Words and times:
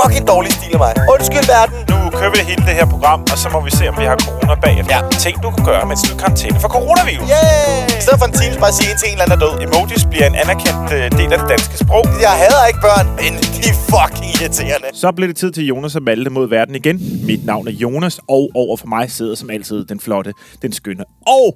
fucking 0.00 0.24
dårlig 0.32 0.52
stil 0.58 0.72
af 0.76 0.80
mig. 0.84 0.92
Undskyld 1.14 1.46
verden. 1.56 1.76
Nu 1.92 1.98
kører 2.18 2.32
vi 2.36 2.40
hele 2.50 2.62
det 2.68 2.74
her 2.80 2.86
program, 2.94 3.20
og 3.32 3.38
så 3.42 3.48
må 3.54 3.58
vi 3.68 3.70
se, 3.78 3.84
om 3.90 3.94
vi 4.00 4.04
har 4.10 4.16
corona 4.26 4.54
bagefter. 4.66 4.96
Ja. 4.96 5.00
Ting, 5.24 5.34
du 5.44 5.48
kan 5.54 5.62
gøre, 5.70 5.82
mens 5.90 6.00
du 6.06 6.10
er 6.14 6.18
karantæne 6.22 6.58
for 6.64 6.70
coronavirus. 6.76 7.28
Yay! 7.36 7.98
I 7.98 8.02
stedet 8.04 8.18
for 8.22 8.26
en 8.30 8.36
time, 8.40 8.52
så 8.56 8.60
bare 8.66 8.74
sige 8.78 8.90
en 8.92 8.98
til 9.00 9.06
en 9.08 9.12
eller 9.14 9.24
anden 9.24 9.36
er 9.38 9.42
død. 9.44 9.54
Emojis 9.66 10.04
bliver 10.12 10.26
en 10.32 10.36
anerkendt 10.42 10.86
øh, 10.96 11.04
del 11.20 11.30
af 11.34 11.38
det 11.42 11.48
danske 11.54 11.74
sprog. 11.84 12.04
Jeg 12.26 12.32
hader 12.42 12.62
ikke 12.70 12.80
børn, 12.88 13.06
men 13.20 13.32
de 13.54 13.60
er 13.70 13.76
fucking 13.92 14.30
irriterende. 14.36 14.88
Så 15.02 15.08
blev 15.16 15.26
det 15.28 15.36
tid 15.42 15.50
til 15.56 15.64
Jonas 15.70 15.94
og 15.98 16.02
Malte 16.08 16.30
mod 16.30 16.46
verden 16.56 16.74
igen. 16.80 16.96
Mit 17.28 17.42
navn 17.50 17.64
er 17.68 17.72
Jonas, 17.84 18.16
og 18.28 18.42
over 18.62 18.76
for 18.76 18.88
mig 18.96 19.10
sidder 19.10 19.34
som 19.34 19.50
altid 19.50 19.84
den 19.84 20.00
flotte, 20.00 20.32
den 20.62 20.72
skønne 20.72 21.04
og 21.26 21.46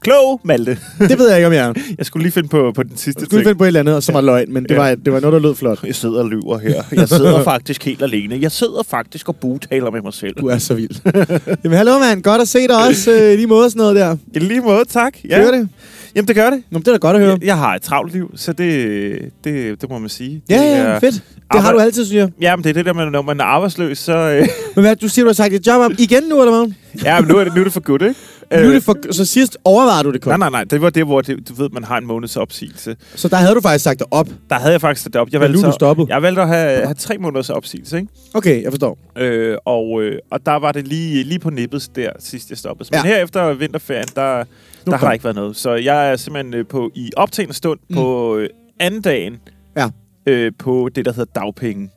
klog 0.00 0.40
Malte. 0.44 0.78
Det 0.98 1.18
ved 1.18 1.28
jeg 1.28 1.38
ikke, 1.38 1.46
om 1.46 1.52
jeg 1.52 1.66
er. 1.68 1.72
Jeg 1.98 2.06
skulle 2.06 2.22
lige 2.22 2.32
finde 2.32 2.48
på, 2.48 2.72
på 2.74 2.82
den 2.82 2.96
sidste 2.96 3.20
Jeg 3.20 3.26
skulle 3.26 3.38
ting. 3.40 3.46
finde 3.48 3.58
på 3.58 3.64
et 3.64 3.66
eller 3.68 3.80
andet, 3.80 4.04
som 4.04 4.14
var 4.14 4.20
løgn, 4.20 4.52
men 4.52 4.62
det, 4.62 4.70
Ja. 4.70 4.76
var, 4.76 4.94
det 4.94 5.12
var 5.12 5.20
noget, 5.20 5.32
der 5.32 5.38
lød 5.48 5.54
flot. 5.54 5.78
Jeg 5.84 5.94
sidder 5.94 6.18
og 6.22 6.28
lyver 6.28 6.58
her. 6.58 6.82
Jeg 6.92 7.08
sidder 7.08 7.42
faktisk 7.52 7.84
helt 7.84 8.02
alene. 8.02 8.38
Jeg 8.40 8.52
sidder 8.52 8.82
faktisk 8.90 9.28
og 9.28 9.36
bugtaler 9.36 9.90
med 9.90 10.00
mig 10.02 10.14
selv. 10.14 10.34
Du 10.40 10.46
er 10.46 10.58
så 10.58 10.74
vild. 10.74 10.90
Jamen, 11.64 11.76
hallo, 11.78 11.98
mand. 11.98 12.22
Godt 12.22 12.40
at 12.42 12.48
se 12.48 12.58
dig 12.68 12.86
også. 12.88 13.10
Øh, 13.12 13.34
lige 13.34 13.46
måde 13.46 13.70
sådan 13.70 13.80
noget 13.80 13.96
der. 13.96 14.16
I 14.34 14.38
lige 14.38 14.60
måde, 14.60 14.84
tak. 14.88 15.14
Ja. 15.28 15.38
Gør 15.42 15.50
det? 15.50 15.68
Jamen, 16.14 16.28
det 16.28 16.36
gør 16.36 16.50
det. 16.50 16.62
Nå, 16.70 16.78
det 16.78 16.88
er 16.88 16.92
da 16.92 16.98
godt 16.98 17.16
at 17.16 17.22
høre. 17.22 17.30
Jeg, 17.32 17.44
jeg 17.46 17.56
har 17.58 17.74
et 17.74 17.82
travlt 17.82 18.12
liv, 18.12 18.30
så 18.36 18.52
det, 18.52 19.18
det, 19.44 19.80
det 19.80 19.90
må 19.90 19.98
man 19.98 20.08
sige. 20.08 20.42
Ja, 20.48 20.54
det 20.54 20.70
ja, 20.70 20.98
fedt. 20.98 21.14
Det 21.14 21.22
har 21.50 21.58
arbejde- 21.58 21.78
du 21.78 21.82
altid, 21.82 22.04
synes 22.04 22.18
jeg. 22.18 22.28
Jamen, 22.40 22.64
det 22.64 22.70
er 22.70 22.74
det 22.74 22.84
der 22.86 22.92
med, 22.92 23.10
når 23.10 23.22
man 23.22 23.40
er 23.40 23.44
arbejdsløs, 23.44 23.98
så... 23.98 24.12
Øh, 24.16 24.48
Men 24.74 24.82
hvad, 24.84 24.96
du 24.96 25.08
siger, 25.08 25.24
du 25.24 25.28
har 25.28 25.34
sagt 25.34 25.52
dit 25.52 25.66
job 25.66 25.80
op 25.80 25.90
igen 25.98 26.22
nu, 26.30 26.40
eller 26.42 26.58
hvad? 26.64 26.72
ja, 27.04 27.20
men 27.20 27.28
nu 27.28 27.36
er 27.36 27.44
det, 27.44 27.54
nu 27.54 27.60
er 27.60 27.64
det 27.64 27.72
for 27.72 27.80
godt, 27.80 28.02
ikke? 28.02 28.14
Nu 28.52 28.56
er 28.58 28.72
det 28.72 28.82
for, 28.82 29.12
så 29.12 29.24
sidst 29.24 29.58
overvejede 29.64 30.04
du 30.04 30.12
det 30.12 30.20
kun. 30.22 30.30
Nej, 30.30 30.38
nej, 30.38 30.50
nej. 30.50 30.64
Det 30.64 30.80
var 30.82 30.90
det, 30.90 31.04
hvor 31.06 31.20
det, 31.20 31.48
du 31.48 31.54
ved, 31.54 31.68
man 31.70 31.84
har 31.84 31.98
en 31.98 32.06
måneds 32.06 32.36
opsigelse. 32.36 32.96
Så 33.14 33.28
der 33.28 33.36
havde 33.36 33.54
du 33.54 33.60
faktisk 33.60 33.82
sagt 33.84 33.98
det 33.98 34.06
op. 34.10 34.28
Der 34.50 34.56
havde 34.56 34.72
jeg 34.72 34.80
faktisk 34.80 35.06
det 35.06 35.16
op. 35.16 35.28
Jeg 35.32 35.40
Men 35.40 35.50
nu 35.50 35.58
er 35.58 35.62
valgte, 35.62 35.66
du 35.66 35.72
så, 35.72 35.74
stoppet. 35.74 36.08
jeg 36.08 36.22
valgte 36.22 36.42
at 36.42 36.48
have, 36.48 36.84
have 36.84 36.94
tre 36.94 37.18
måneders 37.18 37.50
opsigelse, 37.50 37.96
ikke? 37.96 38.08
Okay, 38.34 38.62
jeg 38.62 38.72
forstår. 38.72 38.98
Øh, 39.18 39.56
og, 39.64 40.02
øh, 40.02 40.18
og 40.30 40.46
der 40.46 40.52
var 40.52 40.72
det 40.72 40.88
lige, 40.88 41.24
lige 41.24 41.38
på 41.38 41.50
nippet 41.50 41.88
der, 41.96 42.10
sidst 42.18 42.50
jeg 42.50 42.58
stoppede. 42.58 42.88
Men 42.92 43.00
Ja. 43.04 43.08
her 43.08 43.24
efter 43.24 43.52
vinterferien, 43.52 44.08
der, 44.16 44.44
der 44.86 44.96
har 44.96 45.06
der 45.06 45.12
ikke 45.12 45.24
været 45.24 45.36
noget. 45.36 45.56
Så 45.56 45.74
jeg 45.74 46.10
er 46.12 46.16
simpelthen 46.16 46.54
øh, 46.54 46.66
på, 46.66 46.90
i 46.94 47.10
optagende 47.16 47.54
stund 47.54 47.78
mm. 47.90 47.94
på 47.96 48.36
øh, 48.36 48.48
anden 48.80 49.02
dagen 49.02 49.36
Ja. 49.76 49.88
øh, 50.26 50.52
på 50.58 50.88
det, 50.94 51.04
der 51.04 51.12
hedder 51.12 51.32
dagpenge. 51.40 51.90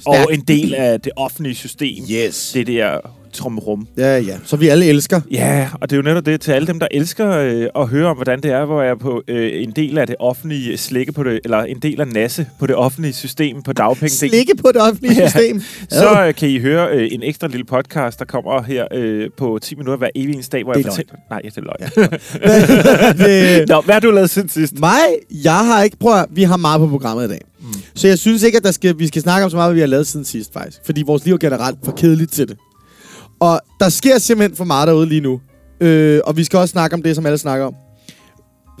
Stærkt. 0.00 0.26
Og 0.26 0.34
en 0.34 0.40
del 0.40 0.74
af 0.74 1.00
det 1.00 1.12
offentlige 1.16 1.54
system. 1.54 2.04
Yes. 2.10 2.50
Det 2.54 2.66
der 2.66 2.98
trumrum. 3.32 3.86
Ja, 3.98 4.18
ja. 4.18 4.36
Så 4.44 4.56
vi 4.56 4.68
alle 4.68 4.86
elsker. 4.86 5.20
Ja, 5.30 5.68
og 5.80 5.90
det 5.90 5.96
er 5.96 5.98
jo 5.98 6.02
netop 6.02 6.26
det 6.26 6.40
til 6.40 6.52
alle 6.52 6.66
dem, 6.66 6.80
der 6.80 6.86
elsker 6.90 7.30
øh, 7.30 7.66
at 7.82 7.88
høre 7.88 8.06
om, 8.06 8.16
hvordan 8.16 8.40
det 8.42 8.50
er, 8.50 8.64
hvor 8.64 8.82
jeg 8.82 8.90
er 8.90 8.94
på 8.94 9.22
øh, 9.28 9.62
en 9.62 9.70
del 9.76 9.98
af 9.98 10.06
det 10.06 10.16
offentlige 10.18 10.76
slikke 10.76 11.12
på 11.12 11.22
det, 11.22 11.40
eller 11.44 11.58
en 11.62 11.78
del 11.78 12.00
af 12.00 12.08
nasse 12.08 12.46
på 12.58 12.66
det 12.66 12.76
offentlige 12.76 13.12
system 13.12 13.62
på 13.62 13.72
dagpenge. 13.72 14.08
Slikke 14.10 14.54
på 14.56 14.68
det 14.74 14.82
offentlige 14.82 15.14
Ja. 15.20 15.28
system. 15.28 15.62
Så 15.88 16.24
øh, 16.26 16.34
kan 16.34 16.48
I 16.48 16.58
høre 16.58 16.88
øh, 16.96 17.08
en 17.12 17.22
ekstra 17.22 17.46
lille 17.48 17.64
podcast, 17.64 18.18
der 18.18 18.24
kommer 18.24 18.62
her 18.62 18.86
øh, 18.92 19.30
på 19.36 19.58
10 19.62 19.74
minutter 19.74 19.96
hver 19.96 20.08
evig 20.14 20.34
eneste 20.34 20.56
dag, 20.56 20.64
hvor 20.64 20.72
Det 20.72 20.84
jeg 20.84 20.88
er 20.88 20.92
fortæller... 20.92 21.14
Nej, 21.30 21.40
det 21.40 21.56
er 21.56 21.60
løgn. 21.60 22.10
det, 23.58 23.68
Nå, 23.68 23.80
hvad 23.80 23.94
har 23.94 24.00
du 24.00 24.10
lavet 24.10 24.30
siden 24.30 24.48
sidst? 24.48 24.78
mig, 24.80 24.98
jeg 25.44 25.52
har 25.66 25.82
ikke... 25.82 25.96
Prøv 25.96 26.18
at, 26.18 26.26
vi 26.30 26.42
har 26.42 26.56
meget 26.56 26.78
på 26.80 26.86
programmet 26.88 27.24
i 27.24 27.28
dag. 27.28 27.40
Mm. 27.60 27.66
Så 27.94 28.08
jeg 28.08 28.18
synes 28.18 28.42
ikke, 28.42 28.58
at 28.58 28.64
der 28.64 28.70
skal, 28.70 28.98
vi 28.98 29.06
skal 29.06 29.22
snakke 29.22 29.44
om 29.44 29.50
så 29.50 29.56
meget, 29.56 29.68
hvad 29.68 29.74
vi 29.74 29.80
har 29.80 29.86
lavet 29.86 30.06
siden 30.06 30.24
sidst, 30.24 30.52
faktisk. 30.52 30.78
Fordi 30.84 31.02
vores 31.06 31.24
liv 31.24 31.34
er 31.34 31.38
generelt 31.38 31.78
for 31.84 31.92
kedeligt 31.92 32.32
til 32.32 32.48
det. 32.48 32.56
Og 33.40 33.60
der 33.80 33.88
sker 33.88 34.18
simpelthen 34.18 34.56
for 34.56 34.64
meget 34.64 34.88
derude 34.88 35.06
lige 35.06 35.20
nu. 35.20 35.40
Øh, 35.80 36.20
og 36.24 36.36
vi 36.36 36.44
skal 36.44 36.58
også 36.58 36.72
snakke 36.72 36.94
om 36.94 37.02
det, 37.02 37.16
som 37.16 37.26
alle 37.26 37.38
snakker 37.38 37.66
om. 37.66 37.74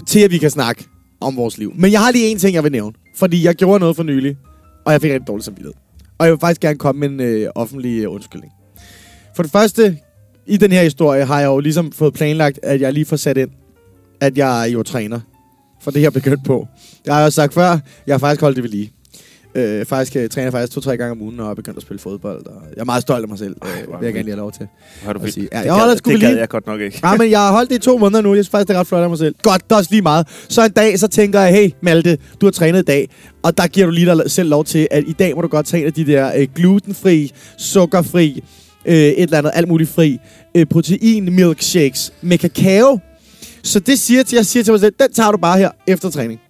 Til 0.06 0.20
at 0.20 0.30
vi 0.30 0.38
kan 0.38 0.50
snakke 0.50 0.84
om 1.20 1.36
vores 1.36 1.58
liv. 1.58 1.72
Men 1.76 1.92
jeg 1.92 2.00
har 2.00 2.10
lige 2.10 2.28
en 2.28 2.38
ting, 2.38 2.54
jeg 2.54 2.64
vil 2.64 2.72
nævne. 2.72 2.92
Fordi 3.16 3.44
jeg 3.44 3.54
gjorde 3.54 3.80
noget 3.80 3.96
for 3.96 4.02
nylig, 4.02 4.36
og 4.86 4.92
jeg 4.92 5.00
fik 5.00 5.12
rigtig 5.12 5.26
dårlig 5.26 5.44
samvittighed. 5.44 5.74
Og 6.18 6.26
jeg 6.26 6.32
vil 6.32 6.40
faktisk 6.40 6.60
gerne 6.60 6.78
komme 6.78 7.08
med 7.08 7.08
en 7.08 7.20
øh, 7.20 7.50
offentlig 7.54 8.02
øh, 8.04 8.12
undskyldning. 8.12 8.52
For 9.36 9.42
det 9.42 9.52
første, 9.52 9.98
i 10.46 10.56
den 10.56 10.72
her 10.72 10.82
historie 10.82 11.24
har 11.24 11.40
jeg 11.40 11.46
jo 11.46 11.58
ligesom 11.58 11.92
fået 11.92 12.14
planlagt, 12.14 12.60
at 12.62 12.80
jeg 12.80 12.92
lige 12.92 13.04
får 13.06 13.16
sat 13.16 13.36
ind, 13.36 13.50
at 14.20 14.38
jeg 14.38 14.62
er 14.62 14.72
jo 14.72 14.82
træner. 14.82 15.20
For 15.82 15.90
det 15.90 16.00
her 16.00 16.10
begyndt 16.10 16.44
på. 16.44 16.66
Jeg 17.06 17.14
har 17.14 17.22
jo 17.22 17.30
sagt 17.30 17.54
før, 17.54 17.78
jeg 18.06 18.14
har 18.14 18.18
faktisk 18.18 18.40
holdt 18.40 18.56
det 18.56 18.64
ved 18.64 18.70
lige. 18.70 18.92
Øh, 19.54 19.84
faktisk 19.86 20.16
øh, 20.16 20.28
træner 20.28 20.44
jeg 20.46 20.52
faktisk 20.52 20.72
to-tre 20.72 20.96
gange 20.96 21.12
om 21.12 21.22
ugen 21.22 21.40
og 21.40 21.50
er 21.50 21.54
begyndt 21.54 21.76
at 21.76 21.82
spille 21.82 22.00
fodbold. 22.00 22.46
Og 22.46 22.62
jeg 22.74 22.80
er 22.80 22.84
meget 22.84 23.02
stolt 23.02 23.22
af 23.22 23.28
mig 23.28 23.38
selv. 23.38 23.56
Øh, 23.64 23.70
er 23.94 23.98
vil 23.98 24.04
jeg 24.06 24.12
gerne 24.14 24.24
lige 24.24 24.24
have 24.34 24.36
lov 24.40 24.52
til. 24.52 24.66
Har 25.02 25.12
du 25.12 25.26
sige. 25.30 25.48
Ja, 25.52 25.58
Det 25.58 25.64
jeg 25.64 25.74
holder 25.74 25.94
Det 25.94 26.06
lige. 26.06 26.28
gad 26.30 26.38
jeg 26.38 26.48
godt 26.48 26.66
nok 26.66 26.80
ikke. 26.80 26.98
Nej, 27.02 27.16
men 27.16 27.30
jeg 27.30 27.40
har 27.40 27.52
holdt 27.52 27.70
det 27.70 27.76
i 27.76 27.78
to 27.78 27.98
måneder 27.98 28.20
nu. 28.22 28.34
Jeg 28.34 28.44
synes 28.44 28.50
faktisk, 28.50 28.68
det 28.68 28.74
er 28.76 28.80
ret 28.80 28.86
flot 28.86 29.02
af 29.02 29.08
mig 29.08 29.18
selv. 29.18 29.34
Godt, 29.42 29.64
det 29.64 29.72
er 29.72 29.76
også 29.76 29.90
lige 29.90 30.02
meget. 30.02 30.26
Så 30.48 30.64
en 30.64 30.70
dag, 30.70 30.98
så 30.98 31.08
tænker 31.08 31.40
jeg, 31.40 31.52
hey 31.54 31.70
Malte, 31.82 32.18
du 32.40 32.46
har 32.46 32.50
trænet 32.50 32.78
i 32.78 32.82
dag. 32.84 33.08
Og 33.42 33.58
der 33.58 33.66
giver 33.66 33.86
du 33.86 33.92
lige 33.92 34.06
dig 34.06 34.30
selv 34.30 34.48
lov 34.48 34.64
til, 34.64 34.88
at 34.90 35.04
i 35.06 35.12
dag 35.12 35.34
må 35.36 35.42
du 35.42 35.48
godt 35.48 35.66
tage 35.66 35.80
en 35.80 35.86
af 35.86 35.92
de 35.92 36.06
der 36.06 36.32
øh, 36.36 36.46
glutenfri, 36.54 37.32
sukkerfri, 37.58 38.44
øh, 38.86 38.94
et 38.94 39.22
eller 39.22 39.38
andet 39.38 39.50
alt 39.54 39.68
muligt 39.68 39.90
fri, 39.90 40.18
øh, 40.56 40.66
protein 40.66 41.34
milkshakes 41.34 42.12
med 42.22 42.38
kakao. 42.38 42.98
Så 43.62 43.80
det 43.80 43.98
siger 43.98 44.22
til, 44.22 44.36
jeg 44.36 44.46
siger 44.46 44.62
til 44.64 44.72
mig 44.72 44.80
selv, 44.80 44.94
den 45.00 45.12
tager 45.12 45.30
du 45.32 45.38
bare 45.38 45.58
her 45.58 45.70
efter 45.86 46.10
træning. 46.10 46.40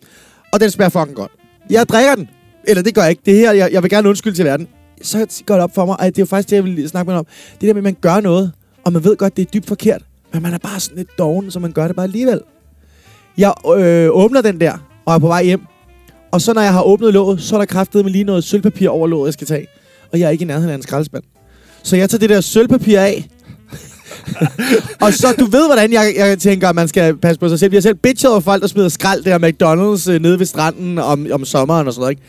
Og 0.53 0.61
den 0.61 0.71
smager 0.71 0.89
fucking 0.89 1.17
godt. 1.17 1.31
Jeg 1.71 1.89
drikker 1.89 2.15
den. 2.15 2.29
Eller 2.65 2.83
det 2.83 2.95
gør 2.95 3.03
jeg 3.03 3.11
ikke. 3.11 3.23
Det 3.27 3.37
her, 3.37 3.53
jeg, 3.53 3.73
jeg 3.73 3.83
vil 3.83 3.91
gerne 3.91 4.09
undskylde 4.09 4.37
til 4.37 4.45
verden. 4.45 4.69
Så 5.03 5.43
går 5.47 5.55
det 5.55 5.65
op 5.65 5.75
for 5.75 5.87
mig, 5.87 5.97
at 6.01 6.17
det 6.17 6.19
er 6.19 6.23
jo 6.23 6.27
faktisk 6.27 6.51
det, 6.51 6.57
jeg 6.57 6.65
vil 6.65 6.89
snakke 6.89 7.11
med 7.11 7.19
om. 7.19 7.27
Det 7.61 7.61
der 7.61 7.75
med, 7.75 7.81
at 7.81 7.85
man 7.85 7.97
gør 8.01 8.21
noget, 8.21 8.53
og 8.85 8.93
man 8.93 9.05
ved 9.05 9.17
godt, 9.17 9.37
det 9.37 9.47
er 9.47 9.51
dybt 9.51 9.67
forkert. 9.67 10.03
Men 10.33 10.43
man 10.43 10.55
er 10.55 10.59
bare 10.59 10.81
sådan 10.81 10.97
lidt 10.97 11.19
doven, 11.19 11.51
så 11.51 11.59
man 11.59 11.73
gør 11.73 11.87
det 11.87 11.97
bare 11.97 12.05
alligevel. 12.05 12.41
Jeg 13.39 13.55
øh, 13.77 14.09
åbner 14.11 14.41
den 14.41 14.61
der, 14.61 14.87
og 15.07 15.15
er 15.15 15.19
på 15.19 15.27
vej 15.27 15.45
hjem. 15.45 15.61
Og 16.31 16.41
så 16.41 16.53
når 16.53 16.63
jeg 16.63 16.73
har 16.73 16.83
åbnet 16.83 17.13
låget, 17.13 17.41
så 17.41 17.55
er 17.57 17.59
der 17.59 17.67
kraftet 17.67 18.05
med 18.05 18.13
lige 18.13 18.25
noget 18.25 18.45
sølvpapir 18.45 18.89
over 18.89 19.07
låget, 19.07 19.27
jeg 19.27 19.33
skal 19.33 19.47
tage. 19.47 19.67
Og 20.13 20.21
jeg 20.21 20.27
er 20.27 20.31
ikke 20.31 20.43
i 20.43 20.47
nærheden 20.47 20.71
af 20.71 20.75
en 20.75 20.83
skraldespand. 20.83 21.23
Så 21.83 21.97
jeg 21.97 22.11
tager 22.11 22.19
det 22.19 22.31
der 22.31 22.41
sølvpapir 22.41 23.01
af 23.01 23.29
og 25.01 25.13
så, 25.13 25.35
du 25.41 25.45
ved, 25.45 25.67
hvordan 25.67 25.93
jeg, 25.93 26.15
jeg 26.17 26.39
tænker, 26.39 26.69
at 26.69 26.75
man 26.75 26.89
skal 26.89 27.17
passe 27.17 27.41
på 27.41 27.49
sig 27.49 27.59
selv. 27.59 27.71
Vi 27.71 27.77
har 27.77 27.81
selv 27.81 27.95
bitchet 27.95 28.31
over 28.31 28.41
folk, 28.41 28.63
der 28.63 28.69
smider 28.69 28.89
skrald 28.89 29.23
der 29.25 29.39
McDonald's 29.39 30.11
øh, 30.11 30.23
nede 30.23 30.39
ved 30.39 30.47
stranden 30.47 30.99
om, 30.99 31.27
om 31.33 31.45
sommeren 31.45 31.87
og 31.87 31.93
sådan 31.93 32.01
noget, 32.03 32.11
ikke? 32.13 32.23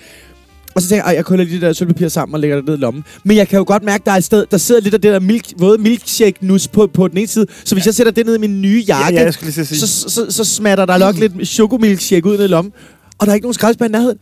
Og 0.75 0.81
så 0.81 0.87
tænker 0.89 1.03
jeg, 1.03 1.09
"Ej, 1.11 1.15
jeg 1.15 1.25
krøller 1.25 1.45
lige 1.45 1.53
det 1.55 1.61
der 1.61 1.73
sølvpapir 1.73 2.07
sammen 2.07 2.33
og 2.33 2.39
lægger 2.39 2.55
det 2.57 2.65
ned 2.65 2.77
i 2.77 2.79
lommen. 2.79 3.03
Men 3.23 3.37
jeg 3.37 3.47
kan 3.47 3.57
jo 3.57 3.63
godt 3.67 3.83
mærke, 3.83 4.03
der 4.05 4.11
er 4.11 4.15
et 4.15 4.23
sted, 4.23 4.45
der 4.51 4.57
sidder 4.57 4.81
lidt 4.81 4.93
af 4.93 5.01
det 5.01 5.13
der 5.13 5.19
milk, 5.19 5.45
våde 5.57 5.77
milkshake-nus 5.81 6.67
på, 6.67 6.87
på 6.93 7.07
den 7.07 7.17
ene 7.17 7.27
side. 7.27 7.45
Så 7.65 7.75
hvis 7.75 7.85
jeg 7.85 7.95
sætter 7.95 8.11
det 8.11 8.25
ned 8.25 8.35
i 8.35 8.39
min 8.39 8.61
nye 8.61 8.83
jakke, 8.87 9.13
Ja, 9.13 9.21
ja, 9.21 9.27
at 9.27 9.33
sige. 9.53 9.65
så, 9.65 9.87
så, 10.09 10.25
så 10.29 10.43
smatter 10.43 10.85
der 10.85 10.97
nok 10.97 11.17
lidt 11.17 11.47
chokomilkshake 11.47 12.25
ud 12.29 12.37
ned 12.37 12.43
i 12.45 12.47
lommen. 12.47 12.73
Og 13.17 13.25
der 13.25 13.31
er 13.31 13.35
ikke 13.35 13.45
nogen 13.45 13.53
skraldespand 13.53 13.89
i 13.89 13.97
nærheden. 13.97 14.17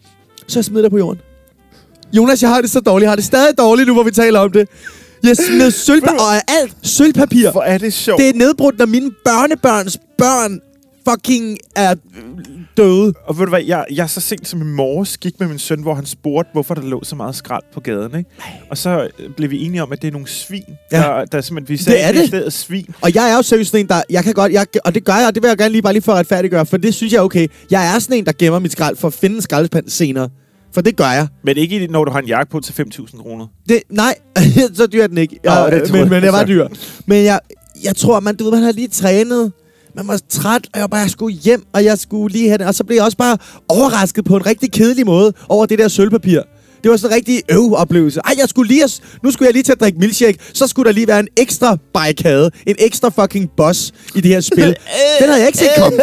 Så 0.48 0.60
jeg 0.60 0.66
smider 0.66 0.82
det 0.82 0.92
på 0.92 0.98
jorden. 0.98 1.22
Jonas, 2.14 2.42
jeg 2.42 2.50
har 2.50 2.62
det 2.62 2.70
så 2.70 2.80
dårligt. 2.80 3.04
Jeg 3.04 3.12
har 3.12 3.16
det 3.16 3.26
stadig 3.26 3.58
dårligt 3.58 3.88
nu, 3.88 3.94
hvor 3.94 4.04
vi 4.04 4.12
taler 4.12 4.40
om 4.40 4.52
det. 4.52 4.68
Jeg 5.24 5.38
smed 5.38 5.72
sølvpapir, 5.72 6.20
og 6.20 6.36
alt 6.48 6.76
sølvpapir. 6.84 7.52
Hvor 7.52 7.62
er 7.62 7.78
det 7.78 7.94
sjovt. 7.94 8.20
Det 8.22 8.30
er 8.30 8.34
nedbrudt, 8.34 8.78
når 8.80 8.86
mine 8.86 9.12
børnebørns 9.26 9.98
børn 10.18 10.60
fucking 11.10 11.58
er 11.76 11.96
døde. 12.78 13.14
Og 13.28 13.38
ved 13.38 13.46
du 13.46 13.50
hvad, 13.50 13.64
jeg, 13.66 13.86
jeg 13.92 14.10
så 14.10 14.22
sent 14.22 14.48
som 14.48 14.62
i 14.62 14.66
morges 14.66 15.18
gik 15.18 15.40
med 15.40 15.48
min 15.48 15.60
søn, 15.60 15.82
hvor 15.82 15.94
han 15.94 16.06
spurgte, 16.06 16.50
hvorfor 16.54 16.74
der 16.74 16.82
lå 16.82 17.04
så 17.04 17.16
meget 17.16 17.36
skrald 17.36 17.64
på 17.74 17.80
gaden, 17.80 18.18
ikke? 18.18 18.30
Og 18.70 18.78
så 18.78 19.10
øh, 19.20 19.30
blev 19.38 19.50
vi 19.52 19.66
enige 19.66 19.84
om, 19.84 19.92
at 19.92 20.02
det 20.02 20.08
er 20.08 20.12
nogle 20.12 20.28
svin, 20.28 20.64
Ja. 20.92 20.98
der, 20.98 21.26
der 21.26 21.42
simpelthen, 21.42 21.74
vi 21.74 21.78
sagde 21.84 22.00
er 22.00 22.10
i 22.12 22.18
det. 22.18 22.28
stedet 22.28 22.54
svin. 22.54 22.86
Og 23.02 23.16
jeg 23.16 23.30
er 23.32 23.36
jo 23.36 23.42
seriøst 23.42 23.72
sådan 23.72 23.86
en, 23.86 23.90
der... 23.90 24.02
Jeg 24.10 24.24
kan 24.24 24.34
godt... 24.34 24.52
Jeg, 24.52 24.66
og 24.86 24.96
det 24.96 25.06
gør 25.06 25.16
jeg, 25.16 25.28
og 25.28 25.36
det 25.36 25.44
vil 25.44 25.48
jeg 25.50 25.58
gerne 25.58 25.72
lige 25.72 25.82
bare 25.82 25.94
lige 25.94 26.04
for 26.04 26.12
at 26.12 26.18
retfærdiggøre, 26.20 26.66
for 26.66 26.78
det 26.78 26.94
synes 26.94 27.14
jeg 27.14 27.20
er 27.20 27.24
okay. 27.24 27.48
Jeg 27.72 27.96
er 27.96 28.00
sådan 28.00 28.18
en, 28.18 28.26
der 28.26 28.32
gemmer 28.40 28.60
mit 28.60 28.72
skrald 28.72 28.96
for 28.98 29.08
at 29.08 29.14
finde 29.14 29.36
en 29.36 29.42
skraldespand 29.42 29.90
senere. 29.90 30.30
For 30.74 30.82
det 30.82 30.96
gør 30.96 31.12
jeg. 31.12 31.28
Men 31.44 31.58
ikke 31.58 31.88
når 31.88 32.06
du 32.06 32.12
har 32.12 32.20
en 32.20 32.28
jakke 32.28 32.52
på 32.52 32.60
til 32.60 32.74
5.000 32.74 33.22
kroner. 33.22 33.48
Det, 33.70 33.82
nej, 33.90 34.16
så 34.76 34.88
dyr 34.88 35.04
er 35.04 35.08
den 35.08 35.18
ikke. 35.18 35.40
Jeg, 35.44 35.72
det 35.72 35.84
tror 35.84 35.92
men, 35.92 36.02
jeg. 36.02 36.10
men 36.10 36.24
det 36.24 36.34
var 36.34 36.46
dyr. 36.46 36.68
Men 37.06 37.24
jeg, 37.24 37.40
jeg 37.84 37.96
tror, 37.96 38.20
man, 38.20 38.36
du 38.36 38.44
ved, 38.44 38.52
man 38.52 38.64
har 38.64 38.72
lige 38.72 38.88
trænet. 38.88 39.52
Man 39.96 40.08
var 40.08 40.20
træt, 40.30 40.62
og 40.66 40.72
jeg 40.76 40.82
var 40.82 40.88
bare, 40.88 41.00
jeg 41.00 41.10
skulle 41.10 41.36
hjem, 41.38 41.66
og 41.74 41.84
jeg 41.84 41.98
skulle 41.98 42.34
lige 42.34 42.48
have 42.48 42.58
det. 42.58 42.68
Og 42.68 42.76
så 42.76 42.84
blev 42.84 42.96
jeg 42.96 43.06
også 43.06 43.18
bare 43.18 43.38
overrasket 43.68 44.26
på 44.26 44.36
en 44.36 44.46
rigtig 44.46 44.72
kedelig 44.72 45.06
måde 45.06 45.34
over 45.50 45.66
det 45.66 45.80
der 45.80 45.88
sølvpapir. 45.88 46.42
Det 46.84 46.92
var 46.92 46.98
sådan 46.98 47.12
en 47.14 47.16
rigtig 47.16 47.42
øv 47.52 47.74
oplevelse. 47.76 48.20
Ej, 48.26 48.34
jeg 48.38 48.50
skulle 48.50 48.68
lige, 48.74 48.84
nu 49.24 49.32
skulle 49.32 49.48
jeg 49.48 49.54
lige 49.54 49.64
til 49.64 49.72
at 49.72 49.80
drikke 49.80 50.00
milkshake. 50.00 50.38
Så 50.54 50.68
skulle 50.68 50.88
der 50.88 50.94
lige 50.94 51.08
være 51.08 51.20
en 51.20 51.28
ekstra 51.38 51.78
barrikade. 51.94 52.52
En 52.68 52.76
ekstra 52.80 53.10
fucking 53.10 53.50
boss 53.58 53.92
i 54.16 54.22
det 54.22 54.32
her 54.32 54.42
spil. 54.42 54.66
Den 55.20 55.28
havde 55.30 55.40
jeg 55.40 55.48
ikke 55.48 55.58
set 55.60 55.70
komme. 55.78 56.00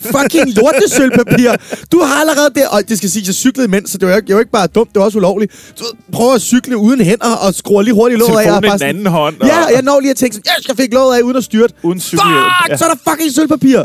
Fucking 0.00 0.54
lortesølvpapir. 0.56 1.52
Du 1.92 1.98
har 2.00 2.20
allerede 2.20 2.50
det. 2.54 2.62
Og 2.70 2.88
det 2.88 2.96
skal 2.98 3.10
sige, 3.10 3.20
at 3.22 3.26
jeg 3.26 3.34
cyklede 3.34 3.66
imens, 3.66 3.90
så 3.90 3.98
det 3.98 4.08
var, 4.08 4.16
ikke, 4.16 4.26
det 4.26 4.34
var 4.34 4.40
ikke 4.40 4.52
bare 4.52 4.66
dumt, 4.66 4.88
det 4.94 4.98
var 4.98 5.04
også 5.04 5.18
ulovligt. 5.18 5.72
Du 5.78 5.84
ved, 5.84 5.92
prøver 6.12 6.34
at 6.34 6.40
cykle 6.42 6.76
uden 6.76 7.00
hænder 7.00 7.34
og 7.46 7.54
skruer 7.54 7.82
lige 7.82 7.94
hurtigt 7.94 8.18
låget 8.20 8.32
af. 8.32 8.36
og 8.36 8.42
Telefonen 8.44 8.64
i 8.64 8.70
den 8.70 8.78
sådan- 8.78 8.88
anden 8.88 9.06
hånd. 9.06 9.40
Og, 9.40 9.46
Ja, 9.46 9.64
jeg 9.74 9.82
når 9.82 10.00
lige 10.00 10.10
at 10.10 10.16
tænke 10.16 10.34
sådan, 10.36 10.44
jeg 10.56 10.62
skal 10.62 10.76
fik 10.76 10.92
låget 10.94 11.16
af 11.18 11.22
uden 11.22 11.36
at 11.36 11.44
styrte. 11.44 11.74
Uden 11.82 12.00
cykelhjelm. 12.00 12.42
Fuck, 12.62 12.70
Ja. 12.70 12.76
så 12.76 12.84
er 12.84 12.88
der 12.88 13.10
fucking 13.10 13.32
sølvpapir. 13.34 13.82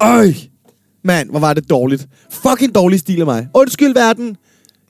Øj. 0.00 0.32
Mand, 1.04 1.30
hvor 1.30 1.38
var 1.40 1.54
det 1.54 1.70
dårligt. 1.70 2.06
Fucking 2.42 2.74
dårlig 2.74 3.00
stil 3.00 3.20
af 3.20 3.26
mig. 3.26 3.46
Undskyld, 3.54 3.94
verden. 3.94 4.36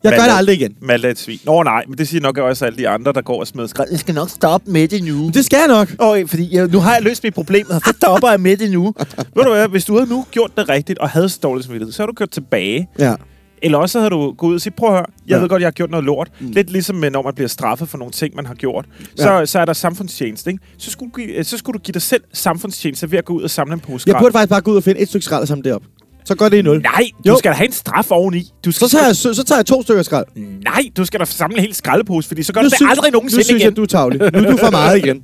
Jeg 0.04 0.12
gør 0.12 0.18
Malte- 0.18 0.30
det 0.32 0.38
aldrig 0.38 0.56
igen. 0.60 0.74
Malte 0.80 1.06
er 1.06 1.10
et 1.10 1.18
svin. 1.18 1.38
Nå 1.44 1.62
nej, 1.62 1.84
men 1.88 1.98
det 1.98 2.08
siger 2.08 2.20
nok 2.20 2.38
også 2.38 2.64
alle 2.66 2.78
de 2.78 2.88
andre, 2.88 3.12
der 3.12 3.20
går 3.22 3.40
og 3.40 3.46
smider 3.46 3.66
skrald. 3.68 3.88
Jeg 3.90 3.98
skal 3.98 4.14
nok 4.14 4.30
stoppe 4.30 4.70
med 4.70 4.88
det 4.88 5.04
nu. 5.04 5.30
Det 5.34 5.44
skal 5.44 5.56
jeg 5.58 5.68
nok. 5.68 5.88
Okay, 5.98 6.26
fordi 6.28 6.56
jeg, 6.56 6.66
nu 6.68 6.78
har 6.80 6.94
jeg 6.94 7.02
løst 7.02 7.24
mit 7.24 7.34
problem, 7.34 7.66
og 7.70 7.80
så 7.80 7.94
stopper 8.00 8.30
jeg 8.30 8.40
med 8.40 8.56
det 8.56 8.70
nu. 8.70 8.94
Ved 9.34 9.44
du 9.44 9.50
hvad, 9.50 9.68
hvis 9.68 9.84
du 9.84 9.94
havde 9.98 10.10
nu 10.10 10.24
gjort 10.30 10.50
det 10.56 10.68
rigtigt 10.68 10.98
og 10.98 11.08
havde 11.10 11.28
så 11.28 11.38
dårlig 11.42 11.64
samvittighed, 11.64 11.92
så 11.92 12.02
har 12.02 12.06
du 12.06 12.12
kørt 12.12 12.30
tilbage 12.30 12.88
Ja. 12.98 13.14
Eller 13.62 13.78
også 13.78 13.98
havde 13.98 14.10
du 14.10 14.32
gået 14.32 14.50
ud 14.50 14.54
og 14.54 14.60
sige, 14.60 14.72
prøv 14.76 14.88
at 14.88 14.94
høre, 14.94 15.04
jeg 15.26 15.34
Ja. 15.36 15.40
ved 15.40 15.48
godt, 15.48 15.60
jeg 15.62 15.66
har 15.66 15.70
gjort 15.72 15.90
noget 15.90 16.04
lort. 16.04 16.28
Mm. 16.40 16.50
Lidt 16.50 16.70
ligesom 16.70 16.96
når 16.96 17.22
man 17.22 17.34
bliver 17.34 17.48
straffet 17.48 17.88
for 17.88 17.98
nogle 17.98 18.12
ting, 18.12 18.34
man 18.36 18.46
har 18.46 18.54
gjort. 18.54 18.84
Så, 19.16 19.32
Ja. 19.32 19.46
så 19.46 19.58
er 19.58 19.64
der 19.64 19.72
samfundstjeneste, 19.72 20.50
ikke? 20.50 20.62
Så 20.78 20.90
skulle, 20.90 21.10
du, 21.14 21.20
give- 21.20 21.44
så 21.44 21.56
skulle 21.58 21.78
du 21.78 21.82
give 21.82 21.92
dig 21.92 22.02
selv 22.02 22.22
samfundstjeneste 22.32 23.10
ved 23.10 23.18
at 23.18 23.24
gå 23.24 23.32
ud 23.34 23.42
og 23.42 23.50
samle 23.50 23.72
en 23.74 23.80
pose 23.80 23.92
Jeg 23.92 24.00
skrald. 24.00 24.22
burde 24.24 24.32
faktisk 24.32 24.50
bare 24.50 24.60
gå 24.60 24.70
ud 24.70 24.76
og 24.76 24.82
finde 24.82 25.00
et 25.00 25.08
stykke 25.08 25.24
skrald 25.24 25.42
og 25.42 25.48
samle 25.48 25.62
det 25.64 25.72
op. 25.72 25.82
Så 26.28 26.34
går 26.34 26.48
det 26.48 26.56
i 26.56 26.62
nul. 26.62 26.80
Nej, 26.82 27.10
du 27.25 27.30
Jo. 27.30 27.36
skal 27.38 27.50
da 27.52 27.56
have 27.56 27.66
en 27.66 27.72
straf 27.72 28.10
oveni. 28.10 28.52
Du 28.64 28.72
skal 28.72 28.88
Så 28.88 28.96
tager, 28.96 29.06
jeg, 29.06 29.16
så, 29.16 29.34
så 29.34 29.44
tager 29.44 29.58
jeg 29.58 29.66
to 29.66 29.82
stykker 29.82 30.02
skrald. 30.02 30.26
Nej, 30.64 30.82
du 30.96 31.04
skal 31.04 31.20
da 31.20 31.25
samle 31.25 31.56
en 31.56 31.62
hel 31.62 31.75
skraldepose, 31.75 32.28
fordi 32.28 32.42
så 32.42 32.52
gør 32.52 32.60
Nu 32.60 32.64
du 32.64 32.70
det 32.70 32.76
synes- 32.78 32.90
aldrig 32.90 33.12
Nu 33.12 33.16
nogensinde 33.16 33.44
synes 33.44 33.60
igen. 33.62 33.69
jeg, 33.70 33.76
du 33.76 33.82
er 33.82 33.86
tavlig. 33.86 34.19
Nu 34.20 34.26
er 34.26 34.50
du 34.50 34.56
for 34.56 34.70
meget 34.70 34.98
igen. 34.98 35.22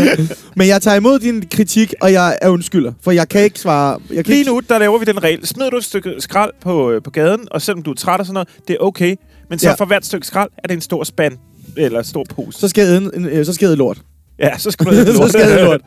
Men 0.56 0.68
jeg 0.68 0.82
tager 0.82 0.96
imod 0.96 1.18
din 1.18 1.44
kritik, 1.52 1.94
og 2.00 2.12
jeg 2.12 2.38
er 2.42 2.48
undskylder. 2.48 2.92
For 3.02 3.10
jeg 3.10 3.28
kan 3.28 3.40
ikke 3.44 3.60
svare... 3.60 3.98
Jeg 4.10 4.24
kan 4.24 4.30
Lige 4.30 4.38
ikke, 4.38 4.50
nu, 4.50 4.60
der 4.68 4.78
laver 4.78 4.98
vi 4.98 5.04
den 5.04 5.22
regel. 5.22 5.46
Smider 5.46 5.70
du 5.70 5.76
et 5.76 5.84
stykke 5.84 6.14
skrald 6.18 6.50
på, 6.62 6.90
øh, 6.90 7.02
på 7.02 7.10
gaden, 7.10 7.48
og 7.50 7.62
selvom 7.62 7.82
du 7.82 7.90
er 7.90 7.94
træt 7.94 8.20
og 8.20 8.26
sådan 8.26 8.34
noget, 8.34 8.48
det 8.68 8.74
er 8.80 8.84
okay. 8.84 9.16
Men 9.50 9.58
så 9.58 9.68
Ja. 9.68 9.74
for 9.74 9.84
hvert 9.84 10.06
stykke 10.06 10.26
skrald 10.26 10.50
er 10.64 10.68
det 10.68 10.74
en 10.74 10.80
stor 10.80 11.04
spand, 11.04 11.32
eller 11.76 11.98
en 11.98 12.04
stor 12.04 12.24
pose. 12.34 12.58
så 12.60 12.68
skal 12.68 12.82
jeg 12.86 12.90
æde, 12.90 13.10
en, 13.16 13.26
øh, 13.26 13.46
så 13.46 13.52
skal 13.52 13.66
jeg 13.66 13.70
æde 13.70 13.76
lort. 13.78 13.98
ja, 14.38 14.58
så 14.58 14.70
skal 14.70 14.86
du 14.86 14.94
have 14.94 15.06
så 15.22 15.28
skal 15.28 15.40
jeg 15.40 15.50
æde 15.50 15.64
lort. 15.64 15.80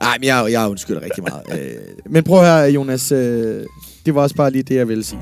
Nej, 0.00 0.16
men 0.20 0.26
jeg, 0.26 0.46
jeg 0.50 0.68
undskylder 0.68 1.00
rigtig 1.04 1.22
meget. 1.28 1.42
Øh, 1.64 2.12
men 2.12 2.24
prøv 2.24 2.40
høre, 2.40 2.70
Jonas. 2.70 3.12
Øh, 3.12 3.64
det 4.06 4.14
var 4.14 4.22
også 4.22 4.34
bare 4.36 4.50
lige 4.50 4.62
det, 4.62 4.74
jeg 4.74 4.88
ville 4.88 5.04
sige. 5.04 5.20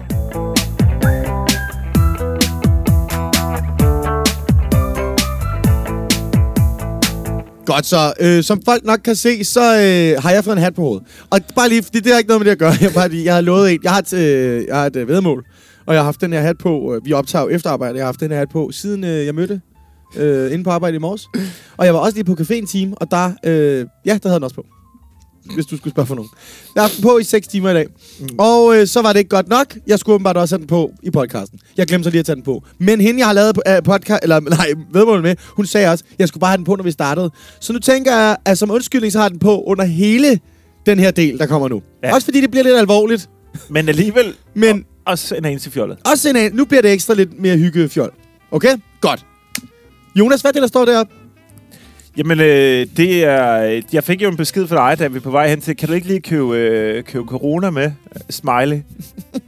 Godt 7.66 7.86
så. 7.86 8.12
Øh, 8.20 8.42
som 8.42 8.62
folk 8.64 8.84
nok 8.84 9.00
kan 9.04 9.16
se, 9.16 9.44
så 9.44 9.60
øh, 9.60 10.22
har 10.22 10.30
jeg 10.30 10.44
fået 10.44 10.56
en 10.56 10.62
hat 10.62 10.74
på 10.74 10.82
hovedet. 10.82 11.06
Og 11.30 11.38
bare 11.56 11.68
lige, 11.68 11.82
fordi 11.82 12.00
det 12.00 12.12
har 12.12 12.18
ikke 12.18 12.28
noget 12.28 12.40
med 12.40 12.46
det 12.46 12.52
at 12.52 12.58
gøre. 12.58 12.72
Jeg, 12.80 12.92
bare, 12.94 13.10
jeg 13.24 13.34
har 13.34 13.40
lovet 13.40 13.72
en. 13.72 13.80
Jeg 13.82 13.92
har 13.92 13.98
et, 13.98 14.12
øh, 14.12 14.66
jeg 14.66 14.76
har 14.76 14.86
et 14.86 14.96
øh, 14.96 15.08
vedmål. 15.08 15.44
Og 15.86 15.94
jeg 15.94 16.00
har 16.02 16.04
haft 16.04 16.20
den 16.20 16.32
her 16.32 16.40
hat 16.40 16.58
på. 16.58 16.94
Øh, 16.94 17.04
vi 17.04 17.12
optager 17.12 17.42
jo 17.42 17.48
efterarbejde. 17.48 17.94
Jeg 17.94 18.02
har 18.02 18.06
haft 18.08 18.20
den 18.20 18.30
her 18.30 18.38
hat 18.38 18.48
på, 18.48 18.70
siden 18.72 19.04
øh, 19.04 19.26
jeg 19.26 19.34
mødte 19.34 19.60
øh, 20.16 20.52
inde 20.52 20.64
på 20.64 20.70
arbejde 20.70 20.96
i 20.96 20.98
morges. 20.98 21.28
Og 21.76 21.86
jeg 21.86 21.94
var 21.94 22.00
også 22.00 22.14
lige 22.14 22.24
på 22.24 22.36
café 22.40 22.54
en 22.54 22.66
time, 22.66 22.94
og 22.98 23.10
der, 23.10 23.32
øh, 23.44 23.86
ja, 24.06 24.18
der 24.22 24.28
havde 24.28 24.34
den 24.34 24.44
også 24.44 24.56
på. 24.56 24.66
Hvis 25.54 25.66
du 25.66 25.76
skulle 25.76 25.92
spørge 25.92 26.06
for 26.06 26.14
nogen. 26.14 26.30
Jeg 26.74 26.82
har 26.82 26.88
haft 26.88 26.96
den 26.96 27.02
på 27.02 27.18
i 27.18 27.24
6 27.24 27.48
timer 27.48 27.70
i 27.70 27.74
dag. 27.74 27.86
Mm. 28.20 28.28
Og 28.38 28.76
øh, 28.76 28.86
så 28.86 29.02
var 29.02 29.12
det 29.12 29.18
ikke 29.18 29.28
godt 29.28 29.48
nok. 29.48 29.76
Jeg 29.86 29.98
skulle 29.98 30.14
åbenbart 30.14 30.36
også 30.36 30.54
have 30.54 30.58
den 30.60 30.66
på 30.66 30.92
i 31.02 31.10
podcasten. 31.10 31.58
Jeg 31.76 31.86
glemte 31.86 32.04
så 32.04 32.10
lige 32.10 32.20
at 32.20 32.26
tage 32.26 32.36
den 32.36 32.42
på. 32.44 32.62
Men 32.78 33.00
hende, 33.00 33.18
jeg 33.20 33.26
har 33.26 33.32
lavet 33.34 33.56
uh, 33.68 33.84
podcast, 33.84 34.20
eller 34.22 34.40
nej, 34.58 34.66
vedmål 34.92 35.22
med, 35.22 35.36
hun 35.48 35.66
sagde 35.66 35.88
også, 35.88 36.04
at 36.12 36.14
jeg 36.18 36.28
skulle 36.28 36.40
bare 36.40 36.50
have 36.50 36.56
den 36.56 36.64
på, 36.64 36.76
når 36.76 36.84
vi 36.84 36.90
startede. 36.90 37.30
Så 37.60 37.72
nu 37.72 37.78
tænker 37.78 38.16
jeg, 38.16 38.36
at 38.44 38.58
som 38.58 38.70
undskyldning, 38.70 39.12
så 39.12 39.18
har 39.20 39.28
den 39.28 39.38
på 39.38 39.62
under 39.62 39.84
hele 39.84 40.40
den 40.86 40.98
her 40.98 41.10
del, 41.10 41.38
der 41.38 41.46
kommer 41.46 41.68
nu. 41.68 41.82
Ja. 42.04 42.14
Også 42.14 42.24
fordi 42.24 42.40
det 42.40 42.50
bliver 42.50 42.64
lidt 42.64 42.76
alvorligt. 42.76 43.28
Men 43.70 43.88
alligevel 43.88 44.34
Men 44.54 44.84
også 45.06 45.34
en 45.34 45.44
anelse 45.44 45.70
fjollet. 45.70 45.98
også 46.10 46.28
en, 46.28 46.36
af- 46.36 46.50
nu 46.52 46.64
bliver 46.64 46.82
det 46.82 46.92
ekstra 46.92 47.14
lidt 47.14 47.40
mere 47.40 47.56
hyggefjol. 47.56 48.12
Okay? 48.50 48.76
Godt. 49.00 49.26
Jonas, 50.14 50.40
hvad 50.40 50.50
er 50.50 50.52
det, 50.52 50.62
der 50.62 50.68
står 50.68 50.84
deroppe? 50.84 51.14
Jamen, 52.16 52.40
øh, 52.40 52.86
det 52.96 53.24
er... 53.24 53.82
Jeg 53.92 54.04
fik 54.04 54.22
jo 54.22 54.28
en 54.28 54.36
besked 54.36 54.66
fra 54.66 54.90
dig, 54.90 54.98
da 54.98 55.06
vi 55.06 55.16
er 55.16 55.20
på 55.20 55.30
vej 55.30 55.48
hen 55.48 55.60
til, 55.60 55.76
kan 55.76 55.88
du 55.88 55.94
ikke 55.94 56.06
lige 56.06 56.20
købe, 56.20 56.56
øh, 56.56 57.04
købe 57.04 57.24
corona 57.24 57.70
med? 57.70 57.92
Smiley, 58.30 58.80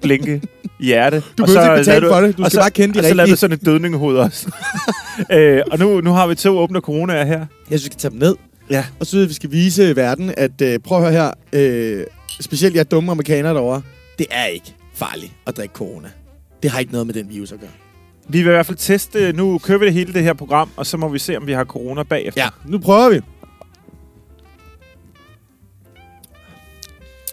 blinke, 0.02 0.42
hjerte. 0.80 1.22
Du 1.38 1.44
behøver 1.44 1.62
ikke 1.62 1.80
betale 1.80 2.00
lavede 2.00 2.14
for 2.14 2.20
det. 2.20 2.38
Du 2.38 2.42
skal 2.42 2.50
så, 2.50 2.60
bare 2.60 2.70
kende 2.70 2.94
de 2.94 2.98
Og 2.98 3.04
så 3.04 3.08
lavede 3.14 3.22
rigtige. 3.22 3.34
du 3.34 3.38
sådan 3.38 3.54
et 3.58 3.66
dødningehoved 3.66 4.16
også. 4.16 4.50
øh, 5.32 5.62
og 5.70 5.78
nu, 5.78 6.00
nu 6.00 6.10
har 6.10 6.26
vi 6.26 6.34
to 6.34 6.58
åbne 6.58 6.80
coronaer 6.80 7.24
her. 7.24 7.38
Jeg 7.38 7.46
synes, 7.80 7.82
vi 7.82 7.86
skal 7.86 7.98
tage 7.98 8.10
dem 8.10 8.18
ned. 8.18 8.36
Ja. 8.70 8.84
Og 9.00 9.06
så 9.06 9.10
synes 9.10 9.28
vi 9.28 9.34
skal 9.34 9.50
vise 9.52 9.96
verden, 9.96 10.34
at 10.36 10.62
øh, 10.62 10.78
prøv 10.78 10.98
at 10.98 11.12
høre 11.12 11.12
her, 11.12 11.30
øh, 11.52 12.04
specielt 12.40 12.76
jer 12.76 12.82
dumme 12.84 13.10
amerikanere 13.10 13.54
derovre, 13.54 13.82
det 14.18 14.26
er 14.30 14.46
ikke 14.46 14.74
farligt 14.94 15.32
at 15.46 15.56
drikke 15.56 15.72
corona. 15.72 16.08
Det 16.62 16.70
har 16.70 16.78
ikke 16.78 16.92
noget 16.92 17.06
med 17.06 17.14
den 17.14 17.26
virus 17.30 17.52
at 17.52 17.60
gøre. 17.60 17.70
Vi 18.28 18.38
vil 18.42 18.46
i 18.48 18.50
hvert 18.52 18.66
fald 18.66 18.78
teste... 18.78 19.32
Nu 19.32 19.58
kører 19.58 19.78
vi 19.78 19.84
det 19.86 19.92
hele 19.94 20.12
det 20.12 20.22
her 20.22 20.32
program, 20.32 20.70
og 20.76 20.86
så 20.86 20.96
må 20.96 21.08
vi 21.08 21.18
se, 21.18 21.36
om 21.36 21.46
vi 21.46 21.52
har 21.52 21.64
corona 21.64 22.02
bagefter. 22.02 22.42
Ja, 22.42 22.48
nu 22.70 22.78
prøver 22.78 23.08
vi. 23.10 23.20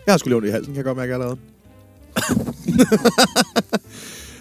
Jeg 0.06 0.14
har 0.14 0.18
sgu 0.18 0.30
levende 0.30 0.48
i 0.48 0.52
halsen, 0.52 0.74
kan 0.74 0.78
jeg 0.78 0.86
godt 0.86 0.98
mærke 0.98 1.14
allerede. 1.14 1.38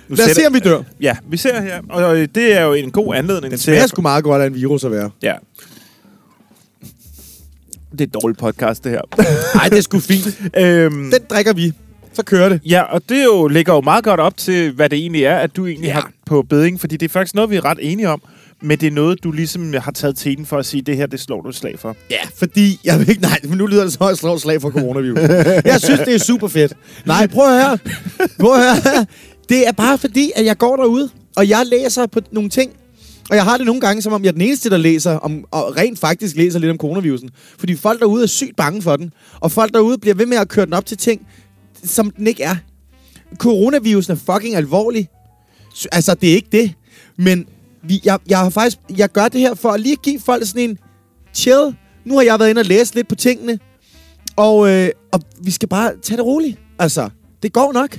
Nu 0.09 0.15
Lad 0.17 0.27
os 0.31 0.37
se, 0.37 0.47
om 0.47 0.55
vi 0.55 0.59
dør. 0.59 0.83
Ja, 1.01 1.17
vi 1.29 1.37
ser 1.37 1.61
her. 1.61 1.81
Og 1.89 2.17
øh, 2.19 2.29
det 2.35 2.57
er 2.57 2.63
jo 2.63 2.73
en 2.73 2.91
god 2.91 3.15
anledning 3.15 3.51
Den 3.51 3.59
til... 3.59 3.65
smager 3.65 3.87
sgu 3.87 4.03
meget 4.03 4.25
godt 4.25 4.43
af 4.43 4.47
en 4.47 4.55
virus 4.55 4.85
at 4.85 4.91
være. 4.91 5.11
Ja. 5.23 5.35
Det 7.93 8.01
er 8.01 8.05
et 8.05 8.15
dårligt 8.15 8.39
podcast, 8.41 8.85
det 8.85 8.93
her. 8.93 9.01
Nej, 9.57 9.69
det 9.69 9.79
er 9.79 9.83
sgu 9.83 9.99
fint. 10.01 10.27
øhm, 10.57 11.11
Den 11.11 11.21
drikker 11.31 11.53
vi. 11.53 11.73
Så 12.13 12.23
kører 12.23 12.49
det. 12.49 12.61
Ja, 12.65 12.83
og 12.83 13.03
det 13.09 13.25
jo 13.25 13.47
ligger 13.47 13.75
jo 13.75 13.81
meget 13.81 14.05
godt 14.05 14.21
op 14.21 14.37
til, 14.37 14.73
hvad 14.73 14.89
det 14.89 14.99
egentlig 14.99 15.25
er, 15.25 15.37
at 15.39 15.57
du 15.57 15.67
egentlig 15.67 15.87
Ja. 15.89 15.93
har 15.93 16.11
på 16.27 16.43
beding, 16.43 16.81
fordi 16.81 16.97
det 16.97 17.07
er 17.07 17.13
faktisk 17.13 17.35
noget, 17.35 17.51
vi 17.51 17.57
er 17.57 17.65
ret 17.65 17.79
enige 17.81 18.09
om, 18.09 18.23
men 18.63 18.79
det 18.81 18.87
er 18.87 18.91
noget, 18.91 19.25
du 19.25 19.31
ligesom 19.33 19.75
har 19.79 19.93
taget 19.93 20.17
teten 20.17 20.47
for 20.47 20.59
at 20.59 20.67
sige, 20.67 20.83
det 20.83 20.97
her, 20.97 21.07
det 21.07 21.21
slår 21.21 21.41
du 21.41 21.49
et 21.49 21.55
slag 21.55 21.79
for. 21.79 21.97
Ja, 22.11 22.17
fordi... 22.39 22.81
Jeg 22.85 22.99
vil 22.99 23.09
ikke, 23.09 23.23
nej, 23.23 23.39
men 23.45 23.59
nu 23.59 23.67
lyder 23.67 23.83
det 23.85 23.93
så, 23.93 23.99
at 24.01 24.09
jeg 24.09 24.17
slår 24.17 24.35
et 24.35 24.41
slag 24.41 24.61
for 24.61 24.71
coronavirus. 24.71 25.19
jeg 25.65 25.81
synes, 25.81 26.01
det 26.01 26.15
er 26.15 26.19
super 26.19 26.49
fedt. 26.49 26.73
Nej, 27.07 27.27
prøv 27.27 27.45
at 27.57 27.65
høre. 27.65 27.79
Prøv 28.41 28.53
at 28.55 28.61
høre. 28.61 29.07
Det 29.49 29.67
er 29.69 29.73
bare 29.73 29.99
fordi, 29.99 30.33
at 30.37 30.45
jeg 30.45 30.59
går 30.59 30.77
derude, 30.77 31.09
og 31.37 31.49
jeg 31.49 31.63
læser 31.67 32.07
på 32.07 32.21
nogle 32.33 32.51
ting, 32.51 32.71
og 33.31 33.37
jeg 33.37 33.45
har 33.45 33.57
det 33.57 33.67
nogle 33.67 33.81
gange, 33.81 34.03
som 34.03 34.13
om 34.13 34.23
jeg 34.23 34.29
er 34.29 34.33
den 34.33 34.41
eneste, 34.41 34.71
der 34.71 34.77
læser, 34.77 35.13
om, 35.17 35.45
og 35.51 35.77
rent 35.77 35.99
faktisk 35.99 36.37
læser 36.37 36.59
lidt 36.59 36.71
om 36.71 36.77
coronavirusen. 36.79 37.31
Fordi 37.59 37.77
folk 37.77 38.01
derude 38.01 38.23
er 38.23 38.27
sygt 38.27 38.57
bange 38.57 38.83
for 38.83 38.97
den, 38.97 39.13
og 39.41 39.53
folk 39.53 39.75
derude 39.75 39.99
bliver 39.99 40.15
ved 40.15 40.27
med 40.27 40.37
at 40.37 40.49
køre 40.49 40.67
den 40.67 40.75
op 40.75 40.87
til 40.87 40.97
ting, 40.97 41.27
som 41.85 42.11
den 42.11 42.27
ikke 42.27 42.43
er. 42.43 42.57
Coronavirusen 43.37 44.13
er 44.13 44.17
fucking 44.17 44.57
alvorlig. 44.57 45.09
Altså, 45.93 46.15
det 46.15 46.31
er 46.31 46.35
ikke 46.35 46.49
det. 46.53 46.73
Men 47.17 47.47
vi, 47.83 48.01
jeg, 48.05 48.19
jeg 48.29 48.39
har 48.39 48.51
faktisk, 48.51 48.79
jeg 48.97 49.13
gør 49.13 49.29
det 49.29 49.41
her 49.41 49.55
for 49.55 49.71
at 49.71 49.81
lige 49.81 49.97
give 49.97 50.21
folk 50.21 50.47
sådan 50.47 50.71
en 50.71 50.79
chill. 51.35 51.77
Nu 52.05 52.15
har 52.15 52.23
jeg 52.23 52.39
været 52.39 52.51
inde 52.51 52.61
og 52.61 52.67
læse 52.67 52.95
lidt 52.95 53.09
på 53.09 53.15
tingene, 53.15 53.59
og, 54.37 54.71
øh, 54.71 54.91
og 55.13 55.21
vi 55.43 55.51
skal 55.51 55.69
bare 55.69 55.93
tage 56.03 56.17
det 56.17 56.25
roligt. 56.25 56.59
Altså, 56.79 57.11
det 57.43 57.53
går 57.53 57.73
nok. 57.73 57.99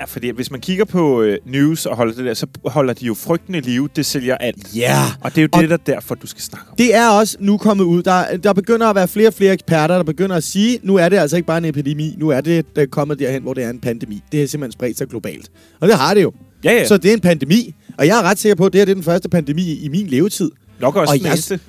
Ja, 0.00 0.04
fordi 0.04 0.30
hvis 0.30 0.50
man 0.50 0.60
kigger 0.60 0.84
på 0.84 1.22
øh, 1.22 1.38
news 1.46 1.86
og 1.86 1.96
holder 1.96 2.14
det 2.14 2.24
der, 2.24 2.34
så 2.34 2.46
holder 2.66 2.94
de 2.94 3.06
jo 3.06 3.14
frygten 3.14 3.54
i 3.54 3.60
live. 3.60 3.88
Det 3.96 4.06
sælger 4.06 4.36
alt. 4.36 4.76
Ja. 4.76 4.80
Yeah. 4.92 5.10
Og 5.20 5.30
det 5.34 5.38
er 5.38 5.42
jo 5.42 5.48
Og- 5.52 5.60
det, 5.62 5.70
der 5.70 5.76
derfor, 5.76 6.14
du 6.14 6.26
skal 6.26 6.42
snakke 6.42 6.70
om. 6.70 6.76
Det 6.76 6.94
er 6.94 7.08
også 7.08 7.36
nu 7.40 7.58
kommet 7.58 7.84
ud. 7.84 8.02
Der, 8.02 8.36
der 8.36 8.52
begynder 8.52 8.86
at 8.86 8.96
være 8.96 9.08
flere 9.08 9.28
og 9.28 9.34
flere 9.34 9.52
eksperter, 9.52 9.96
der 9.96 10.02
begynder 10.04 10.36
at 10.36 10.44
sige, 10.44 10.78
nu 10.82 10.96
er 10.96 11.08
det 11.08 11.16
altså 11.16 11.36
ikke 11.36 11.46
bare 11.46 11.58
en 11.58 11.64
epidemi, 11.64 12.14
nu 12.18 12.28
er 12.28 12.40
det 12.40 12.66
øh, 12.78 12.86
kommet 12.86 13.18
derhen, 13.18 13.42
hvor 13.42 13.54
det 13.54 13.64
er 13.64 13.70
en 13.70 13.80
pandemi. 13.80 14.22
Det 14.32 14.42
er 14.42 14.46
simpelthen 14.46 14.72
spredt 14.72 14.98
sig 14.98 15.08
globalt. 15.08 15.50
Og 15.80 15.88
det 15.88 15.96
har 15.96 16.14
det 16.14 16.22
jo. 16.22 16.32
Ja, 16.64 16.72
ja. 16.72 16.86
Så 16.86 16.96
det 16.96 17.08
er 17.08 17.14
en 17.14 17.20
pandemi, 17.20 17.74
og 17.98 18.06
jeg 18.06 18.18
er 18.18 18.22
ret 18.22 18.38
sikker 18.38 18.56
på, 18.56 18.66
at 18.66 18.72
det 18.72 18.78
her 18.78 18.84
det 18.84 18.90
er 18.90 18.94
den 18.94 19.04
første 19.04 19.28
pandemi 19.28 19.72
i 19.78 19.88
min 19.88 20.06
levetid. 20.06 20.50
Nok 20.80 20.96
også 20.96 21.14
og 21.14 21.50
den. 21.50 21.60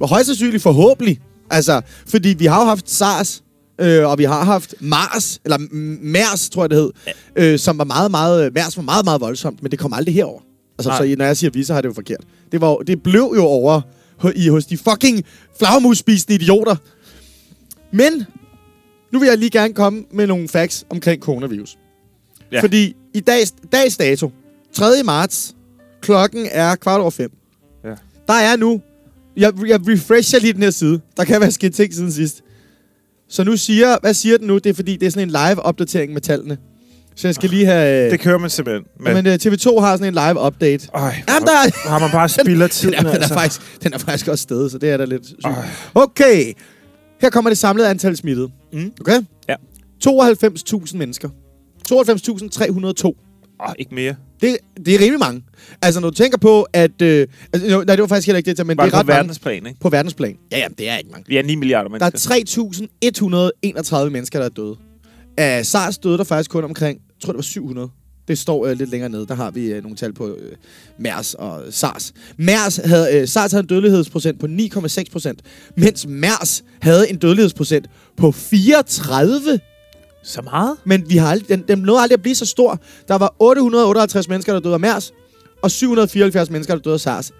Og 0.00 0.08
højst 0.08 0.26
sandsynligt 0.26 0.62
forhåbentlig. 0.62 1.18
Altså, 1.50 1.80
fordi 2.08 2.28
vi 2.38 2.46
har 2.46 2.60
jo 2.60 2.66
haft 2.66 2.90
SARS, 2.90 3.42
øh, 3.78 4.06
og 4.08 4.18
vi 4.18 4.24
har 4.24 4.44
haft 4.44 4.74
MARS, 4.80 5.40
eller 5.44 5.58
MERS, 6.02 6.50
tror 6.50 6.62
jeg 6.62 6.70
det 6.70 6.78
hed, 6.78 6.90
øh, 7.36 7.58
som 7.58 7.78
var 7.78 7.84
meget, 7.84 8.10
meget, 8.10 8.54
MERS 8.54 8.76
var 8.76 8.82
meget, 8.82 9.04
meget 9.04 9.20
voldsomt, 9.20 9.62
men 9.62 9.70
det 9.70 9.78
kom 9.78 9.92
aldrig 9.92 10.14
herover. 10.14 10.40
Altså, 10.78 10.90
Nej. 10.90 10.98
så 10.98 11.14
når 11.18 11.24
jeg 11.24 11.36
siger 11.36 11.50
vi, 11.50 11.64
så 11.64 11.74
har 11.74 11.80
det 11.80 11.88
jo 11.88 11.94
forkert. 11.94 12.20
Det, 12.52 12.60
var, 12.60 12.76
det 12.76 13.02
blev 13.02 13.32
jo 13.36 13.44
over 13.44 13.80
i, 14.34 14.48
hos 14.48 14.66
de 14.66 14.78
fucking 14.78 15.24
flagermusspisende 15.58 16.34
idioter. 16.34 16.76
Men, 17.92 18.26
nu 19.12 19.18
vil 19.18 19.26
jeg 19.26 19.38
lige 19.38 19.50
gerne 19.50 19.74
komme 19.74 20.04
med 20.10 20.26
nogle 20.26 20.48
facts 20.48 20.84
omkring 20.90 21.22
coronavirus. 21.22 21.78
Ja. 22.52 22.62
Fordi 22.62 22.96
i 23.14 23.20
dags, 23.20 23.54
dags 23.72 23.96
dato, 23.96 24.30
3. 24.72 25.02
marts, 25.04 25.54
klokken 26.00 26.48
er 26.50 26.74
kvart 26.74 27.00
over 27.00 27.10
fem. 27.10 27.30
Ja. 27.84 27.94
Der 28.28 28.34
er 28.34 28.56
nu 28.56 28.80
jeg, 29.36 29.52
jeg 29.66 29.80
refresher 29.88 30.38
lige 30.38 30.52
den 30.52 30.62
her 30.62 30.70
side. 30.70 31.00
Der 31.16 31.24
kan 31.24 31.40
være 31.40 31.50
sket 31.50 31.74
ting 31.74 31.94
siden 31.94 32.12
sidst. 32.12 32.42
Så 33.28 33.44
nu 33.44 33.56
siger, 33.56 33.96
hvad 34.00 34.14
siger 34.14 34.38
den 34.38 34.46
nu? 34.46 34.54
Det 34.58 34.66
er 34.66 34.74
fordi, 34.74 34.96
det 34.96 35.06
er 35.06 35.10
sådan 35.10 35.28
en 35.28 35.30
live-opdatering 35.30 36.12
med 36.12 36.20
tallene. 36.20 36.58
Så 37.16 37.28
jeg 37.28 37.34
skal 37.34 37.50
lige 37.50 37.66
have... 37.66 38.10
Det 38.10 38.20
kører 38.20 38.38
man 38.38 38.50
simpelthen 38.50 38.84
men 39.00 39.26
uh, 39.26 39.32
TV2 39.32 39.80
har 39.80 39.96
sådan 39.96 40.06
en 40.06 40.14
live-update. 40.14 40.88
Øj, 40.94 41.12
Jamen, 41.28 41.46
der 41.46 41.52
er... 41.52 41.88
har 41.88 41.98
man 41.98 42.10
bare 42.10 42.28
spilder 42.42 42.66
Den 42.66 42.70
tiden, 42.70 42.94
er, 42.94 42.98
den, 42.98 43.06
er 43.06 43.12
altså. 43.12 43.34
faktisk, 43.34 43.82
den 43.82 43.92
er 43.92 43.98
faktisk 43.98 44.28
også 44.28 44.42
stedet, 44.42 44.70
så 44.70 44.78
det 44.78 44.90
er 44.90 44.96
da 44.96 45.04
lidt 45.04 45.26
sygt. 45.26 45.44
Øj. 45.44 45.52
Okay. 45.94 46.52
Her 47.20 47.30
kommer 47.30 47.50
det 47.50 47.58
samlede 47.58 47.88
antal 47.88 48.16
smittede. 48.16 48.48
Mm. 48.72 48.92
Okay? 49.00 49.20
Ja. 49.48 49.54
92.000 50.08 50.96
mennesker. 50.96 51.28
92.302. 51.92 53.25
Åh, 53.60 53.72
ikke 53.78 53.94
mere. 53.94 54.14
Det, 54.40 54.56
det 54.86 54.94
er 54.94 54.98
rimelig 54.98 55.18
mange. 55.18 55.42
Altså, 55.82 56.00
når 56.00 56.10
du 56.10 56.14
tænker 56.16 56.38
på, 56.38 56.66
at... 56.72 57.02
Øh, 57.02 57.26
altså, 57.52 57.68
jo, 57.70 57.76
nej, 57.86 57.96
det 57.96 58.02
var 58.02 58.08
faktisk 58.08 58.26
heller 58.26 58.38
ikke 58.38 58.54
det, 58.54 58.66
men 58.66 58.76
Bare 58.76 58.86
det 58.86 58.92
er 58.92 58.96
på 58.96 59.00
ret 59.00 59.06
mange 59.06 59.16
verdensplan, 59.18 59.66
ikke? 59.66 59.80
på 59.80 59.88
verdensplan. 59.88 60.36
Ja, 60.52 60.58
ja, 60.58 60.66
det 60.78 60.88
er 60.88 60.96
ikke 60.96 61.10
mange. 61.10 61.24
Vi 61.28 61.36
er 61.36 61.42
9 61.42 61.54
milliarder 61.54 61.88
Der 61.98 62.10
mennesker. 62.10 63.94
er 63.94 64.02
3.131 64.04 64.08
mennesker, 64.10 64.38
der 64.38 64.46
er 64.46 64.50
døde. 64.50 64.76
Af 65.36 65.66
SARS 65.66 65.98
døde 65.98 66.18
der 66.18 66.24
faktisk 66.24 66.50
kun 66.50 66.64
omkring, 66.64 67.00
jeg 67.08 67.22
tror 67.24 67.32
det 67.32 67.36
var 67.38 67.42
700. 67.42 67.88
Det 68.28 68.38
står 68.38 68.66
øh, 68.66 68.78
lidt 68.78 68.90
længere 68.90 69.10
nede. 69.10 69.26
Der 69.26 69.34
har 69.34 69.50
vi 69.50 69.66
øh, 69.66 69.82
nogle 69.82 69.96
tal 69.96 70.12
på 70.12 70.28
øh, 70.28 70.52
MERS 70.98 71.34
og 71.34 71.62
SARS. 71.70 72.12
MERS 72.36 72.76
havde, 72.84 73.16
øh, 73.20 73.28
SARS 73.28 73.52
havde 73.52 73.62
en 73.62 73.68
dødelighedsprocent 73.68 74.40
på 74.40 74.46
9,6 74.46 75.02
procent, 75.12 75.42
mens 75.76 76.06
MERS 76.06 76.64
havde 76.82 77.10
en 77.10 77.16
dødelighedsprocent 77.16 77.86
på 78.16 78.32
34. 78.32 79.60
Så 80.26 80.42
meget? 80.42 80.76
Men 80.84 81.10
vi 81.10 81.16
har 81.16 81.30
aldrig, 81.30 81.48
den, 81.48 81.64
den 81.68 81.78
nåede 81.78 82.00
aldrig 82.00 82.14
at 82.14 82.22
blive 82.22 82.34
så 82.34 82.46
stor. 82.46 82.80
Der 83.08 83.14
var 83.14 83.34
858 83.38 84.28
mennesker, 84.28 84.52
der 84.52 84.60
døde 84.60 84.74
af 84.74 84.80
MERS, 84.80 85.12
og 85.62 85.70
774 85.70 86.50
mennesker, 86.50 86.74
der 86.74 86.82
døde 86.82 86.94
af 86.94 87.00
SARS. 87.00 87.32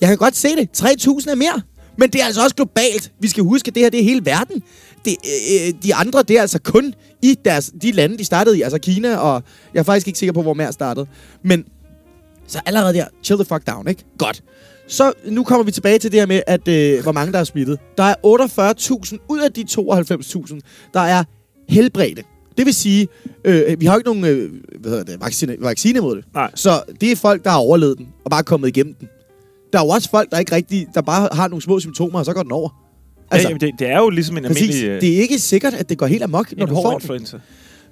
Jeg 0.00 0.08
kan 0.08 0.18
godt 0.18 0.36
se 0.36 0.48
det. 0.48 0.68
3.000 0.82 1.30
er 1.30 1.34
mere. 1.34 1.62
Men 1.98 2.10
det 2.10 2.20
er 2.20 2.24
altså 2.24 2.42
også 2.42 2.56
globalt. 2.56 3.12
Vi 3.20 3.28
skal 3.28 3.42
huske, 3.42 3.68
at 3.68 3.74
det 3.74 3.82
her 3.82 3.90
det 3.90 4.00
er 4.00 4.04
hele 4.04 4.26
verden. 4.26 4.62
Det, 5.04 5.16
øh, 5.24 5.66
øh, 5.68 5.74
de 5.82 5.94
andre, 5.94 6.22
det 6.22 6.36
er 6.36 6.40
altså 6.40 6.58
kun 6.58 6.94
i 7.22 7.38
deres, 7.44 7.72
de 7.82 7.92
lande, 7.92 8.18
de 8.18 8.24
startede 8.24 8.58
i. 8.58 8.62
Altså 8.62 8.78
Kina, 8.78 9.16
og 9.16 9.42
jeg 9.74 9.80
er 9.80 9.84
faktisk 9.84 10.06
ikke 10.06 10.18
sikker 10.18 10.32
på, 10.32 10.42
hvor 10.42 10.54
mere 10.54 10.72
startede. 10.72 11.06
Men 11.44 11.64
så 12.46 12.60
allerede 12.66 12.94
der, 12.94 13.06
chill 13.22 13.38
the 13.38 13.44
fuck 13.44 13.66
down, 13.66 13.88
ikke? 13.88 14.04
Godt. 14.18 14.42
Så 14.88 15.12
nu 15.26 15.44
kommer 15.44 15.64
vi 15.64 15.70
tilbage 15.70 15.98
til 15.98 16.12
det 16.12 16.20
her 16.20 16.26
med, 16.26 16.42
at 16.46 16.68
øh, 16.68 17.02
hvor 17.02 17.12
mange 17.12 17.32
der 17.32 17.38
er 17.38 17.44
smittet. 17.44 17.78
Der 17.96 18.04
er 18.04 18.14
48.000 18.14 19.26
ud 19.28 19.38
af 19.38 19.52
de 19.52 19.64
92.000, 19.70 20.60
der 20.94 21.00
er 21.00 21.24
helbredte. 21.68 22.22
Det 22.58 22.66
vil 22.66 22.74
sige, 22.74 23.08
øh, 23.44 23.80
vi 23.80 23.86
har 23.86 23.92
jo 23.94 23.98
ikke 23.98 24.08
nogen 24.08 24.24
øh, 24.24 24.50
hvad 24.80 24.90
hedder 24.90 25.04
det, 25.04 25.20
vaccine, 25.20 25.56
vaccine 25.60 26.00
mod 26.00 26.16
det. 26.16 26.24
Nej. 26.34 26.50
Så 26.54 26.82
det 27.00 27.12
er 27.12 27.16
folk, 27.16 27.44
der 27.44 27.50
har 27.50 27.58
overlevet 27.58 27.98
den, 27.98 28.08
og 28.24 28.30
bare 28.30 28.42
kommet 28.42 28.68
igennem 28.68 28.94
den. 28.94 29.08
Der 29.72 29.80
er 29.80 29.84
jo 29.84 29.88
også 29.88 30.10
folk, 30.10 30.30
der 30.30 30.38
ikke 30.38 30.52
rigtig, 30.54 30.86
der 30.94 31.00
bare 31.00 31.28
har 31.32 31.48
nogle 31.48 31.62
små 31.62 31.80
symptomer, 31.80 32.18
og 32.18 32.24
så 32.24 32.32
går 32.32 32.42
den 32.42 32.52
over. 32.52 32.84
Altså, 33.30 33.48
ja, 33.48 33.54
det, 33.54 33.72
det 33.78 33.88
er 33.88 33.98
jo 33.98 34.10
ligesom 34.10 34.36
en 34.36 34.44
præcis, 34.44 34.62
almindelig... 34.62 34.88
øh, 34.88 35.00
det 35.00 35.16
er 35.16 35.20
ikke 35.20 35.38
sikkert, 35.38 35.74
at 35.74 35.88
det 35.88 35.98
går 35.98 36.06
helt 36.06 36.22
amok, 36.22 36.56
når 36.56 36.66
du 36.66 36.74
får 36.74 36.82
hård 36.82 37.02
den. 37.02 37.26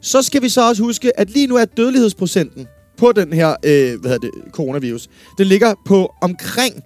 Så 0.00 0.22
skal 0.22 0.42
vi 0.42 0.48
så 0.48 0.68
også 0.68 0.82
huske, 0.82 1.20
at 1.20 1.30
lige 1.30 1.46
nu 1.46 1.56
er 1.56 1.64
dødelighedsprocenten 1.64 2.66
på 2.96 3.12
den 3.12 3.32
her 3.32 3.50
øh, 3.50 4.00
hvad 4.00 4.10
hedder 4.10 4.18
det, 4.18 4.30
coronavirus, 4.52 5.08
den 5.38 5.46
ligger 5.46 5.74
på 5.86 6.14
omkring 6.22 6.82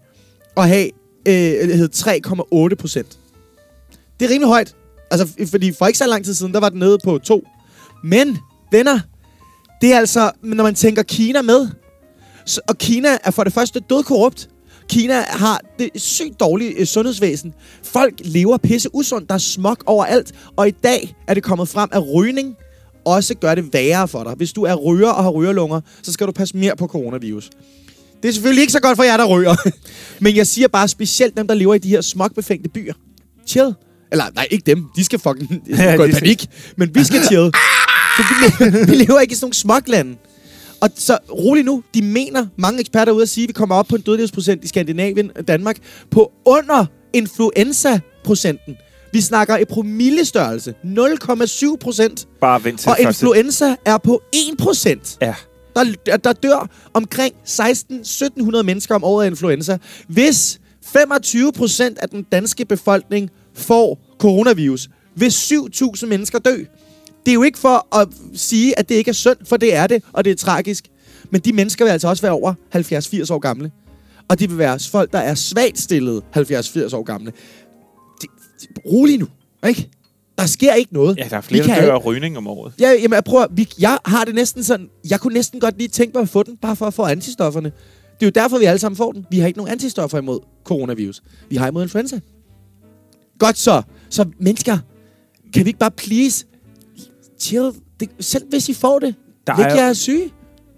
at 0.57 0.69
have 0.69 0.91
øh, 1.29 1.35
det 1.69 1.77
hedder 1.77 2.69
3,8 2.71 2.75
procent. 2.75 3.19
Det 4.21 4.27
er 4.27 4.31
rimelig 4.31 4.49
højt. 4.49 4.75
Altså, 5.11 5.47
fordi 5.51 5.73
for 5.73 5.87
ikke 5.87 5.99
så 5.99 6.07
lang 6.07 6.25
tid 6.25 6.35
siden, 6.35 6.53
der 6.53 6.61
var 6.61 6.69
den 6.69 6.79
nede 6.79 6.99
på 7.05 7.19
2. 7.19 7.47
Men, 8.05 8.39
venner, 8.73 9.01
det 9.81 9.93
er 9.93 9.99
altså, 9.99 10.31
når 10.43 10.65
man 10.65 10.75
tænker 10.75 11.03
Kina 11.03 11.43
med, 11.43 11.69
så, 12.47 12.61
og 12.69 12.79
Kina 12.79 13.09
er 13.25 13.31
for 13.31 13.45
det 13.45 13.53
første 13.53 13.81
dødkorrupt. 13.81 14.49
Kina 14.89 15.21
har 15.29 15.61
det 15.79 15.91
sygt 15.95 16.41
dårlige 16.41 16.71
øh, 16.71 16.87
sundhedsvæsen. 16.87 17.55
Folk 17.83 18.15
lever 18.25 18.57
pisse 18.57 18.95
usundt. 18.95 19.29
Der 19.29 19.35
er 19.35 19.39
smog 19.39 19.77
overalt. 19.87 20.33
Og 20.57 20.69
i 20.69 20.71
dag 20.71 21.17
er 21.27 21.35
det 21.35 21.43
kommet 21.43 21.69
frem, 21.69 21.91
at 21.93 22.15
rygning 22.15 22.57
også 23.05 23.35
gør 23.35 23.55
det 23.55 23.73
værre 23.73 24.09
for 24.09 24.25
dig. 24.25 24.35
Hvis 24.37 24.53
du 24.53 24.63
er 24.63 24.75
ryger 24.75 25.09
og 25.09 25.23
har 25.23 25.31
rygerlunger, 25.31 25.81
så 26.03 26.13
skal 26.13 26.27
du 26.27 26.33
passe 26.33 26.57
mere 26.57 26.77
på 26.77 26.87
coronavirus. 26.87 27.51
Det 28.23 28.29
er 28.29 28.33
selvfølgelig 28.33 28.61
ikke 28.61 28.73
så 28.73 28.81
godt 28.81 28.97
for 28.97 29.05
jer, 29.05 29.17
der 29.17 29.25
ryger. 29.25 29.57
Men 30.25 30.37
jeg 30.37 30.47
siger 30.47 30.69
bare 30.69 30.89
specielt 30.89 31.37
dem, 31.37 31.49
der 31.49 31.55
lever 31.55 31.75
i 31.75 31.79
de 31.79 31.89
her 31.89 32.01
smogbefængte 32.01 32.69
byer. 32.69 32.95
Chill. 33.47 33.75
Eller 34.13 34.25
nej, 34.35 34.47
ikke 34.51 34.63
dem. 34.67 34.85
De 34.97 35.05
skal 35.05 35.19
fucking 35.19 35.63
Ja, 35.79 35.95
gå 35.97 36.05
i 36.05 36.07
de 36.07 36.13
skal- 36.13 36.21
panik. 36.23 36.47
Men 36.77 36.95
vi 36.95 37.05
skal 37.05 37.21
chill. 37.31 37.51
For 38.17 38.23
vi, 38.23 38.65
lever, 38.67 38.87
vi 38.87 38.95
lever 38.95 39.21
ikke 39.21 39.33
i 39.33 39.35
sådan 39.35 39.45
nogle 39.45 39.55
smoglande. 39.55 40.17
Og 40.81 40.91
så 40.97 41.19
rolig 41.31 41.65
nu, 41.65 41.83
de 41.95 42.03
mener, 42.03 42.47
mange 42.57 42.81
eksperter 42.81 43.13
er 43.13 43.17
ude 43.17 43.23
at 43.23 43.29
sige, 43.29 43.45
at 43.45 43.49
vi 43.49 43.53
kommer 43.53 43.75
op 43.75 43.87
på 43.87 43.97
en 43.97 44.03
dødelighedsprocent 44.03 44.65
i 44.65 44.69
Skandinavien 44.69 45.31
og 45.37 45.49
Danmark 45.49 45.77
på 46.11 46.33
under 46.45 46.87
influenza-procenten. 47.13 48.77
Vi 49.13 49.21
snakker 49.21 49.57
i 49.57 49.65
promillestørrelse. 49.65 50.75
0,7 50.85 51.77
procent. 51.81 52.29
Bare 52.41 52.65
vent 52.65 52.81
til 52.81 52.89
Og 52.91 52.97
influenza 53.01 53.77
er 53.85 53.99
på 53.99 54.23
1 54.33 54.57
procent. 54.59 55.19
Ja. 55.23 55.35
Der, 55.77 55.85
der, 56.07 56.17
der 56.17 56.33
dør 56.33 56.71
omkring 56.95 57.35
16-1700 57.49 58.63
mennesker 58.63 58.95
om 58.95 59.05
året 59.05 59.25
af 59.25 59.31
influenza. 59.31 59.79
Hvis 60.09 60.61
25 60.87 61.53
procent 61.53 61.99
af 61.99 62.09
den 62.09 62.23
danske 62.33 62.65
befolkning 62.65 63.31
får 63.57 64.17
coronavirus, 64.19 64.89
vil 65.17 65.29
7.000 65.29 66.07
mennesker 66.07 66.39
dø. 66.39 66.65
Det 67.27 67.33
er 67.33 67.35
jo 67.35 67.43
ikke 67.43 67.59
for 67.59 67.97
at 67.97 68.09
sige, 68.35 68.79
at 68.79 68.89
det 68.89 68.95
ikke 68.95 69.09
er 69.09 69.13
synd, 69.13 69.37
for 69.45 69.57
det 69.57 69.75
er 69.75 69.87
det, 69.87 70.03
og 70.13 70.25
det 70.25 70.31
er 70.31 70.35
tragisk. 70.35 70.85
Men 71.31 71.41
de 71.41 71.53
mennesker 71.53 71.85
vil 71.85 71.93
altså 71.93 72.09
også 72.09 72.23
være 72.23 72.33
over 72.33 72.55
70-80 72.75 73.33
år 73.35 73.39
gamle. 73.39 73.71
Og 74.29 74.39
det 74.39 74.51
vil 74.51 74.59
være 74.59 74.79
folk, 74.91 75.13
der 75.13 75.19
er 75.19 75.35
svagt 75.35 75.79
stillede 75.79 76.23
70-80 76.37 76.97
år 76.97 77.03
gamle. 77.03 77.33
Det, 78.21 78.31
det, 78.61 78.69
rolig 78.87 79.19
nu, 79.19 79.29
ikke? 79.69 79.89
Der 80.39 80.47
sker 80.47 80.75
ikke 80.75 80.95
noget. 80.95 81.17
Ja, 81.19 81.27
der 81.31 81.37
er 81.37 81.41
Vi 81.41 81.47
flere, 81.47 81.65
kan 81.65 81.77
der 81.77 81.87
dør 81.87 81.95
af 81.95 82.07
rygning 82.07 82.37
om 82.37 82.47
året. 82.47 82.73
Ja, 82.81 82.91
jamen, 82.91 83.15
jeg 83.15 83.25
prøver, 83.25 83.47
vi, 83.51 83.69
jeg 83.79 83.99
har 84.05 84.25
det 84.25 84.35
næsten 84.35 84.65
sådan, 84.65 84.89
jeg 85.11 85.21
kunne 85.21 85.35
næsten 85.35 85.61
godt 85.61 85.79
lige 85.79 85.89
tænke 85.89 86.13
mig 86.15 86.23
at 86.23 86.29
få 86.29 86.43
den, 86.43 86.57
bare 86.57 86.77
for 86.77 86.87
at 86.87 86.95
få 86.95 87.03
antistofferne. 87.03 87.73
Det 88.21 88.27
er 88.27 88.27
jo 88.27 88.43
derfor, 88.43 88.59
vi 88.59 88.65
alle 88.65 88.79
sammen 88.79 88.97
får 88.97 89.13
den. 89.13 89.27
Vi 89.31 89.39
har 89.39 89.47
ikke 89.47 89.59
nogen 89.59 89.73
antistoffer 89.73 90.19
imod 90.19 90.41
coronavirus. 90.65 91.23
Vi 91.49 91.57
har 91.57 91.69
imod 91.69 91.83
influenza. 91.83 92.21
Godt 93.39 93.59
så. 93.59 93.83
Så 94.11 94.25
mennesker, 94.41 94.79
kan 95.55 95.65
vi 95.65 95.69
ikke 95.69 95.79
bare 95.79 95.91
please 95.91 96.45
chill? 97.41 97.71
Det, 98.01 98.09
selv 98.21 98.45
hvis 98.51 98.69
I 98.69 98.75
får 98.75 98.99
det, 98.99 99.15
Der 99.47 99.53
er 99.53 99.71
jo- 99.71 99.77
jer 99.77 99.89
er 99.89 99.93
syge. 99.93 100.33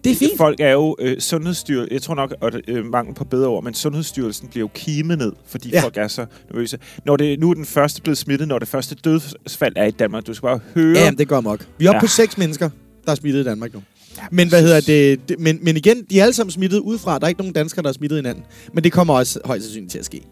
Det 0.05 0.13
er 0.13 0.17
fint. 0.17 0.37
Folk 0.37 0.61
er 0.61 0.71
jo 0.73 0.97
øh, 1.01 1.21
sundhedsstyrelsen, 1.21 1.93
jeg 1.93 2.03
tror 2.03 2.15
nok, 2.15 2.35
at 2.43 2.55
øh, 2.69 2.85
mangel 2.85 3.15
på 3.15 3.25
bedre 3.25 3.49
ord, 3.49 3.65
men 3.65 3.75
Sundhedsstyrelsen 3.75 4.49
bliver 4.49 4.61
jo 4.63 4.71
kimet 4.75 5.19
ned, 5.19 5.33
fordi 5.47 5.69
Ja. 5.71 5.83
folk 5.83 5.97
er 5.97 6.09
så 6.09 6.27
nervøse. 6.51 6.79
Når 7.07 7.17
det, 7.17 7.41
nu 7.41 7.51
er 7.51 7.55
den 7.55 7.65
første 7.65 8.03
blevet 8.03 8.19
smittet, 8.19 8.49
når 8.49 8.59
det 8.59 8.69
første 8.69 8.95
dødsfald 8.95 9.73
er 9.77 9.85
i 9.85 9.91
Danmark, 9.91 10.27
du 10.27 10.35
skal 10.35 10.47
bare 10.47 10.61
høre... 10.75 10.99
Ja, 10.99 11.05
jamen, 11.05 11.19
det 11.19 11.29
går 11.29 11.41
mok. 11.41 11.67
Vi 11.79 11.85
er 11.87 11.89
oppe 11.91 11.97
Ja. 11.97 12.01
på 12.01 12.07
seks 12.07 12.39
mennesker, 12.39 12.71
der 13.07 13.11
er 13.13 13.17
smittet 13.17 13.41
i 13.41 13.45
Danmark 13.45 13.75
nu. 13.75 13.83
Men 14.31 14.49
hvad 14.49 14.63
hedder 14.63 14.81
det, 14.81 15.29
det 15.29 15.39
men, 15.41 15.59
men 15.63 15.77
igen, 15.77 16.05
de 16.11 16.19
er 16.21 16.23
alle 16.23 16.35
sammen 16.35 16.51
smittet 16.51 16.79
udefra. 16.79 17.19
Der 17.19 17.25
er 17.25 17.29
ikke 17.29 17.41
nogen 17.41 17.55
danskere, 17.55 17.83
der 17.83 17.89
er 17.89 17.93
smittet 17.93 18.19
hinanden. 18.19 18.45
Men 18.75 18.85
det 18.85 18.93
kommer 18.93 19.15
også 19.15 19.41
højst 19.45 19.65
sandsynligt 19.65 19.91
til 19.93 19.99
at 19.99 20.05
ske. 20.05 20.23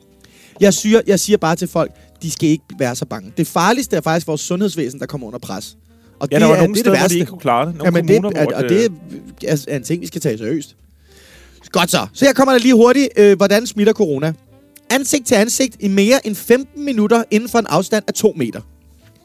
Jeg 0.60 0.74
siger, 0.74 1.00
jeg 1.06 1.20
siger 1.20 1.36
bare 1.36 1.56
til 1.56 1.68
folk, 1.68 1.92
de 2.22 2.30
skal 2.30 2.48
ikke 2.48 2.64
være 2.78 2.96
så 2.96 3.06
bange. 3.06 3.32
Det 3.36 3.46
farligste 3.46 3.96
er 3.96 4.00
faktisk 4.00 4.26
vores 4.26 4.40
sundhedsvæsen, 4.40 5.00
der 5.00 5.06
kommer 5.06 5.26
under 5.26 5.38
pres. 5.38 5.76
Og 6.20 6.28
ja, 6.32 6.38
der 6.38 6.46
var 6.46 6.54
er, 6.54 6.58
nogle 6.58 6.74
det 6.74 6.80
er 6.80 6.82
steder, 6.82 6.94
det 6.94 7.00
hvor 7.00 7.08
de 7.08 7.14
ikke 7.14 7.26
kunne 7.30 7.40
klare 7.40 7.66
det. 7.66 7.74
Nogle 7.76 7.86
Jamen, 7.86 8.08
det, 8.08 8.16
kommuner, 8.16 8.40
er, 8.40 8.44
hvor 8.44 8.52
og 8.54 8.62
det 8.62 8.92
er, 9.44 9.64
er 9.68 9.76
en 9.76 9.82
ting, 9.82 10.00
vi 10.00 10.06
skal 10.06 10.20
tage 10.20 10.38
seriøst. 10.38 10.76
Godt 11.72 11.90
så. 11.90 12.06
Så 12.12 12.24
jeg 12.24 12.34
kommer 12.34 12.52
der 12.52 12.58
lige 12.58 12.74
hurtigt. 12.74 13.08
Øh, 13.16 13.36
hvordan 13.36 13.66
smitter 13.66 13.92
corona? 13.92 14.32
Ansigt 14.90 15.26
til 15.26 15.34
ansigt 15.34 15.76
i 15.80 15.88
mere 15.88 16.26
end 16.26 16.34
15 16.34 16.84
minutter 16.84 17.24
inden 17.30 17.48
for 17.48 17.58
en 17.58 17.66
afstand 17.66 18.04
af 18.08 18.14
2 18.14 18.32
meter. 18.36 18.60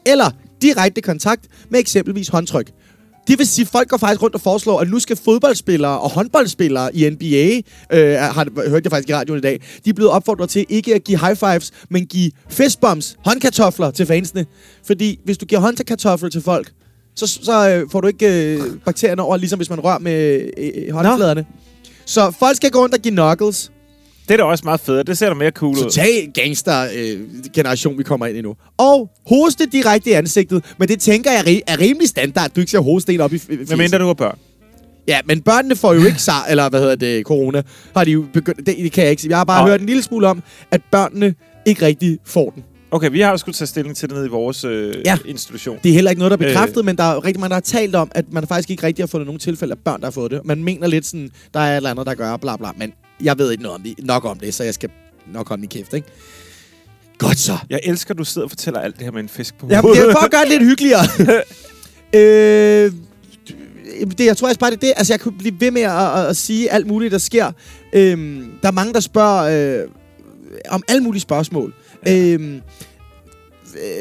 Eller 0.06 0.30
direkte 0.62 1.00
kontakt 1.00 1.46
med 1.68 1.80
eksempelvis 1.80 2.28
håndtryk. 2.28 2.70
Det 3.28 3.38
vil 3.38 3.46
sige, 3.46 3.62
at 3.62 3.68
folk 3.68 3.88
går 3.88 3.96
faktisk 3.96 4.22
rundt 4.22 4.34
og 4.34 4.40
foreslår, 4.40 4.80
at 4.80 4.90
nu 4.90 4.98
skal 4.98 5.16
fodboldspillere 5.16 6.00
og 6.00 6.10
håndboldspillere 6.10 6.96
i 6.96 7.10
NBA, 7.10 7.60
øh, 7.96 8.14
har, 8.18 8.68
hørte 8.68 8.84
jeg 8.84 8.92
faktisk 8.92 9.08
i 9.08 9.14
radioen 9.14 9.38
i 9.38 9.42
dag, 9.42 9.60
de 9.84 9.90
er 9.90 9.94
blevet 9.94 10.12
opfordret 10.12 10.50
til 10.50 10.66
ikke 10.68 10.94
at 10.94 11.04
give 11.04 11.18
high 11.18 11.36
fives, 11.36 11.72
men 11.88 12.06
give 12.06 12.30
fistbumps, 12.48 13.16
håndkartofler 13.24 13.90
til 13.90 14.06
fansene. 14.06 14.46
Fordi 14.86 15.20
hvis 15.24 15.38
du 15.38 15.46
giver 15.46 15.60
håndkartofler 15.60 16.28
til 16.28 16.42
folk, 16.42 16.72
så, 17.16 17.26
så 17.26 17.68
øh, 17.70 17.90
får 17.90 18.00
du 18.00 18.06
ikke 18.06 18.54
øh, 18.54 18.60
bakterierne 18.84 19.22
over, 19.22 19.36
ligesom 19.36 19.58
hvis 19.58 19.70
man 19.70 19.80
rører 19.80 19.98
med 19.98 20.50
øh, 20.58 20.94
håndfladerne. 20.94 21.46
Så 22.06 22.30
folk 22.38 22.56
skal 22.56 22.70
gå 22.70 22.78
rundt 22.78 22.94
og 22.94 23.00
give 23.00 23.14
knuckles. 23.14 23.72
Det 24.28 24.30
er 24.30 24.36
da 24.36 24.42
også 24.44 24.64
meget 24.64 24.80
fedt. 24.80 25.06
Det 25.06 25.18
ser 25.18 25.28
da 25.28 25.34
mere 25.34 25.50
cool 25.50 25.76
ud. 25.78 25.82
Total 25.82 26.32
gangster-generation, 26.34 27.98
vi 27.98 28.02
kommer 28.02 28.26
ind 28.26 28.38
i 28.38 28.40
nu. 28.40 28.54
Og 28.78 29.10
hoste 29.26 29.66
direkte 29.66 30.10
i 30.10 30.12
ansigtet. 30.12 30.64
Men 30.78 30.88
det 30.88 31.00
tænker 31.00 31.30
jeg 31.32 31.62
er 31.66 31.80
rimelig 31.80 32.08
standard. 32.08 32.50
Du 32.50 32.60
ikke 32.60 32.70
skal 32.70 32.82
hoste 32.82 33.14
en 33.14 33.20
op 33.20 33.32
i 33.32 33.38
fjeset. 33.38 33.78
mindre 33.78 33.98
du 33.98 34.06
har 34.06 34.14
børn? 34.14 34.38
Ja, 35.08 35.20
men 35.24 35.40
børnene 35.40 35.76
får 35.76 35.94
jo 35.94 36.04
ikke 36.04 36.22
sar, 36.22 36.46
eller 36.50 36.68
hvad 36.68 36.80
hedder 36.80 36.94
det, 36.96 37.24
corona. 37.26 37.62
Har 37.96 38.04
de 38.04 38.10
jo 38.10 38.24
begyndt, 38.32 38.66
det, 38.66 38.76
det 38.78 38.92
kan 38.92 39.02
jeg 39.02 39.10
ikke 39.10 39.22
sige. 39.22 39.30
Jeg 39.30 39.38
har 39.38 39.44
bare 39.44 39.62
Nej. 39.62 39.70
hørt 39.70 39.80
en 39.80 39.86
lille 39.86 40.02
smule 40.02 40.28
om, 40.28 40.42
at 40.70 40.80
børnene 40.90 41.34
ikke 41.66 41.86
rigtig 41.86 42.18
får 42.24 42.50
den. 42.50 42.64
Okay, 42.92 43.10
vi 43.10 43.20
har 43.20 43.30
jo 43.30 43.36
skulle 43.36 43.54
tage 43.54 43.66
stilling 43.66 43.96
til 43.96 44.08
det 44.08 44.16
nede 44.16 44.26
i 44.26 44.30
vores 44.30 44.64
øh, 44.64 44.94
Ja. 45.06 45.18
institution. 45.24 45.78
Det 45.82 45.88
er 45.90 45.94
heller 45.94 46.10
ikke 46.10 46.20
noget, 46.20 46.30
der 46.40 46.46
er 46.46 46.50
bekræftet, 46.50 46.76
øh. 46.76 46.80
Øh. 46.80 46.84
men 46.84 46.96
der 46.96 47.04
er 47.04 47.24
rigtig 47.24 47.40
mange, 47.40 47.48
der 47.48 47.54
har 47.56 47.60
talt 47.60 47.94
om, 47.94 48.10
at 48.14 48.32
man 48.32 48.46
faktisk 48.46 48.70
ikke 48.70 48.82
rigtig 48.86 49.02
har 49.02 49.06
fundet 49.06 49.26
nogen 49.26 49.38
tilfælde 49.38 49.72
af 49.72 49.78
børn, 49.78 50.00
der 50.00 50.06
har 50.06 50.10
fået 50.10 50.30
det. 50.30 50.40
Man 50.44 50.64
mener 50.64 50.86
lidt 50.86 51.06
sådan, 51.06 51.30
der 51.54 51.60
er 51.60 51.72
et 51.72 51.76
eller 51.76 51.90
andet, 51.90 52.06
der 52.06 52.14
gør, 52.14 52.36
bla 52.36 52.56
bla. 52.56 52.68
Men 52.76 52.92
jeg 53.22 53.38
ved 53.38 53.50
ikke 53.50 53.62
noget 53.62 53.76
om 53.76 53.82
det, 53.82 53.94
nok 54.06 54.24
om 54.24 54.38
det, 54.38 54.54
så 54.54 54.64
jeg 54.64 54.74
skal 54.74 54.90
nok 55.32 55.48
holde 55.48 55.60
min 55.60 55.68
kæft, 55.68 55.92
ikke? 55.94 56.08
Godt 57.18 57.38
så. 57.38 57.56
Jeg 57.70 57.80
elsker, 57.84 58.14
at 58.14 58.18
du 58.18 58.24
sidder 58.24 58.44
og 58.44 58.50
fortæller 58.50 58.80
alt 58.80 58.96
det 58.96 59.04
her 59.04 59.10
med 59.12 59.20
en 59.20 59.28
fisk 59.28 59.58
på 59.58 59.66
Ja, 59.70 59.76
det 59.76 59.98
er 59.98 60.12
for 60.12 60.24
at 60.24 60.30
gøre 60.30 60.40
det 60.40 60.48
lidt 60.50 60.62
hyggeligere. 60.62 61.02
øh, 62.20 62.92
det, 64.18 64.26
jeg 64.26 64.36
tror 64.36 64.48
også 64.48 64.60
bare, 64.60 64.70
det 64.70 64.76
er 64.76 64.80
det. 64.80 64.92
Altså, 64.96 65.12
jeg 65.12 65.20
kunne 65.20 65.38
blive 65.38 65.60
ved 65.60 65.70
med 65.70 65.82
at, 65.82 66.18
at, 66.18 66.26
at 66.26 66.36
sige 66.36 66.70
alt 66.70 66.86
muligt, 66.86 67.12
der 67.12 67.18
sker. 67.18 67.52
Øhm, 67.92 68.44
der 68.62 68.68
er 68.68 68.72
mange, 68.72 68.92
der 68.92 69.00
spørger 69.00 69.80
øh, 69.82 69.88
om 70.68 70.82
alle 70.88 71.02
mulige 71.02 71.20
spørgsmål. 71.20 71.74
Ja. 72.06 72.32
Øhm, 72.34 72.60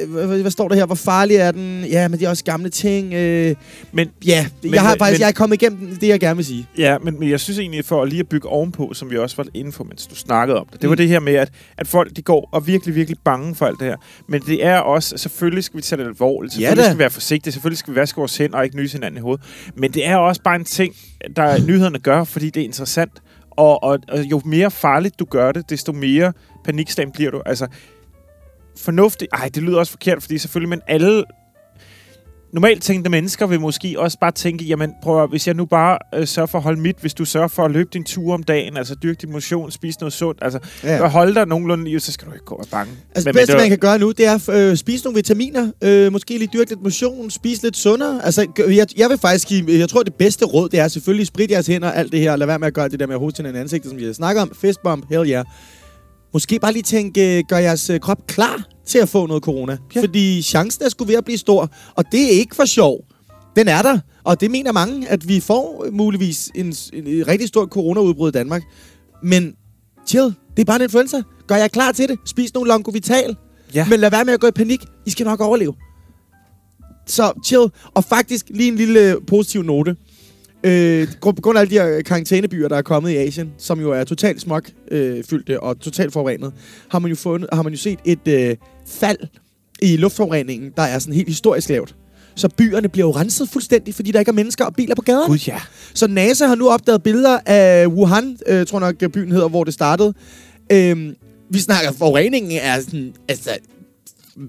øh, 0.03 0.11
hvad, 0.13 0.41
hvad 0.41 0.51
står 0.51 0.67
der 0.67 0.75
her? 0.75 0.85
Hvor 0.85 0.95
farlig 0.95 1.35
er 1.35 1.51
den? 1.51 1.85
Ja, 1.85 2.07
men 2.07 2.19
det 2.19 2.25
er 2.25 2.29
også 2.29 2.43
gamle 2.43 2.69
ting. 2.69 3.13
Øh, 3.13 3.55
Men, 3.91 4.09
ja, 4.25 4.45
Men- 4.63 4.73
jeg 4.73 4.81
har 4.81 4.95
faktisk 4.99 5.19
men- 5.19 5.21
jeg 5.21 5.27
er 5.27 5.31
kommet 5.33 5.61
igennem 5.61 5.95
det, 5.95 6.07
jeg 6.07 6.19
gerne 6.19 6.35
vil 6.35 6.45
sige. 6.45 6.67
ja, 6.77 6.97
men, 6.97 7.19
men 7.19 7.29
jeg 7.29 7.39
synes 7.39 7.59
egentlig, 7.59 7.85
for 7.85 8.05
lige 8.05 8.19
at 8.19 8.29
bygge 8.29 8.47
ovenpå, 8.49 8.91
som 8.93 9.11
vi 9.11 9.17
også 9.17 9.35
var 9.35 9.45
inde 9.53 9.71
for, 9.71 9.83
mens 9.83 10.07
du 10.07 10.15
snakkede 10.15 10.59
om 10.59 10.67
det, 10.71 10.81
det 10.81 10.89
var 10.89 10.93
Mm. 10.95 10.97
det 10.97 11.07
her 11.07 11.19
med, 11.19 11.33
at, 11.33 11.49
at 11.77 11.87
folk 11.87 12.15
de 12.15 12.21
går 12.21 12.49
og 12.51 12.57
er 12.59 12.63
virkelig, 12.63 12.95
virkelig 12.95 13.17
bange 13.23 13.55
for 13.55 13.65
alt 13.65 13.79
det 13.79 13.87
her. 13.87 13.95
Men 14.27 14.41
det 14.41 14.65
er 14.65 14.77
også, 14.77 15.17
selvfølgelig 15.17 15.63
skal 15.63 15.77
vi 15.77 15.81
tage 15.81 16.01
det 16.01 16.07
alvorligt, 16.07 16.53
Ja 16.53 16.57
selvfølgelig 16.59 16.77
da. 16.83 16.89
skal 16.89 16.97
vi 16.97 16.99
være 16.99 17.09
forsigtige, 17.09 17.53
selvfølgelig 17.53 17.77
skal 17.77 17.93
vi 17.93 17.99
vaske 17.99 18.17
vores 18.17 18.37
hænder 18.37 18.57
og 18.57 18.63
ikke 18.65 18.77
nyse 18.77 18.93
hinanden 18.97 19.17
i 19.17 19.21
hovedet. 19.21 19.43
Men 19.75 19.91
det 19.93 20.07
er 20.07 20.15
også 20.15 20.41
bare 20.43 20.55
en 20.55 20.65
ting, 20.65 20.95
der 21.35 21.61
nyhederne 21.67 21.99
gør, 21.99 22.23
fordi 22.23 22.49
det 22.49 22.61
er 22.61 22.65
interessant. 22.65 23.11
Og, 23.61 23.83
og, 23.83 23.99
og 24.09 24.23
jo 24.23 24.41
mere 24.45 24.71
farligt 24.71 25.19
du 25.19 25.25
gør 25.25 25.51
det, 25.51 25.69
desto 25.69 25.91
mere 25.91 26.33
panikstagen 26.63 27.11
bliver 27.11 27.31
du. 27.31 27.41
Altså, 27.45 27.67
fornuftigt... 28.77 29.33
Ej, 29.33 29.49
det 29.55 29.63
lyder 29.63 29.79
også 29.79 29.91
forkert, 29.91 30.21
fordi 30.21 30.37
selvfølgelig, 30.37 30.69
men 30.69 30.81
alle 30.87 31.23
normalt 32.53 32.83
tænkende 32.83 33.09
mennesker 33.09 33.47
vil 33.47 33.59
måske 33.59 33.95
også 33.99 34.17
bare 34.19 34.31
tænke, 34.31 34.65
jamen 34.65 34.91
prøv 35.03 35.23
at, 35.23 35.29
hvis 35.29 35.47
jeg 35.47 35.55
nu 35.55 35.65
bare 35.65 35.97
øh, 36.15 36.27
sørger 36.27 36.47
for 36.47 36.57
at 36.57 36.63
holde 36.63 36.81
mit, 36.81 36.95
hvis 37.01 37.13
du 37.13 37.25
sørger 37.25 37.47
for 37.47 37.65
at 37.65 37.71
løbe 37.71 37.89
din 37.93 38.03
tur 38.03 38.33
om 38.33 38.43
dagen, 38.43 38.77
altså 38.77 38.95
dyrke 38.95 39.17
din 39.21 39.31
motion, 39.31 39.71
spise 39.71 39.99
noget 39.99 40.13
sundt, 40.13 40.39
altså 40.41 40.59
Ja. 40.83 41.07
holde 41.07 41.35
dig 41.35 41.45
nogenlunde 41.47 41.83
i 41.85 41.87
livet, 41.87 42.01
så 42.03 42.11
skal 42.11 42.27
du 42.27 42.33
ikke 42.33 42.45
gå 42.45 42.55
og 42.55 42.65
bange. 42.71 42.93
Altså 43.15 43.27
det 43.29 43.35
bedste, 43.35 43.55
man 43.57 43.69
kan 43.69 43.77
gøre 43.77 43.99
nu, 43.99 44.11
det 44.11 44.25
er 44.25 44.49
at 44.49 44.55
øh, 44.55 44.77
spise 44.77 45.03
nogle 45.03 45.15
vitaminer, 45.15 45.71
øh, 45.81 46.11
måske 46.11 46.37
lige 46.37 46.49
dyrke 46.53 46.69
lidt 46.69 46.83
motion, 46.83 47.29
spise 47.31 47.63
lidt 47.63 47.77
sundere. 47.77 48.25
Altså, 48.25 48.47
jeg, 48.69 48.87
jeg 48.97 49.09
vil 49.09 49.17
faktisk 49.17 49.47
give, 49.47 49.79
jeg 49.79 49.89
tror, 49.89 50.03
det 50.03 50.13
bedste 50.13 50.45
råd, 50.45 50.69
det 50.69 50.79
er 50.79 50.87
selvfølgelig 50.87 51.27
sprit 51.27 51.51
jeres 51.51 51.67
hænder, 51.67 51.91
alt 51.91 52.11
det 52.11 52.19
her, 52.19 52.35
lad 52.35 52.47
være 52.47 52.59
med 52.59 52.67
at 52.67 52.73
gøre 52.73 52.89
det 52.89 52.99
der 52.99 53.07
med 53.07 53.15
at 53.15 53.19
hoste 53.19 53.37
hinanden 53.37 53.57
i 53.59 53.61
ansigtet, 53.61 53.89
som 53.89 53.99
vi 53.99 54.05
har 54.05 54.13
snakket 54.13 54.41
om, 54.41 54.51
fistbump, 54.61 55.05
hell 55.09 55.29
yeah. 55.29 55.45
Måske 56.33 56.59
bare 56.59 56.73
lige 56.73 56.83
tænke, 56.83 57.37
øh, 57.37 57.43
gør 57.47 57.57
jeres 57.57 57.89
øh, 57.89 57.99
krop 57.99 58.27
klar 58.27 58.63
til 58.85 58.97
at 58.97 59.09
få 59.09 59.25
noget 59.25 59.43
corona. 59.43 59.77
Ja. 59.95 60.01
Fordi 60.01 60.41
chancen 60.41 60.85
er 60.85 60.89
sgu 60.89 61.05
ved 61.05 61.15
at 61.15 61.25
blive 61.25 61.37
stor, 61.37 61.69
og 61.95 62.05
det 62.11 62.23
er 62.23 62.29
ikke 62.29 62.55
for 62.55 62.65
sjov. 62.65 63.05
Den 63.55 63.67
er 63.67 63.81
der, 63.81 63.99
og 64.23 64.41
det 64.41 64.51
mener 64.51 64.71
mange, 64.71 65.07
at 65.09 65.27
vi 65.27 65.39
får 65.39 65.83
øh, 65.85 65.93
muligvis 65.93 66.51
en, 66.55 66.65
en, 66.93 67.07
en 67.07 67.27
rigtig 67.27 67.47
stort 67.47 67.69
coronaudbrud 67.69 68.29
i 68.29 68.31
Danmark. 68.31 68.63
Men 69.23 69.55
chill, 70.07 70.33
det 70.55 70.61
er 70.61 70.65
bare 70.65 70.75
en 70.75 70.81
influenza. 70.81 71.21
Gør 71.47 71.55
jeg 71.55 71.71
klar 71.71 71.91
til 71.91 72.09
det? 72.09 72.19
Spis 72.25 72.53
nogle 72.53 72.67
Longo 72.67 72.91
Vital. 72.91 73.35
Ja. 73.73 73.87
Men 73.89 73.99
lad 73.99 74.09
være 74.09 74.25
med 74.25 74.33
at 74.33 74.39
gå 74.39 74.47
i 74.47 74.51
panik. 74.51 74.79
I 75.05 75.09
skal 75.09 75.25
nok 75.25 75.41
overleve. 75.41 75.73
Så 77.07 77.33
chill. 77.45 77.67
Og 77.93 78.03
faktisk 78.03 78.45
lige 78.49 78.67
en 78.67 78.75
lille 78.75 79.17
positiv 79.27 79.61
note. 79.63 79.95
Øh, 80.63 81.07
på 81.21 81.31
grund 81.41 81.57
af 81.57 81.61
alle 81.61 81.75
de 81.75 81.81
her 81.81 82.01
karantænebyer, 82.01 82.67
der 82.67 82.77
er 82.77 82.81
kommet 82.81 83.11
i 83.11 83.15
Asien, 83.15 83.51
som 83.57 83.81
jo 83.81 83.91
er 83.91 84.03
totalt 84.03 84.41
smog 84.41 84.61
øh, 84.91 85.23
og 85.61 85.79
totalt 85.79 86.13
forurenet, 86.13 86.53
har 86.89 86.99
man 86.99 87.09
jo, 87.09 87.15
fundet, 87.15 87.49
har 87.53 87.63
man 87.63 87.73
jo 87.73 87.79
set 87.79 87.99
et 88.05 88.27
øh, 88.27 88.55
fald 88.87 89.17
i 89.81 89.97
luftforureningen, 89.97 90.71
der 90.77 90.83
er 90.83 90.99
sådan 90.99 91.13
helt 91.13 91.27
historisk 91.27 91.69
lavt. 91.69 91.95
Så 92.35 92.49
byerne 92.49 92.89
bliver 92.89 93.07
jo 93.07 93.11
renset 93.11 93.49
fuldstændig, 93.49 93.95
fordi 93.95 94.11
der 94.11 94.19
ikke 94.19 94.29
er 94.29 94.33
mennesker 94.33 94.65
og 94.65 94.75
biler 94.75 94.95
på 94.95 95.01
gaderne. 95.01 95.27
Gud 95.27 95.37
ja. 95.47 95.61
Så 95.93 96.07
NASA 96.07 96.45
har 96.45 96.55
nu 96.55 96.69
opdaget 96.69 97.03
billeder 97.03 97.39
af 97.45 97.87
Wuhan, 97.87 98.37
øh, 98.47 98.65
tror 98.65 98.79
jeg 98.79 98.95
nok 99.01 99.11
byen 99.11 99.31
hedder, 99.31 99.49
hvor 99.49 99.63
det 99.63 99.73
startede. 99.73 100.13
Øhm, 100.71 101.15
vi 101.49 101.59
snakker, 101.59 101.91
forureningen 101.91 102.59
er 102.61 102.81
sådan, 102.81 103.13
altså, 103.29 103.49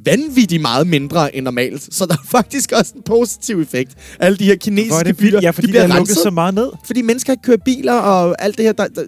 vanvittigt 0.05 0.63
meget 0.63 0.87
mindre 0.87 1.37
end 1.37 1.45
normalt. 1.45 1.95
Så 1.95 2.07
der 2.07 2.13
er 2.15 2.27
faktisk 2.31 2.73
også 2.73 2.93
en 2.97 3.03
positiv 3.03 3.61
effekt. 3.61 3.93
Alle 4.21 4.39
de 4.39 4.45
her 4.45 4.53
er 4.53 4.57
kinesiske 4.57 5.05
det 5.05 5.23
vildt? 5.23 5.43
Ja, 5.43 5.51
fordi 5.51 5.67
de 5.67 5.67
de 5.67 5.73
bliver 5.73 5.83
er 5.83 5.87
lukket 5.87 6.01
renset, 6.01 6.23
så 6.23 6.31
meget 6.31 6.55
ned. 6.55 6.69
fordi 6.87 7.03
mennesker 7.03 7.33
ikke 7.33 7.43
kører 7.43 7.57
biler 7.65 7.93
og 7.95 8.43
alt 8.43 8.57
det 8.57 8.65
her. 8.65 8.73
Der, 8.73 8.87
der, 8.89 9.03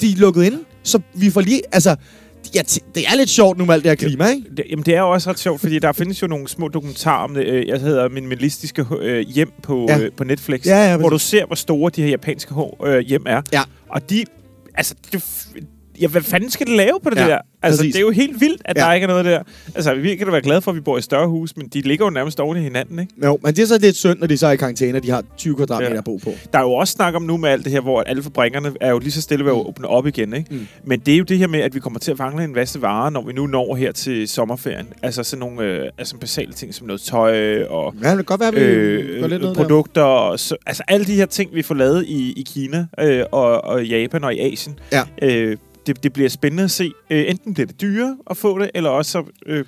de 0.00 0.12
er 0.12 0.16
lukket 0.16 0.44
inde, 0.44 0.58
så 0.82 1.00
vi 1.14 1.30
får 1.30 1.40
lige, 1.40 1.60
altså, 1.72 1.96
ja, 2.54 2.62
det 2.94 3.04
er 3.12 3.16
lidt 3.16 3.30
sjovt 3.30 3.58
nu 3.58 3.64
med 3.64 3.74
alt 3.74 3.84
det 3.84 3.90
her 3.90 3.96
klima, 4.08 4.28
ikke? 4.28 4.42
Det, 4.56 4.64
jamen, 4.70 4.84
det 4.86 4.94
er 4.94 5.00
jo 5.00 5.10
også 5.10 5.30
ret 5.30 5.38
sjovt, 5.38 5.60
fordi 5.60 5.78
der 5.78 5.92
findes 5.92 6.22
jo 6.22 6.26
nogle 6.26 6.48
små 6.48 6.68
dokumentarer 6.68 7.24
om 7.24 7.34
det. 7.34 7.46
Øh, 7.46 7.66
Jeg 7.68 7.80
hedder 7.80 8.08
Minimalistiske 8.08 8.86
øh, 9.00 9.26
Hjem 9.28 9.50
på, 9.62 9.86
Ja. 9.88 9.98
øh, 9.98 10.10
på 10.16 10.24
Netflix, 10.24 10.66
Ja, 10.66 10.90
ja, 10.90 10.96
hvor 10.96 11.08
du 11.08 11.18
ser, 11.18 11.46
hvor 11.46 11.56
store 11.56 11.90
de 11.96 12.02
her 12.02 12.08
japanske 12.08 12.54
øh, 12.86 12.98
hjem 13.00 13.22
er. 13.26 13.42
Ja. 13.52 13.62
Og 13.88 14.10
de... 14.10 14.24
Altså, 14.74 14.94
det, 15.12 15.24
ja, 16.00 16.06
hvad 16.06 16.22
fanden 16.22 16.50
skal 16.50 16.66
det 16.66 16.76
lave 16.76 16.98
på 17.02 17.10
det 17.10 17.16
Ja, 17.16 17.26
der? 17.26 17.38
Altså, 17.64 17.78
præcis. 17.80 17.92
det 17.94 17.98
er 18.00 18.04
jo 18.04 18.10
helt 18.10 18.40
vildt, 18.40 18.62
at 18.64 18.76
Ja. 18.78 18.82
der 18.84 18.92
ikke 18.92 19.04
er 19.04 19.08
noget 19.08 19.24
der. 19.24 19.42
Altså, 19.74 19.94
vi 19.94 20.16
kan 20.16 20.26
da 20.26 20.30
være 20.32 20.42
glade 20.42 20.62
for, 20.62 20.70
at 20.70 20.74
vi 20.74 20.80
bor 20.80 20.98
i 20.98 21.02
større 21.02 21.28
hus, 21.28 21.56
men 21.56 21.68
de 21.68 21.80
ligger 21.80 22.06
jo 22.06 22.10
nærmest 22.10 22.40
oven 22.40 22.56
i 22.58 22.60
hinanden, 22.60 22.98
ikke? 22.98 23.12
Jo, 23.24 23.38
men 23.42 23.54
det 23.54 23.62
er 23.62 23.66
så 23.66 23.78
lidt 23.78 23.96
synd, 23.96 24.18
når 24.18 24.26
de 24.26 24.38
så 24.38 24.46
er 24.46 24.50
i 24.52 24.56
karantæne, 24.56 24.98
og 24.98 25.02
de 25.04 25.10
har 25.10 25.24
20 25.36 25.56
kvadratmeter 25.56 25.92
Ja. 25.92 25.98
at 25.98 26.04
bo 26.04 26.16
på. 26.16 26.30
Der 26.52 26.58
er 26.58 26.62
jo 26.62 26.72
også 26.72 26.92
snak 26.92 27.14
om 27.14 27.22
nu 27.22 27.36
med 27.36 27.48
alt 27.48 27.64
det 27.64 27.72
her, 27.72 27.80
hvor 27.80 28.02
alle 28.02 28.22
fabrikkerne 28.22 28.72
er 28.80 28.90
jo 28.90 28.98
lige 28.98 29.12
så 29.12 29.22
stille 29.22 29.44
ved 29.44 29.52
at 29.52 29.56
åbne 29.56 29.88
op 29.88 30.06
igen, 30.06 30.34
ikke? 30.34 30.46
Mm. 30.50 30.56
Mm. 30.56 30.66
Men 30.84 31.00
det 31.00 31.14
er 31.14 31.18
jo 31.18 31.24
det 31.24 31.38
her 31.38 31.46
med, 31.46 31.60
at 31.60 31.74
vi 31.74 31.80
kommer 31.80 31.98
til 31.98 32.10
at 32.10 32.16
fange 32.16 32.44
en 32.44 32.52
masse 32.52 32.82
varer, 32.82 33.10
når 33.10 33.22
vi 33.26 33.32
nu 33.32 33.46
når 33.46 33.74
her 33.74 33.92
til 33.92 34.28
sommerferien. 34.28 34.86
Altså 35.02 35.22
sådan 35.22 35.40
nogle 35.40 35.62
øh, 35.62 35.88
altså 35.98 36.16
basale 36.16 36.52
ting 36.52 36.74
som 36.74 36.86
noget 36.86 37.00
tøj 37.00 37.62
og 37.64 37.94
Ja, 38.02 38.08
det 38.08 38.16
kan 38.16 38.24
godt 38.24 38.40
være, 38.40 38.54
vi 38.54 38.60
øh, 38.60 39.30
lidt 39.30 39.42
produkter. 39.56 40.02
Og 40.02 40.40
så, 40.40 40.56
altså 40.66 40.82
alle 40.88 41.06
de 41.06 41.14
her 41.14 41.26
ting, 41.26 41.54
vi 41.54 41.62
får 41.62 41.74
lavet 41.74 42.04
i, 42.06 42.32
i 42.32 42.42
Kina 42.54 42.86
øh, 43.00 43.24
og, 43.32 43.64
og 43.64 43.84
Japan 43.86 44.24
og 44.24 44.34
i 44.34 44.38
Asien. 44.52 44.78
Ja. 44.92 45.02
Øh, 45.22 45.56
det, 45.86 46.02
det 46.02 46.12
bliver 46.12 46.28
spændende 46.28 46.62
at 46.64 46.70
se. 46.70 46.92
Øh, 47.10 47.24
enten 47.28 47.54
bliver 47.54 47.66
det 47.66 47.80
dyrere 47.80 48.16
at 48.30 48.36
få 48.36 48.58
det, 48.58 48.70
eller 48.74 48.90
også 48.90 49.10
så... 49.10 49.22
Øh, 49.46 49.64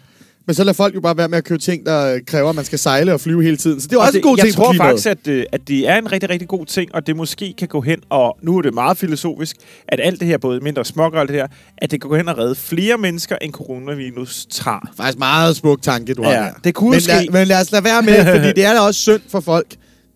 Men 0.47 0.55
så 0.55 0.65
lader 0.65 0.73
folk 0.75 0.95
jo 0.95 1.01
bare 1.01 1.17
være 1.17 1.29
med 1.29 1.39
at 1.39 1.45
købe 1.45 1.61
ting, 1.63 1.87
der 1.87 2.19
kræver, 2.27 2.49
at 2.49 2.55
man 2.57 2.65
skal 2.65 2.79
sejle 2.79 3.13
og 3.15 3.21
flyve 3.21 3.43
hele 3.43 3.57
tiden. 3.57 3.81
Så 3.81 3.87
det 3.87 3.93
er 3.93 3.97
jo 3.97 4.01
også 4.01 4.13
det, 4.13 4.19
en 4.19 4.23
god 4.23 4.37
jeg 4.39 4.45
ting 4.45 4.55
for 4.57 4.65
tror 4.65 4.73
faktisk, 4.75 5.07
at, 5.07 5.29
øh, 5.29 5.45
at 5.53 5.69
det 5.69 5.89
er 5.89 5.99
en 5.99 6.13
rigtig, 6.13 6.31
rigtig 6.31 6.49
god 6.49 6.67
ting, 6.67 6.95
og 6.95 7.07
det 7.07 7.17
måske 7.17 7.55
kan 7.59 7.69
gå 7.69 7.81
hen, 7.81 7.99
og 8.11 8.37
nu 8.43 8.59
er 8.59 8.63
det 8.63 8.75
meget 8.75 8.99
filosofisk, 8.99 9.57
at 9.89 10.01
alt 10.03 10.21
det 10.21 10.29
her, 10.29 10.39
både 10.39 10.61
mindre 10.61 10.85
smog 10.85 11.13
og 11.13 11.21
alt 11.21 11.29
det 11.29 11.37
her, 11.37 11.47
at 11.79 11.91
det 11.91 12.01
kan 12.01 12.11
gå 12.11 12.17
hen 12.17 12.29
og 12.29 12.39
redde 12.39 12.55
flere 12.55 12.99
mennesker, 12.99 13.37
end 13.43 13.53
coronavirus 13.53 14.47
tager. 14.51 14.91
Faktisk 14.97 15.19
meget 15.19 15.57
smuk 15.57 15.83
tanke, 15.83 16.15
du 16.15 16.23
har 16.23 16.31
Ja, 16.33 16.37
der. 16.39 16.51
det 16.65 16.75
kunne 16.75 16.91
men, 16.91 17.01
ske. 17.01 17.13
lad, 17.13 17.29
men 17.33 17.47
lad 17.49 17.61
os 17.61 17.73
lade 17.73 17.85
være 17.85 18.03
med, 18.03 18.25
fordi 18.25 18.53
det 18.61 18.65
er 18.65 18.73
da 18.73 18.81
også 18.81 19.01
synd 19.01 19.21
for 19.29 19.41
folk, 19.41 19.67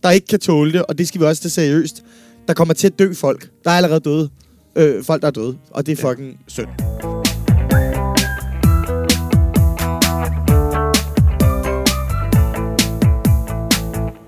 der 0.03 0.11
ikke 0.11 0.27
kan 0.27 0.41
tåle 0.41 0.73
det, 0.73 0.83
og 0.83 0.99
det 0.99 1.09
skal 1.09 1.21
vi 1.21 1.27
også 1.27 1.43
tage 1.43 1.51
seriøst. 1.51 2.03
Der 2.49 2.55
kommer 2.55 2.75
til 2.75 2.87
at 2.87 2.99
dø 2.99 3.15
folk. 3.15 3.49
Der 3.65 3.71
er 3.71 3.75
allerede 3.77 4.01
døde. 4.01 4.29
Øh, 4.79 5.05
folk, 5.05 5.23
der 5.23 5.29
er 5.29 5.33
døde. 5.33 5.59
Og 5.71 5.87
det 5.87 5.99
er 5.99 6.09
fucking 6.09 6.41
synd. 6.49 6.69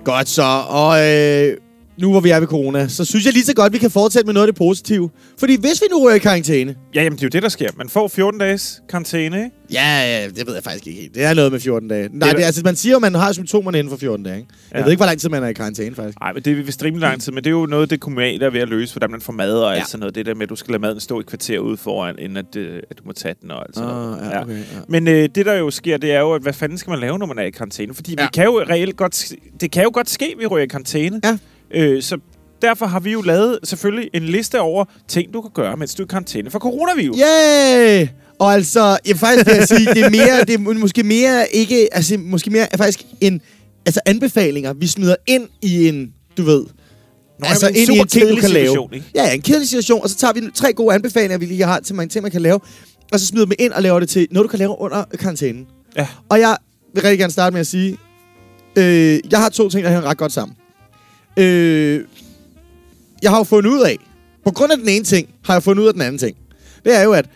Godt 0.05 0.29
så. 0.29 0.63
Og 0.69 1.01
øh, 1.07 1.57
nu 2.01 2.11
hvor 2.11 2.21
vi 2.21 2.31
er 2.31 2.41
ved 2.41 2.47
corona, 2.47 2.89
så 2.89 3.05
synes 3.05 3.25
jeg 3.25 3.33
lige 3.33 3.45
så 3.45 3.55
godt, 3.55 3.73
vi 3.73 3.79
kan 3.79 3.91
fortsætte 3.91 4.27
med 4.27 4.35
noget 4.35 4.47
af 4.47 4.53
det 4.53 4.59
positive. 4.59 5.11
Fordi 5.39 5.57
hvis 5.61 5.83
vi 5.83 5.87
nu 5.91 5.99
rører 6.05 6.15
i 6.15 6.19
karantæne, 6.19 6.75
Ja, 6.95 7.03
jamen 7.03 7.17
det 7.19 7.23
er 7.23 7.27
jo 7.27 7.29
det, 7.29 7.43
der 7.43 7.49
sker. 7.49 7.69
Man 7.77 7.89
får 7.89 8.09
14 8.09 8.41
dages 8.41 8.83
karantæne, 8.89 9.37
ikke? 9.37 9.51
Ja, 9.73 10.19
ja, 10.21 10.29
det 10.29 10.47
ved 10.47 10.55
jeg 10.55 10.63
faktisk 10.65 10.87
ikke 10.87 11.01
helt. 11.01 11.15
Det 11.15 11.25
er 11.25 11.35
noget 11.35 11.53
med 11.53 11.61
14 11.61 11.89
dage. 11.89 12.09
Nej, 12.13 12.29
Det 12.29 12.39
det, 12.39 12.45
altså, 12.45 12.61
man 12.65 12.77
siger 12.77 12.91
jo, 12.91 12.97
at 12.97 13.03
man 13.03 13.15
har 13.15 13.33
symptomerne 13.33 13.79
inden 13.79 13.91
for 13.91 13.97
14 13.97 14.25
dage. 14.25 14.37
Ikke? 14.37 14.49
Jeg 14.71 14.79
Ja. 14.79 14.85
ved 14.85 14.91
ikke, 14.91 14.99
hvor 14.99 15.07
lang 15.07 15.21
tid 15.21 15.29
man 15.29 15.43
er 15.43 15.49
i 15.49 15.53
karantæne, 15.53 15.95
faktisk. 15.95 16.21
Nej, 16.21 16.33
men 16.33 16.43
det 16.43 16.59
er 16.59 16.63
vist 16.63 16.85
rimelig 16.85 17.01
lang 17.01 17.21
tid, 17.23 17.33
men 17.33 17.45
det 17.45 17.51
er 17.51 17.55
jo 17.55 17.67
noget, 17.67 17.91
det 17.91 18.01
kommunale 18.01 18.45
er 18.47 18.51
ved 18.51 18.61
at 18.61 18.69
løse, 18.69 18.95
hvordan 18.95 19.11
man 19.11 19.21
får 19.21 19.33
mad 19.33 19.53
og 19.55 19.71
alt 19.73 19.79
Ja. 19.81 19.85
sådan 19.85 20.01
noget. 20.01 20.15
Det 20.15 20.27
der 20.27 20.35
med, 20.35 20.43
at 20.43 20.51
du 20.51 20.57
skal 20.57 20.73
lade 20.73 20.81
maden 20.83 21.01
stå 21.01 21.21
i 21.21 21.25
kvarter 21.27 21.59
ude 21.59 21.77
foran, 21.77 22.15
inden 22.19 22.37
at, 22.37 22.57
øh, 22.57 22.83
at 22.91 22.99
du 22.99 23.03
må 23.07 23.13
tage 23.13 23.35
den 23.43 23.51
og 23.51 23.63
alt 23.67 23.75
sådan 23.75 23.89
noget. 23.89 24.19
Ah, 24.21 24.31
ja, 24.33 24.43
okay, 24.43 24.59
ja. 24.59 24.65
Men 24.89 25.09
øh, 25.09 25.29
det, 25.35 25.47
der 25.47 25.55
jo 25.55 25.71
sker, 25.71 25.97
det 25.97 26.13
er 26.13 26.21
jo, 26.21 26.33
at 26.33 26.43
hvad 26.43 26.53
fanden 26.53 26.79
skal 26.79 26.91
man 26.91 27.01
lave, 27.01 27.19
når 27.19 27.27
man 27.27 27.39
er 27.39 27.43
i 27.43 27.51
karantæne? 27.51 27.95
Fordi 27.95 28.15
Ja. 28.19 28.23
vi 28.25 28.29
kan 28.35 28.45
jo 28.45 28.61
reelt 28.61 28.97
godt, 28.97 29.33
det 29.61 29.71
kan 29.71 29.83
jo 29.83 29.91
godt 29.95 30.11
ske, 30.11 30.25
at 30.25 30.39
vi 30.41 30.47
ryger 30.47 30.65
i 30.65 30.69
karantæne. 30.69 31.21
Ja. 31.25 31.39
Øh, 31.75 32.03
så 32.03 32.19
derfor 32.63 32.87
har 32.87 33.01
vi 33.01 33.13
jo 33.13 33.23
lavet 33.23 33.59
selvfølgelig 33.65 34.11
en 34.15 34.23
liste 34.23 34.61
over 34.61 34.85
ting, 35.09 35.35
du 35.35 35.41
kan 35.41 35.51
gøre, 35.55 35.77
mens 35.77 35.95
du 35.95 36.03
er 36.03 36.07
i 36.07 36.09
karantæne 36.11 36.51
for 36.51 36.59
coronavirus. 36.59 37.17
Yay! 37.19 38.07
Og 38.39 38.53
altså, 38.55 38.99
jeg 39.09 39.17
faktisk 39.17 39.47
vil 39.47 39.55
jeg 39.55 39.69
sige, 39.69 39.87
det 39.95 39.99
er 40.05 40.11
mere, 40.11 40.41
det 40.45 40.55
er 40.55 40.59
må- 40.59 40.73
måske 40.73 41.03
mere 41.03 41.47
ikke, 41.53 41.89
altså 41.95 42.19
måske 42.19 42.51
mere 42.51 42.73
er 42.73 42.77
faktisk 42.77 43.03
en, 43.21 43.41
altså 43.87 44.01
anbefalinger, 44.07 44.73
vi 44.73 44.87
smider 44.87 45.17
ind 45.27 45.49
i 45.63 45.89
en, 45.89 46.13
du 46.37 46.43
ved, 46.43 46.65
Nå, 47.39 47.47
altså 47.49 47.67
ind 47.69 47.77
i 47.77 47.87
super 47.87 48.03
en 48.03 48.09
ting, 48.09 48.29
du 48.29 48.37
kan 48.37 48.51
lave. 48.51 48.67
situation, 48.67 48.95
ikke? 48.95 49.07
Ja, 49.15 49.35
en 49.35 49.43
kedelig 49.43 49.69
situation, 49.69 50.03
og 50.03 50.11
så 50.11 50.17
tager 50.17 50.33
vi 50.33 50.41
tre 50.55 50.73
gode 50.73 50.95
anbefalinger, 50.95 51.39
vi 51.39 51.45
lige 51.47 51.63
har 51.65 51.81
til 51.81 51.95
mange 51.95 52.09
ting, 52.09 52.23
man 52.23 52.31
kan 52.33 52.41
lave, 52.43 52.61
og 53.13 53.21
så 53.21 53.27
smider 53.27 53.47
vi 53.47 53.55
ind 53.59 53.73
og 53.73 53.83
laver 53.83 54.01
det 54.01 54.09
til 54.09 54.29
noget, 54.31 54.45
du 54.45 54.49
kan 54.51 54.59
lave 54.59 54.81
under 54.81 55.05
karantænen. 55.19 55.67
Ja. 55.97 56.07
Og 56.29 56.41
jeg 56.41 56.57
vil 56.95 57.03
rigtig 57.03 57.19
gerne 57.19 57.33
starte 57.33 57.53
med 57.53 57.61
at 57.61 57.67
sige, 57.67 57.97
øh, 58.79 59.19
jeg 59.31 59.39
har 59.39 59.49
to 59.49 59.69
ting, 59.69 59.85
der 59.85 59.91
hænger 59.91 60.09
ret 60.11 60.19
godt 60.19 60.33
sammen. 60.33 60.57
Øh, 61.37 62.05
jeg 63.23 63.31
har 63.31 63.39
jo 63.39 63.45
fundet 63.45 63.71
ud 63.71 63.81
af, 63.81 63.97
på 64.45 64.51
grund 64.51 64.73
af 64.73 64.79
den 64.79 64.89
ene 64.89 65.05
ting, 65.05 65.29
har 65.45 65.55
jeg 65.55 65.63
fundet 65.63 65.83
ud 65.83 65.89
af 65.89 65.93
den 65.95 66.03
anden 66.03 66.19
ting. 66.19 66.37
Det 66.85 66.97
er 66.97 67.03
jo, 67.03 67.13
at 67.13 67.27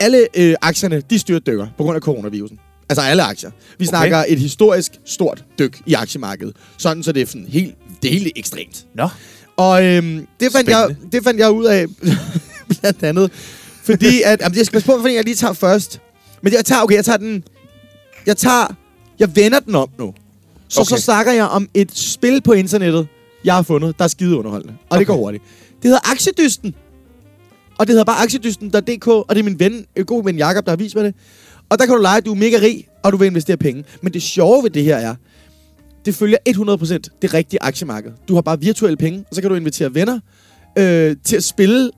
alle 0.00 0.26
øh, 0.36 0.54
aktierne, 0.60 1.02
de 1.10 1.18
styrt 1.18 1.46
dykker 1.46 1.66
på 1.76 1.82
grund 1.82 1.96
af 1.96 2.02
coronavirusen. 2.02 2.58
Altså 2.88 3.02
alle 3.02 3.22
aktier. 3.22 3.50
Vi 3.50 3.84
Okay. 3.84 3.84
snakker 3.84 4.24
et 4.28 4.38
historisk 4.38 4.92
stort 5.04 5.44
dyk 5.58 5.78
i 5.86 5.94
aktiemarkedet. 5.94 6.56
Sådan, 6.78 7.02
så 7.02 7.12
det 7.12 7.22
er 7.22 7.26
sådan 7.26 7.46
helt, 7.48 7.74
det 8.02 8.08
er 8.08 8.12
helt 8.12 8.32
ekstremt. 8.36 8.86
Nå. 8.94 9.08
Og 9.56 9.84
øhm, 9.84 10.26
det, 10.40 10.52
fandt 10.52 10.70
jeg, 10.70 10.96
det 11.12 11.24
fandt 11.24 11.40
jeg 11.40 11.50
ud 11.50 11.64
af, 11.64 11.86
blandt 12.80 13.02
andet. 13.02 13.32
Fordi 13.82 14.22
at, 14.26 14.40
jamen, 14.40 14.58
jeg 14.58 14.66
skal 14.66 14.72
passe 14.76 14.86
på, 14.86 14.98
fordi 15.00 15.14
jeg 15.14 15.24
lige 15.24 15.34
tager 15.34 15.52
først. 15.52 16.00
Men 16.42 16.52
jeg 16.52 16.64
tager, 16.64 16.82
okay, 16.82 16.94
jeg 16.96 17.04
tager 17.04 17.16
den, 17.16 17.44
jeg 18.26 18.36
tager, 18.36 18.74
jeg 19.18 19.36
vender 19.36 19.60
den 19.60 19.74
om 19.74 19.88
nu. 19.98 20.14
Så, 20.68 20.80
okay. 20.80 20.96
Så 20.96 21.02
snakker 21.02 21.32
jeg 21.32 21.44
om 21.44 21.68
et 21.74 21.92
spil 21.98 22.42
på 22.42 22.52
internettet, 22.52 23.08
jeg 23.44 23.54
har 23.54 23.62
fundet, 23.62 23.98
der 23.98 24.04
er 24.04 24.08
skide 24.08 24.36
underholdende. 24.36 24.74
Og 24.80 24.86
okay. 24.90 24.98
det 24.98 25.06
går 25.06 25.16
hurtigt. 25.16 25.44
Det 25.82 25.84
hedder 25.84 26.10
Aktiedysten. 26.10 26.74
Og 27.78 27.86
det 27.86 27.92
hedder 27.92 28.04
bare 28.04 28.22
aktiedysten.dk, 28.22 29.06
og 29.08 29.26
det 29.30 29.38
er 29.38 29.42
min 29.42 29.60
ven, 29.60 29.86
en 29.96 30.04
god 30.04 30.24
ven 30.24 30.36
Jakob, 30.36 30.64
der 30.64 30.72
har 30.72 30.76
vist 30.76 30.94
mig 30.94 31.04
det. 31.04 31.14
Og 31.68 31.78
der 31.78 31.86
kan 31.86 31.94
du 31.94 32.02
lege, 32.02 32.16
at 32.16 32.24
du 32.24 32.30
er 32.30 32.36
mega 32.36 32.58
rig, 32.62 32.86
og 33.02 33.12
du 33.12 33.16
vil 33.16 33.26
investere 33.26 33.56
penge. 33.56 33.84
Men 34.02 34.12
det 34.12 34.22
sjove 34.22 34.62
ved 34.62 34.70
det 34.70 34.84
her 34.84 34.96
er, 34.96 35.14
det 36.04 36.14
følger 36.14 36.38
100% 36.48 37.18
det 37.22 37.34
rigtige 37.34 37.62
aktiemarked. 37.62 38.12
Du 38.28 38.34
har 38.34 38.40
bare 38.40 38.60
virtuelle 38.60 38.96
penge, 38.96 39.24
og 39.30 39.34
så 39.34 39.40
kan 39.40 39.50
du 39.50 39.56
invitere 39.56 39.94
venner 39.94 40.20
øh, 40.78 41.16
til 41.24 41.36
at 41.36 41.44
spille 41.44 41.90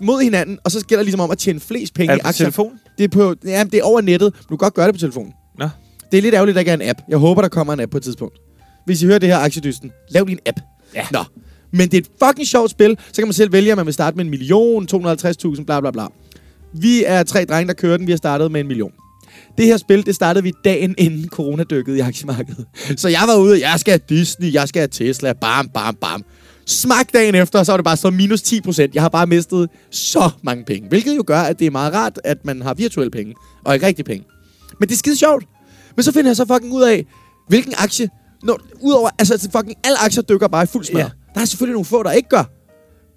mod 0.00 0.22
hinanden, 0.22 0.58
og 0.64 0.70
så 0.70 0.84
gælder 0.86 1.00
det 1.00 1.06
ligesom 1.06 1.20
om 1.20 1.30
at 1.30 1.38
tjene 1.38 1.60
flest 1.60 1.94
penge 1.94 2.10
Er 2.10 2.14
i 2.14 2.16
det 2.16 2.22
på 2.22 2.28
aktier. 2.28 2.44
telefon? 2.44 2.72
Det 2.98 3.04
er, 3.04 3.08
på, 3.08 3.34
ja, 3.44 3.64
det 3.64 3.74
er 3.74 3.82
over 3.82 4.00
nettet. 4.00 4.34
Du 4.42 4.48
kan 4.48 4.56
godt 4.58 4.74
gøre 4.74 4.86
det 4.86 4.94
på 4.94 4.98
telefonen. 4.98 5.32
Det 6.14 6.18
er 6.18 6.22
lidt 6.22 6.34
ærgerligt, 6.34 6.58
at 6.58 6.66
der 6.66 6.72
ikke 6.74 6.84
er 6.84 6.88
en 6.88 6.90
app. 6.90 6.98
Jeg 7.08 7.18
håber, 7.18 7.42
der 7.42 7.48
kommer 7.48 7.72
en 7.72 7.80
app 7.80 7.90
på 7.90 7.96
et 7.96 8.02
tidspunkt. 8.02 8.38
Hvis 8.86 9.02
I 9.02 9.06
hører 9.06 9.18
det 9.18 9.28
her 9.28 9.38
aktiedysten, 9.38 9.92
lav 10.10 10.24
din 10.28 10.38
app. 10.46 10.60
Ja. 10.94 11.06
Nå. 11.12 11.18
Men 11.72 11.88
det 11.90 11.94
er 11.94 12.00
et 12.00 12.08
fucking 12.24 12.46
sjovt 12.46 12.70
spil. 12.70 12.96
Så 13.06 13.14
kan 13.22 13.26
man 13.26 13.32
selv 13.32 13.52
vælge, 13.52 13.72
om 13.72 13.76
man 13.76 13.86
vil 13.86 13.94
starte 13.94 14.16
med 14.16 14.24
en 14.24 14.30
million, 14.30 14.88
250.000, 14.94 15.64
bla 15.64 15.80
bla 15.80 15.90
bla. 15.90 16.06
Vi 16.72 17.04
er 17.06 17.22
tre 17.22 17.44
drenge, 17.44 17.68
der 17.68 17.74
kører 17.74 17.96
den. 17.96 18.06
Vi 18.06 18.12
har 18.12 18.16
startet 18.16 18.52
med 18.52 18.60
en 18.60 18.66
million. 18.66 18.92
Det 19.58 19.66
her 19.66 19.76
spil, 19.76 20.06
det 20.06 20.14
startede 20.14 20.42
vi 20.42 20.52
dagen 20.64 20.94
inden 20.98 21.28
corona 21.28 21.64
dykkede 21.64 21.96
i 21.96 22.00
aktiemarkedet. 22.00 22.66
Så 22.96 23.08
jeg 23.08 23.22
var 23.26 23.36
ude, 23.36 23.68
jeg 23.68 23.80
skal 23.80 23.92
have 23.92 24.00
Disney, 24.08 24.52
jeg 24.52 24.68
skal 24.68 24.80
have 24.80 24.88
Tesla, 24.88 25.32
bam, 25.32 25.68
bam, 25.68 25.94
bam. 25.94 26.24
Smak 26.66 27.12
dagen 27.14 27.34
efter, 27.34 27.62
så 27.62 27.72
var 27.72 27.76
det 27.76 27.84
bare 27.84 27.96
så 27.96 28.10
minus 28.10 28.42
10 28.42 28.60
procent. 28.60 28.94
Jeg 28.94 29.02
har 29.02 29.08
bare 29.08 29.26
mistet 29.26 29.68
så 29.90 30.30
mange 30.42 30.64
penge. 30.64 30.88
Hvilket 30.88 31.16
jo 31.16 31.24
gør, 31.26 31.40
at 31.40 31.58
det 31.58 31.66
er 31.66 31.70
meget 31.70 31.94
rart, 31.94 32.20
at 32.24 32.44
man 32.44 32.62
har 32.62 32.74
virtuelle 32.74 33.10
penge, 33.10 33.34
og 33.64 33.74
ikke 33.74 33.86
rigtige 33.86 34.04
penge. 34.04 34.24
Men 34.80 34.88
det 34.88 34.94
er 34.94 34.98
skide 34.98 35.16
sjovt. 35.16 35.44
Men 35.96 36.02
så 36.04 36.12
finder 36.12 36.28
jeg 36.30 36.36
så 36.36 36.44
fucking 36.46 36.72
ud 36.72 36.82
af, 36.82 37.06
hvilken 37.48 37.74
aktie... 37.78 38.08
Når, 38.42 38.60
udover, 38.80 39.10
altså 39.18 39.48
fucking 39.56 39.76
alle 39.84 39.98
aktier 39.98 40.22
dykker 40.22 40.48
bare 40.48 40.62
i 40.62 40.66
fuld 40.66 40.84
smør. 40.84 41.00
Ja. 41.00 41.08
Der 41.34 41.40
er 41.40 41.44
selvfølgelig 41.44 41.72
nogle 41.72 41.84
få, 41.84 42.02
der 42.02 42.10
ikke 42.12 42.28
gør. 42.28 42.44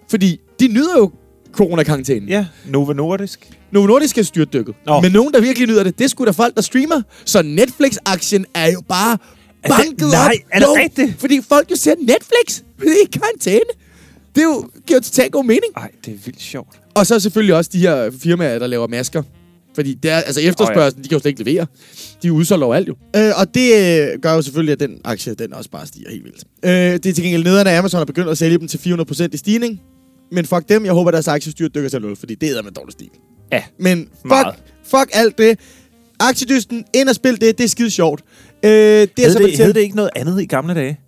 Fordi 0.09 0.39
de 0.59 0.67
nyder 0.67 0.97
jo 0.97 1.11
coronakarantænen. 1.51 2.29
Ja, 2.29 2.45
Novo 2.65 2.93
Nordisk. 2.93 3.49
Novo 3.71 3.87
Nordisk 3.87 4.17
er 4.17 4.21
styrtdykket. 4.23 4.75
Nå. 4.85 5.01
Men 5.01 5.11
nogen, 5.11 5.33
der 5.33 5.41
virkelig 5.41 5.67
nyder 5.67 5.83
det, 5.83 5.97
det 5.99 6.03
er 6.05 6.07
sgu 6.09 6.25
da 6.25 6.31
folk, 6.31 6.55
der 6.55 6.61
streamer. 6.61 7.01
Så 7.25 7.41
Netflix-aktien 7.41 8.45
er 8.55 8.71
jo 8.71 8.81
bare 8.87 9.17
Er 9.63 9.67
det- 9.67 9.77
banket 9.77 10.07
nej, 10.11 10.25
op. 10.25 10.49
er 10.53 10.59
det 10.59 10.67
rigtigt? 10.83 11.19
Fordi 11.19 11.41
folk 11.49 11.71
jo 11.71 11.75
ser 11.75 11.95
Netflix. 11.99 12.61
Det 12.79 12.87
er 12.87 13.07
i 13.07 13.09
karantæne. 13.19 13.59
Det 14.35 14.41
er 14.41 14.45
jo, 14.45 14.69
giver 14.87 14.99
jo 14.99 15.03
totalt 15.03 15.31
god 15.31 15.43
mening. 15.43 15.73
Ej, 15.77 15.91
det 16.05 16.13
er 16.13 16.17
vildt 16.25 16.41
sjovt. 16.41 16.79
Og 16.95 17.07
så 17.07 17.19
selvfølgelig 17.19 17.55
også 17.55 17.69
de 17.73 17.79
her 17.79 18.11
firmaer, 18.21 18.59
der 18.59 18.67
laver 18.67 18.87
masker. 18.87 19.23
Fordi 19.77 19.93
det 19.93 20.11
er, 20.11 20.15
altså 20.15 20.41
efterspørgselen, 20.41 20.93
oh, 20.93 20.97
ja. 20.97 21.03
de 21.03 21.07
kan 21.07 21.15
jo 21.15 21.19
slet 21.19 21.29
ikke 21.29 21.43
levere. 21.43 21.65
De 22.21 22.27
er 22.27 22.31
udsolgt 22.31 22.63
overalt 22.63 22.87
jo. 22.87 22.95
Øh, 23.15 23.31
og 23.39 23.53
det 23.53 23.73
øh, 23.73 24.19
gør 24.21 24.33
jo 24.33 24.41
selvfølgelig, 24.41 24.73
at 24.73 24.79
den 24.79 25.01
aktie, 25.03 25.33
den 25.33 25.53
også 25.53 25.69
bare 25.69 25.85
stiger 25.87 26.09
helt 26.09 26.23
vildt. 26.23 26.43
Øh, 26.65 26.71
det 26.71 27.05
er 27.05 27.13
til 27.13 27.23
gengæld 27.23 27.43
nederne, 27.43 27.71
at 27.71 27.77
Amazon 27.77 27.97
har 27.97 28.05
begyndt 28.05 28.29
at 28.29 28.37
sælge 28.37 28.57
dem 28.57 28.67
til 28.67 28.77
400% 28.77 29.27
i 29.33 29.37
stigning. 29.37 29.81
Men 30.31 30.45
fuck 30.45 30.69
dem, 30.69 30.85
jeg 30.85 30.93
håber, 30.93 31.11
deres 31.11 31.27
aktiestyr 31.27 31.67
dykker 31.67 31.89
til 31.89 32.01
nul, 32.01 32.15
fordi 32.15 32.35
det 32.35 32.57
er 32.57 32.61
med 32.61 32.71
dårlig 32.71 32.91
stil. 32.91 33.09
Ja, 33.51 33.63
Men 33.79 33.99
fuck, 33.99 34.25
Meget. 34.25 34.55
fuck 34.83 35.09
alt 35.13 35.37
det. 35.37 35.59
Aktiedysten, 36.19 36.85
ind 36.93 37.09
og 37.09 37.15
spil 37.15 37.41
det, 37.41 37.57
det 37.57 37.63
er 37.63 37.67
skide 37.67 37.91
sjovt. 37.91 38.23
Øh, 38.65 38.69
det 38.69 38.71
er 38.71 39.07
hed 39.17 39.31
så 39.31 39.39
det, 39.39 39.57
hed 39.57 39.73
det 39.73 39.81
ikke 39.81 39.95
noget 39.95 40.11
andet 40.15 40.41
i 40.41 40.45
gamle 40.45 40.73
dage? 40.73 40.99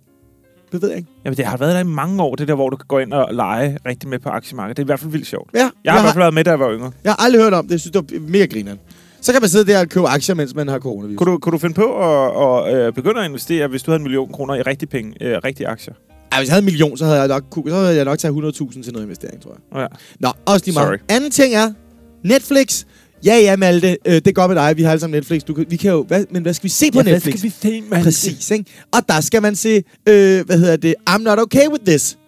Det 0.72 0.82
ved 0.82 0.88
jeg 0.88 0.98
ikke. 0.98 1.10
Jamen, 1.24 1.36
det 1.36 1.44
har 1.46 1.56
været 1.56 1.74
der 1.74 1.80
i 1.80 1.84
mange 1.84 2.22
år, 2.22 2.34
det 2.34 2.48
der, 2.48 2.54
hvor 2.54 2.68
du 2.70 2.76
kan 2.76 2.84
gå 2.88 2.98
ind 2.98 3.12
og 3.12 3.34
lege 3.34 3.78
rigtig 3.86 4.08
med 4.08 4.18
på 4.18 4.28
aktiemarkedet. 4.28 4.76
Det 4.76 4.82
er 4.82 4.84
i 4.84 4.86
hvert 4.86 5.00
fald 5.00 5.10
vildt 5.10 5.26
sjovt. 5.26 5.50
Ja, 5.54 5.58
Jeg 5.58 5.64
har 5.64 5.70
i 5.70 5.72
jeg, 5.84 6.02
hvert 6.02 6.12
fald 6.14 6.22
været 6.22 6.34
med, 6.34 6.44
da 6.44 6.50
jeg 6.50 6.60
var 6.60 6.72
yngre. 6.72 6.92
jeg 7.04 7.12
har 7.12 7.24
aldrig 7.24 7.42
hørt 7.42 7.54
om 7.54 7.64
det. 7.64 7.70
Jeg 7.72 7.80
synes, 7.80 7.92
det 7.92 8.12
var 8.12 8.28
mega 8.28 8.44
grineren. 8.44 8.78
Så 9.20 9.32
kan 9.32 9.42
man 9.42 9.48
sidde 9.48 9.72
der 9.72 9.80
og 9.80 9.88
købe 9.88 10.06
aktier, 10.08 10.34
mens 10.34 10.54
man 10.54 10.68
har 10.68 10.78
coronavirus. 10.78 11.18
Kunne 11.18 11.32
du, 11.32 11.38
kunne 11.38 11.52
du 11.52 11.58
finde 11.58 11.74
på 11.74 11.96
at, 11.98 12.72
at, 12.72 12.78
at 12.80 12.94
begynde 12.94 13.20
at 13.20 13.26
investere, 13.26 13.68
hvis 13.68 13.82
du 13.82 13.90
havde 13.90 13.96
en 13.98 14.02
million 14.02 14.32
kroner 14.32 14.54
i 14.54 14.62
rigtige 14.62 14.88
penge, 14.88 15.14
øh, 15.20 15.38
rigtige 15.44 15.68
aktier? 15.68 15.94
Ej, 16.32 16.38
hvis 16.38 16.48
jeg 16.48 16.52
havde 16.54 16.62
en 16.62 16.64
million, 16.64 16.96
så 16.96 17.04
havde 17.04 17.18
jeg 17.18 17.28
nok, 17.28 17.44
så 17.68 17.74
havde 17.74 17.96
jeg 17.96 18.04
nok 18.04 18.18
taget 18.18 18.34
100.000 18.60 18.82
til 18.82 18.92
noget 18.92 19.04
investering, 19.06 19.42
tror 19.42 19.56
jeg. 19.74 19.80
Ja. 19.80 19.86
Nå, 20.20 20.32
også 20.46 20.66
lige 20.66 20.74
meget. 20.74 20.86
Sorry. 20.88 20.96
Anden 21.16 21.30
ting 21.30 21.54
er, 21.54 21.72
Netflix. 22.24 22.84
Ja, 23.24 23.36
ja, 23.36 23.56
Malte, 23.56 23.98
øh, 24.06 24.14
det 24.14 24.26
er 24.26 24.32
godt 24.32 24.50
med 24.50 24.56
dig. 24.56 24.76
Vi 24.76 24.82
har 24.82 24.90
alle 24.90 25.00
sammen 25.00 25.16
Netflix. 25.16 25.42
Du 25.42 25.54
kan, 25.54 25.66
vi 25.68 25.76
kan 25.76 25.90
jo, 25.90 26.02
hvad, 26.02 26.24
men 26.30 26.42
hvad 26.42 26.54
skal 26.54 26.64
vi 26.64 26.68
se 26.68 26.90
på 26.92 27.02
Netflix? 27.02 27.42
vi 27.42 27.52
se, 27.62 27.82
mand? 27.90 28.04
Præcis, 28.04 28.50
ikke? 28.50 28.64
Og 28.92 29.00
der 29.08 29.20
skal 29.20 29.42
man 29.42 29.56
se, 29.56 29.82
øh, 30.08 30.46
hvad 30.46 30.58
hedder 30.58 30.76
det, 30.76 30.94
I'm 31.10 31.18
Not 31.18 31.38
Okay 31.38 31.68
With 31.68 31.84
This. 31.84 32.18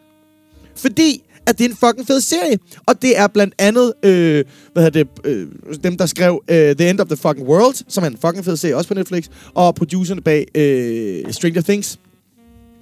Fordi 0.77 1.23
at 1.47 1.59
det 1.59 1.65
er 1.65 1.69
en 1.69 1.77
fucking 1.77 2.07
fed 2.07 2.21
serie. 2.21 2.59
Og 2.87 3.03
det 3.03 3.19
er 3.19 3.27
blandt 3.27 3.55
andet, 3.59 3.93
øh, 4.03 4.45
hvad 4.73 4.83
hedder 4.83 5.05
det, 5.05 5.09
øh, 5.25 5.49
dem 5.85 5.97
der 5.97 6.07
skrev 6.07 6.43
øh, 6.49 6.77
The 6.77 6.91
End 6.91 7.01
of 7.01 7.07
the 7.07 7.17
Fucking 7.17 7.49
World, 7.49 7.75
som 7.89 8.05
er 8.05 8.09
en 8.09 8.19
fucking 8.21 8.45
fed 8.45 8.57
serie, 8.57 8.77
også 8.77 8.89
på 8.89 8.95
Netflix, 8.95 9.27
og 9.55 9.75
producerne 9.75 10.21
bag 10.21 10.47
øh, 10.55 11.33
Stranger 11.33 11.63
Things. 11.63 11.99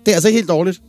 Det 0.06 0.12
er 0.12 0.14
altså 0.14 0.28
ikke 0.28 0.38
helt 0.38 0.48
dårligt. 0.48 0.82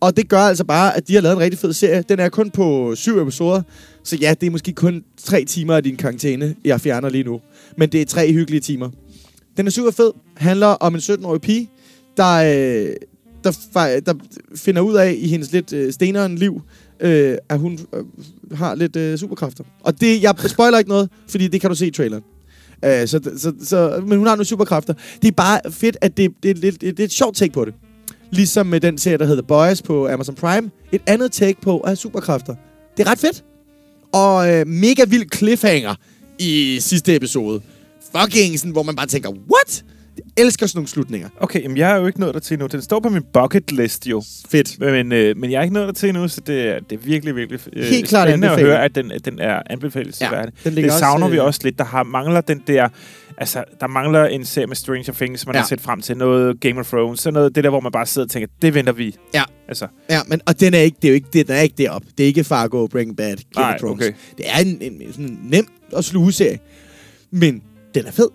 Og 0.00 0.16
det 0.16 0.28
gør 0.28 0.38
altså 0.40 0.64
bare, 0.64 0.96
at 0.96 1.08
de 1.08 1.14
har 1.14 1.20
lavet 1.20 1.36
en 1.36 1.40
rigtig 1.40 1.58
fed 1.58 1.72
serie. 1.72 2.04
Den 2.08 2.20
er 2.20 2.28
kun 2.28 2.50
på 2.50 2.94
syv 2.94 3.18
episoder. 3.18 3.62
Så 4.04 4.16
ja, 4.16 4.34
det 4.40 4.46
er 4.46 4.50
måske 4.50 4.72
kun 4.72 5.04
tre 5.16 5.44
timer 5.44 5.76
af 5.76 5.82
din 5.82 5.96
karantæne, 5.96 6.54
jeg 6.64 6.80
fjerner 6.80 7.08
lige 7.08 7.24
nu. 7.24 7.40
Men 7.76 7.88
det 7.88 8.00
er 8.00 8.06
tre 8.06 8.32
hyggelige 8.32 8.60
timer. 8.60 8.90
Den 9.56 9.66
er 9.66 9.70
super 9.70 9.90
fed. 9.90 10.12
Handler 10.36 10.66
om 10.66 10.94
en 10.94 11.00
17-årig 11.00 11.40
pige, 11.40 11.70
der, 12.16 12.34
øh, 12.34 12.96
der, 13.44 14.00
der 14.06 14.14
finder 14.56 14.82
ud 14.82 14.94
af 14.94 15.14
i 15.18 15.28
hendes 15.28 15.52
lidt 15.52 15.72
øh, 15.72 15.92
steneren 15.92 16.38
liv, 16.38 16.62
øh, 17.00 17.36
at 17.48 17.58
hun 17.58 17.78
øh, 17.94 18.04
har 18.52 18.74
lidt 18.74 18.96
øh, 18.96 19.18
superkræfter. 19.18 19.64
Og 19.80 20.00
det, 20.00 20.22
jeg 20.22 20.34
spoiler 20.46 20.78
ikke 20.78 20.90
noget, 20.90 21.10
fordi 21.28 21.48
det 21.48 21.60
kan 21.60 21.70
du 21.70 21.76
se 21.76 21.86
i 21.86 21.90
traileren. 21.90 22.22
Øh, 22.84 23.08
så, 23.08 23.30
så, 23.36 23.52
så, 23.62 24.02
men 24.06 24.18
hun 24.18 24.26
har 24.26 24.34
nogle 24.34 24.44
superkræfter. 24.44 24.94
Det 25.22 25.28
er 25.28 25.32
bare 25.32 25.60
fedt, 25.70 25.96
at 26.00 26.16
det, 26.16 26.30
det, 26.42 26.50
er 26.50 26.54
lidt, 26.54 26.80
det 26.80 27.00
er 27.00 27.04
et 27.04 27.12
sjovt 27.12 27.36
take 27.36 27.52
på 27.52 27.64
det. 27.64 27.74
Ligesom 28.30 28.66
med 28.66 28.80
den 28.80 28.98
serie, 28.98 29.18
der 29.18 29.26
hedder 29.26 29.42
Boys 29.42 29.82
på 29.82 30.08
Amazon 30.08 30.34
Prime. 30.34 30.70
Et 30.92 31.02
andet 31.06 31.32
take 31.32 31.60
på 31.60 31.78
at 31.78 31.88
have 31.88 31.96
superkræfter. 31.96 32.54
Det 32.96 33.06
er 33.06 33.10
ret 33.10 33.18
fedt. 33.18 33.44
Og 34.14 34.52
øh, 34.52 34.66
mega 34.66 35.04
vild 35.08 35.26
cliffhanger 35.34 35.94
i 36.38 36.78
sidste 36.80 37.16
episode. 37.16 37.60
Fucking 38.16 38.58
sådan, 38.58 38.72
hvor 38.72 38.82
man 38.82 38.96
bare 38.96 39.06
tænker, 39.06 39.30
what? 39.30 39.84
Jeg 40.16 40.44
elsker 40.44 40.66
sådan 40.66 40.78
nogle 40.78 40.88
slutninger. 40.88 41.28
Okay, 41.40 41.62
jamen 41.62 41.76
jeg 41.76 41.90
er 41.92 41.96
jo 41.96 42.06
ikke 42.06 42.20
nået 42.20 42.34
der 42.34 42.40
til 42.40 42.54
endnu. 42.54 42.66
Den 42.66 42.82
står 42.82 43.00
på 43.00 43.08
min 43.08 43.22
bucket 43.32 43.72
list 43.72 44.06
jo. 44.06 44.22
Fedt. 44.50 44.80
Men, 44.80 45.12
øh, 45.12 45.36
men 45.36 45.50
jeg 45.50 45.58
er 45.58 45.62
ikke 45.62 45.74
nået 45.74 45.86
der 45.86 45.92
til 45.92 46.08
endnu, 46.08 46.28
så 46.28 46.40
det 46.46 46.68
er, 46.68 46.80
det 46.90 46.98
er 46.98 47.02
virkelig, 47.04 47.36
virkelig 47.36 47.60
øh, 47.72 47.84
Helt 47.84 48.08
klart 48.08 48.28
spændende 48.28 48.50
at 48.50 48.60
høre, 48.60 48.84
at 48.84 48.94
den, 48.94 49.12
at 49.12 49.24
den 49.24 49.38
er 49.38 49.62
anbefalelsesværdig. 49.70 50.54
den 50.64 50.72
ligger 50.72 50.90
det 50.90 50.92
også, 50.92 50.98
savner 50.98 51.28
vi 51.28 51.36
øh, 51.36 51.44
også 51.44 51.60
lidt. 51.64 51.78
Der 51.78 51.84
har, 51.84 52.02
mangler 52.02 52.40
den 52.40 52.62
der... 52.66 52.88
Altså, 53.38 53.64
der 53.80 53.86
mangler 53.86 54.24
en 54.24 54.44
serie 54.44 54.66
med 54.66 54.76
Stranger 54.76 55.12
Things, 55.12 55.46
man 55.46 55.54
ja. 55.54 55.60
Har 55.60 55.66
set 55.68 55.80
frem 55.80 56.00
til. 56.00 56.16
Noget 56.16 56.60
Game 56.60 56.80
of 56.80 56.88
Thrones. 56.88 57.20
Så 57.20 57.30
noget 57.30 57.54
det 57.54 57.64
der, 57.64 57.70
hvor 57.70 57.80
man 57.80 57.92
bare 57.92 58.06
sidder 58.06 58.26
og 58.26 58.30
tænker, 58.30 58.48
det 58.62 58.74
venter 58.74 58.92
vi. 58.92 59.16
Ja. 59.34 59.42
Altså, 59.68 59.86
Ja, 60.10 60.20
men, 60.26 60.40
og 60.46 60.60
den 60.60 60.74
er 60.74 60.78
ikke, 60.78 60.96
det 61.02 61.08
er 61.08 61.12
jo 61.12 61.14
ikke, 61.14 61.28
den 61.32 61.44
er 61.48 61.60
ikke 61.60 61.74
derop. 61.78 62.02
Det 62.18 62.24
er 62.24 62.28
ikke 62.28 62.44
Fargo, 62.44 62.86
Breaking 62.86 63.16
Bad, 63.16 63.36
Game 63.36 63.44
Nej, 63.66 63.74
of 63.74 63.80
Thrones. 63.80 64.02
okay. 64.06 64.12
Det 64.38 64.44
er 64.48 64.58
en, 64.58 64.78
en, 64.82 65.02
en 65.02 65.12
sådan 65.12 65.38
nem 65.42 65.66
og 65.92 66.04
sluge 66.04 66.32
serie. 66.32 66.58
Men 67.30 67.62
den 67.94 68.06
er 68.06 68.10
fed. 68.10 68.28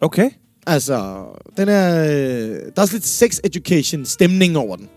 okay. 0.00 0.30
Altså, 0.66 1.24
den 1.56 1.68
er... 1.68 2.04
øh, 2.04 2.10
Der 2.50 2.70
er 2.76 2.80
også 2.82 2.94
lidt 2.94 3.06
sex 3.06 3.38
education 3.44 4.04
stemning 4.04 4.56
over 4.56 4.76
den. 4.76 4.88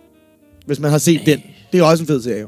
Hvis 0.66 0.80
man 0.80 0.92
har 0.92 0.98
set 0.98 1.22
den. 1.26 1.42
Det 1.72 1.80
er 1.80 1.84
også 1.84 2.04
en 2.04 2.08
fed 2.08 2.22
serie. 2.22 2.42
jo. 2.42 2.48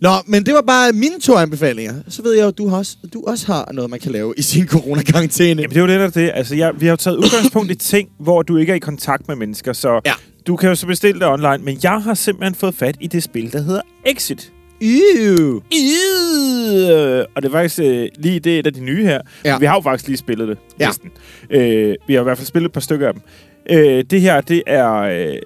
Nå, 0.00 0.10
men 0.26 0.46
det 0.46 0.54
var 0.54 0.60
bare 0.62 0.92
mine 0.92 1.20
to 1.20 1.34
anbefalinger. 1.36 1.94
Så 2.08 2.22
ved 2.22 2.32
jeg 2.34 2.42
jo, 2.42 2.48
at 2.48 2.58
du, 2.58 2.74
også, 2.74 2.96
du 3.14 3.24
også 3.26 3.46
har 3.46 3.68
noget, 3.72 3.90
man 3.90 4.00
kan 4.00 4.12
lave 4.12 4.34
i 4.36 4.42
sin 4.42 4.66
coronakarantæne. 4.66 5.62
Jamen, 5.62 5.70
det 5.70 5.76
er 5.76 5.80
jo 5.80 5.86
det, 5.88 6.00
der 6.00 6.06
er 6.06 6.10
det. 6.10 6.30
Altså, 6.34 6.54
jeg, 6.56 6.72
vi 6.80 6.86
har 6.86 6.92
jo 6.92 6.96
taget 6.96 7.16
udgangspunkt 7.24 7.70
i 7.70 7.74
ting, 7.74 8.08
hvor 8.18 8.42
du 8.42 8.56
ikke 8.56 8.70
er 8.72 8.76
i 8.76 8.78
kontakt 8.78 9.28
med 9.28 9.36
mennesker, 9.36 9.72
så 9.72 10.00
Ja. 10.06 10.12
du 10.46 10.56
kan 10.56 10.68
jo 10.68 10.74
så 10.74 10.86
bestille 10.86 11.20
det 11.20 11.28
online. 11.28 11.58
Men 11.58 11.78
jeg 11.82 12.02
har 12.02 12.14
simpelthen 12.14 12.54
fået 12.54 12.74
fat 12.74 12.96
i 13.00 13.06
det 13.06 13.22
spil, 13.22 13.52
der 13.52 13.60
hedder 13.62 13.80
Exit. 14.06 14.52
Ew. 14.82 15.56
Øh, 15.56 17.24
og 17.34 17.42
det 17.42 17.48
er 17.48 17.52
faktisk 17.52 17.78
øh, 17.80 18.08
lige 18.18 18.40
det, 18.40 18.58
et 18.58 18.66
af 18.66 18.72
de 18.72 18.80
nye 18.80 19.04
her. 19.04 19.20
Ja. 19.44 19.58
Vi 19.58 19.66
har 19.66 19.74
jo 19.74 19.80
faktisk 19.80 20.06
lige 20.08 20.16
spillet 20.16 20.48
det, 20.48 20.58
Ja. 20.80 20.86
næsten. 20.86 21.10
Øh, 21.50 21.94
vi 22.06 22.14
har 22.14 22.20
i 22.20 22.24
hvert 22.24 22.38
fald 22.38 22.46
spillet 22.46 22.68
et 22.68 22.72
par 22.72 22.80
stykker 22.80 23.08
af 23.08 23.14
dem. 23.14 23.22
Øh, 23.70 24.04
det 24.10 24.20
her, 24.20 24.40
det 24.40 24.62
er... 24.66 24.92
Øh, 24.92 25.36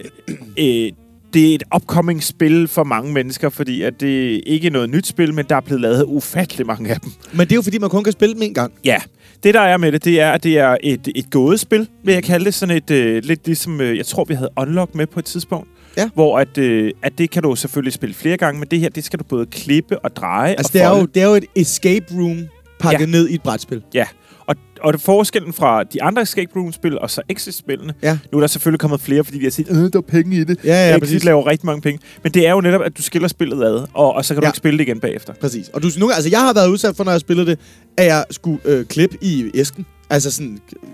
øh, 0.58 0.92
det 1.34 1.50
er 1.50 1.54
et 1.54 1.62
upcoming 1.74 2.22
spil 2.22 2.68
for 2.68 2.84
mange 2.84 3.12
mennesker, 3.12 3.48
fordi 3.48 3.82
at 3.82 4.00
det 4.00 4.42
ikke 4.46 4.66
er 4.66 4.70
noget 4.70 4.90
nyt 4.90 5.06
spil, 5.06 5.34
men 5.34 5.44
der 5.48 5.56
er 5.56 5.60
blevet 5.60 5.80
lavet 5.80 6.04
ufattelig 6.06 6.66
mange 6.66 6.90
af 6.90 7.00
dem. 7.00 7.12
Men 7.32 7.40
det 7.40 7.52
er 7.52 7.56
jo, 7.56 7.62
fordi 7.62 7.78
man 7.78 7.90
kun 7.90 8.04
kan 8.04 8.12
spille 8.12 8.34
dem 8.34 8.42
en 8.42 8.54
gang. 8.54 8.72
Ja, 8.84 8.96
det 9.42 9.54
der 9.54 9.60
er 9.60 9.76
med 9.76 9.92
det, 9.92 10.04
det 10.04 10.20
er, 10.20 10.30
at 10.32 10.42
det 10.44 10.58
er 10.58 10.76
et, 10.82 11.08
et 11.14 11.30
gådespil, 11.30 11.88
vil 12.04 12.14
jeg 12.14 12.22
kalde 12.22 12.44
det. 12.44 12.54
Sådan 12.54 12.76
et, 12.76 12.90
øh, 12.90 13.22
lidt 13.24 13.46
ligesom, 13.46 13.80
øh, 13.80 13.96
jeg 13.96 14.06
tror, 14.06 14.24
vi 14.24 14.34
havde 14.34 14.50
Unlock 14.60 14.94
med 14.94 15.06
på 15.06 15.18
et 15.18 15.24
tidspunkt. 15.24 15.68
Ja. 15.96 16.08
Hvor 16.14 16.38
at, 16.38 16.58
øh, 16.58 16.92
at 17.02 17.18
det 17.18 17.30
kan 17.30 17.42
du 17.42 17.56
selvfølgelig 17.56 17.92
spille 17.92 18.14
flere 18.14 18.36
gange, 18.36 18.58
men 18.60 18.68
det 18.70 18.80
her, 18.80 18.88
det 18.88 19.04
skal 19.04 19.18
du 19.18 19.24
både 19.24 19.46
klippe 19.46 19.98
og 19.98 20.16
dreje 20.16 20.50
Altså, 20.54 20.68
og 20.68 20.72
det 20.72 20.82
er, 20.82 20.88
folde. 20.88 21.00
jo, 21.00 21.06
det 21.14 21.22
er 21.22 21.26
jo 21.26 21.34
et 21.34 21.44
escape 21.56 22.04
room 22.14 22.38
pakket 22.80 23.00
Ja. 23.00 23.04
ja. 23.04 23.10
ned 23.10 23.28
i 23.28 23.34
et 23.34 23.42
brætspil. 23.42 23.82
Ja, 23.94 24.06
og, 24.46 24.56
og 24.80 24.92
det 24.92 25.00
forskellen 25.00 25.52
fra 25.52 25.82
de 25.84 26.02
andre 26.02 26.22
escape 26.22 26.50
room-spil 26.56 26.98
og 26.98 27.10
så 27.10 27.22
Exit-spillene, 27.28 27.94
Ja. 28.02 28.18
nu 28.32 28.38
er 28.38 28.40
der 28.40 28.46
selvfølgelig 28.48 28.80
kommet 28.80 29.00
flere, 29.00 29.24
fordi 29.24 29.38
de 29.38 29.44
har 29.44 29.50
set, 29.50 29.66
øh, 29.70 29.76
der 29.76 29.88
er 29.94 30.00
penge 30.00 30.36
i 30.36 30.44
det. 30.44 30.58
Ja, 30.64 30.88
ja, 30.90 30.96
Exit 30.98 31.24
laver 31.24 31.46
rigtig 31.46 31.66
mange 31.66 31.80
penge. 31.82 32.00
Men 32.22 32.32
det 32.32 32.46
er 32.46 32.50
jo 32.50 32.60
netop, 32.60 32.82
at 32.82 32.96
du 32.98 33.02
skiller 33.02 33.28
spillet 33.28 33.64
ad, 33.64 33.86
og, 33.94 34.12
og 34.14 34.24
så 34.24 34.34
kan 34.34 34.40
du 34.40 34.46
Ja. 34.46 34.50
ikke 34.50 34.56
spille 34.56 34.78
det 34.78 34.84
igen 34.88 35.00
bagefter. 35.00 35.32
Præcis. 35.40 35.68
Og 35.68 35.82
du, 35.82 35.88
nu, 35.98 36.10
altså, 36.10 36.30
jeg 36.30 36.40
har 36.40 36.52
været 36.54 36.68
udsat 36.68 36.96
for, 36.96 37.04
når 37.04 37.12
jeg 37.12 37.20
spillede 37.20 37.46
det, 37.50 37.58
at 37.96 38.06
jeg 38.06 38.24
skulle 38.30 38.58
øh, 38.64 38.84
klippe 38.84 39.16
i 39.20 39.50
æsken. 39.54 39.86
Altså 40.10 40.30
sådan... 40.30 40.58
Øh, 40.82 40.88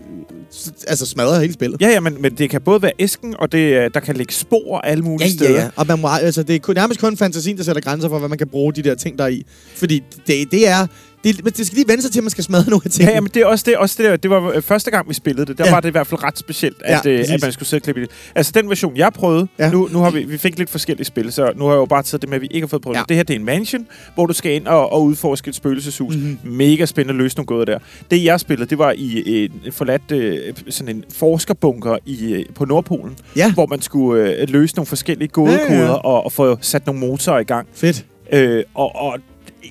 altså 0.89 1.07
smadre 1.07 1.41
hele 1.41 1.53
spillet. 1.53 1.81
Ja, 1.81 1.89
ja, 1.89 2.01
men, 2.01 2.23
men 2.23 2.35
det 2.39 2.51
kan 2.51 2.61
både 2.61 2.83
være 2.83 2.93
æsken, 2.99 3.35
og 3.39 3.53
det, 3.53 3.59
øh, 3.59 3.91
der 3.95 4.01
kan 4.01 4.17
ligge 4.17 4.35
spor 4.35 4.79
alle 4.79 5.05
mulige 5.05 5.29
Ja, 5.29 5.33
steder. 5.35 5.51
ja, 5.51 5.63
ja. 5.63 5.69
Og 5.77 5.87
man 5.89 6.01
må, 6.01 6.09
altså, 6.09 6.43
det 6.43 6.55
er 6.55 6.59
kun, 6.61 6.75
nærmest 6.75 7.01
kun 7.01 7.17
fantasien, 7.17 7.57
der 7.57 7.63
sætter 7.65 7.83
grænser 7.83 8.09
for, 8.09 8.19
hvad 8.19 8.29
man 8.29 8.39
kan 8.39 8.49
bruge 8.49 8.73
de 8.73 8.83
der 8.83 8.95
ting 8.95 9.19
der 9.19 9.25
er 9.25 9.29
i. 9.29 9.47
Fordi 9.77 10.03
det, 10.27 10.51
det 10.53 10.69
er... 10.69 10.87
Det, 11.25 11.45
men 11.45 11.53
det 11.53 11.67
skal 11.67 11.77
lige 11.77 11.89
vende 11.89 12.03
sig 12.03 12.13
til, 12.13 12.21
at 12.21 12.25
man 12.25 12.31
skal 12.31 12.45
smadre 12.45 12.71
nogle 12.71 12.83
af 12.85 12.91
tingene. 12.91 13.13
ja, 13.15 13.21
men 13.21 13.31
det 13.35 13.43
er 13.43 13.47
også 13.47 13.65
det, 13.69 13.77
også 13.77 13.95
det 14.03 14.11
der. 14.11 14.17
Det 14.17 14.31
var 14.31 14.53
øh, 14.55 14.63
første 14.63 14.91
gang, 14.91 15.09
vi 15.09 15.15
spillede 15.15 15.47
det. 15.47 15.59
Der 15.59 15.65
Ja. 15.67 15.71
var 15.71 15.81
det 15.81 15.89
i 15.89 15.91
hvert 15.91 16.07
fald 16.07 16.25
ret 16.25 16.39
specielt, 16.39 16.77
at, 16.85 17.07
Ja, 17.07 17.11
øh, 17.11 17.25
at 17.33 17.43
man 17.43 17.53
skulle 17.53 17.69
sidde 17.69 17.79
og 17.79 17.83
klippe 17.83 18.01
i 18.01 18.05
det. 18.05 18.11
Altså, 18.35 18.53
den 18.55 18.69
version, 18.69 18.97
jeg 18.97 19.13
prøvede, 19.13 19.49
Ja. 19.59 19.71
nu, 19.71 19.89
nu 19.93 19.99
har 19.99 20.11
vi, 20.11 20.25
vi 20.25 20.39
fik 20.39 20.59
lidt 20.59 20.71
forskellige 20.71 21.05
spil, 21.07 21.33
så 21.33 21.53
nu 21.57 21.65
har 21.65 21.73
jeg 21.73 21.79
jo 21.79 21.85
bare 21.85 22.03
taget 22.03 22.23
det 22.23 22.29
med, 22.31 22.37
at 22.37 22.43
vi 22.43 22.49
ikke 22.51 22.65
har 22.65 22.69
fået 22.69 22.83
prøvet 22.83 22.97
Ja. 22.97 23.03
det. 23.09 23.17
her, 23.17 23.23
det 23.23 23.35
er 23.35 23.39
en 23.39 23.45
mansion, 23.45 23.87
hvor 24.15 24.27
du 24.27 24.33
skal 24.33 24.53
ind 24.53 24.67
og, 24.67 24.93
og 24.93 25.03
udforske 25.05 25.49
et 25.49 25.55
spøgelseshus. 25.55 26.15
Mhm. 26.17 26.25
Mm-hmm. 26.25 26.53
Mega 26.53 26.87
spændende 26.87 27.13
at 27.19 27.23
løse 27.23 27.37
nogle 27.37 27.47
gåder 27.47 27.65
der. 27.65 27.79
Det, 28.11 28.25
jeg 28.25 28.41
spillede, 28.41 28.71
det 28.71 28.79
var 28.79 28.95
i 28.97 29.45
en 29.45 29.73
forladt 29.73 30.13
øh, 30.13 30.39
sådan 30.69 30.97
en 30.97 31.05
forskerbunker 31.15 31.97
i, 32.07 32.33
øh, 32.33 32.45
på 32.55 32.65
Nordpolen, 32.65 33.17
Ja. 33.37 33.53
hvor 33.53 33.67
man 33.67 33.83
skulle 33.83 34.37
øh, 34.41 34.49
løse 34.49 34.77
nogle 34.77 34.87
forskellige 34.87 35.29
gådekoder 35.29 35.65
Ja, 35.71 35.75
ja, 35.75 35.85
ja. 35.85 35.93
og, 35.93 36.25
og 36.25 36.33
få 36.33 36.59
sat 36.61 36.87
nogle 36.87 37.01
motorer 37.01 37.39
i 37.41 37.45
gang. 37.45 37.67
Fedt. 37.75 38.05
Øh, 38.33 38.65
og, 38.75 38.97
og 38.97 39.19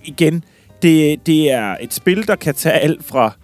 igen, 0.05 0.43
det, 0.81 1.25
det 1.25 1.51
er 1.51 1.75
et 1.81 1.93
spil, 1.93 2.27
der 2.27 2.35
kan 2.35 2.55
tage 2.55 2.75
alt 2.75 3.05
fra 3.05 3.35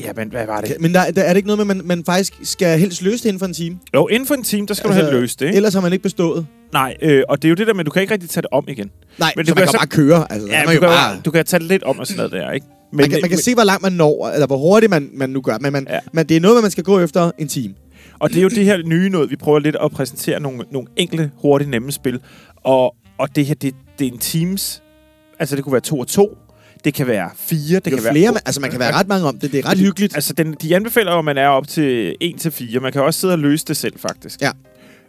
Ja, 0.00 0.12
men 0.16 0.28
hvad 0.28 0.46
var 0.46 0.60
det? 0.60 0.76
Men 0.80 0.94
der, 0.94 1.10
der 1.10 1.22
er 1.22 1.28
det 1.28 1.36
ikke 1.36 1.46
noget 1.46 1.66
med, 1.66 1.74
at 1.74 1.76
man, 1.76 1.86
man 1.96 2.04
faktisk 2.04 2.34
skal 2.42 2.78
helst 2.78 3.02
løse 3.02 3.16
det 3.22 3.24
inden 3.24 3.38
for 3.38 3.46
en 3.46 3.54
time? 3.54 3.78
Jo, 3.94 4.06
inden 4.08 4.26
for 4.26 4.34
en 4.34 4.42
time, 4.44 4.66
der 4.66 4.74
skal 4.74 4.88
altså, 4.88 5.00
du 5.02 5.06
have 5.10 5.20
løst 5.20 5.40
det, 5.40 5.46
ikke? 5.46 5.56
Ellers 5.56 5.74
har 5.74 5.80
man 5.80 5.92
ikke 5.92 6.02
bestået. 6.02 6.46
Nej, 6.72 6.96
øh, 7.02 7.22
og 7.28 7.42
det 7.42 7.48
er 7.48 7.50
jo 7.50 7.54
det 7.54 7.66
der 7.66 7.74
med, 7.74 7.80
at 7.80 7.86
du 7.86 7.90
kan 7.90 8.02
ikke 8.02 8.12
rigtig 8.14 8.30
tage 8.30 8.42
det 8.42 8.50
om 8.52 8.64
igen. 8.68 8.90
Nej, 9.18 9.32
Men 9.36 9.40
men 9.40 9.46
så 9.46 9.50
du 9.54 9.54
man 9.54 9.62
kan 9.62 9.66
kan 9.66 9.72
så- 9.72 9.78
bare 9.78 9.86
køre. 9.86 10.32
Altså, 10.32 10.48
Ja, 10.48 10.58
man, 10.58 10.64
du, 10.66 10.70
kan 10.70 10.80
kan, 10.80 10.88
bare, 10.88 11.20
du 11.24 11.30
kan 11.30 11.44
tage 11.44 11.60
det 11.60 11.68
lidt 11.68 11.82
om 11.82 11.98
og 11.98 12.06
sådan 12.06 12.16
noget 12.16 12.32
der, 12.32 12.50
ikke? 12.52 12.66
Men, 12.92 12.96
man, 12.96 13.10
kan, 13.10 13.18
man 13.22 13.30
kan 13.30 13.38
se, 13.38 13.54
hvor 13.54 13.64
langt 13.64 13.82
man 13.82 13.92
når, 13.92 14.28
eller 14.34 14.46
hvor 14.46 14.56
hurtigt 14.56 14.90
man, 14.90 15.10
man 15.12 15.30
nu 15.30 15.40
gør. 15.40 15.58
Men, 15.60 15.72
man, 15.72 15.86
ja. 15.90 15.98
men 16.12 16.26
det 16.28 16.36
er 16.36 16.40
noget, 16.40 16.62
man 16.62 16.70
skal 16.70 16.84
gå 16.84 17.00
efter 17.00 17.30
en 17.38 17.48
time. 17.48 17.74
Og 18.18 18.30
det 18.30 18.38
er 18.38 18.42
jo 18.42 18.48
det 18.48 18.64
her 18.64 18.78
nye 18.86 19.08
noget, 19.10 19.30
vi 19.30 19.36
prøver 19.36 19.58
lidt 19.58 19.76
at 19.84 19.90
præsentere 19.90 20.40
nogle, 20.40 20.64
nogle 20.72 20.88
enkle, 20.96 21.30
hurtige, 21.42 21.70
nemme 21.70 21.92
spil. 21.92 22.20
Og, 22.64 22.94
og 23.18 23.36
det 23.36 23.46
her, 23.46 23.54
det, 23.54 23.74
det 23.98 24.06
er 24.06 24.12
en 24.12 24.18
teams. 24.18 24.82
Altså, 25.38 25.56
det 25.56 25.64
kunne 25.64 25.72
være 25.72 25.80
to 25.80 25.98
og 25.98 26.06
to. 26.06 26.38
Det 26.86 26.94
kan 26.94 27.06
være 27.06 27.30
fire. 27.36 27.78
Det 27.78 27.92
jo 27.92 27.96
kan 27.96 27.98
flere, 27.98 28.14
være... 28.14 28.32
man, 28.32 28.42
altså 28.46 28.60
man 28.60 28.70
kan 28.70 28.80
være 28.80 28.92
ret 28.92 29.08
mange 29.08 29.26
om 29.26 29.38
det. 29.38 29.52
Det 29.52 29.64
er 29.64 29.68
ret 29.68 29.78
hyggeligt. 29.78 30.14
Altså, 30.14 30.32
den, 30.32 30.56
de 30.62 30.76
anbefaler 30.76 31.12
jo, 31.12 31.18
at 31.18 31.24
man 31.24 31.38
er 31.38 31.48
op 31.48 31.68
til 31.68 32.16
1 32.20 32.40
til 32.40 32.50
4. 32.50 32.80
Man 32.80 32.92
kan 32.92 33.02
også 33.02 33.20
sidde 33.20 33.32
og 33.32 33.38
løse 33.38 33.64
det 33.68 33.76
selv, 33.76 33.98
faktisk. 33.98 34.40
Ja. 34.42 34.50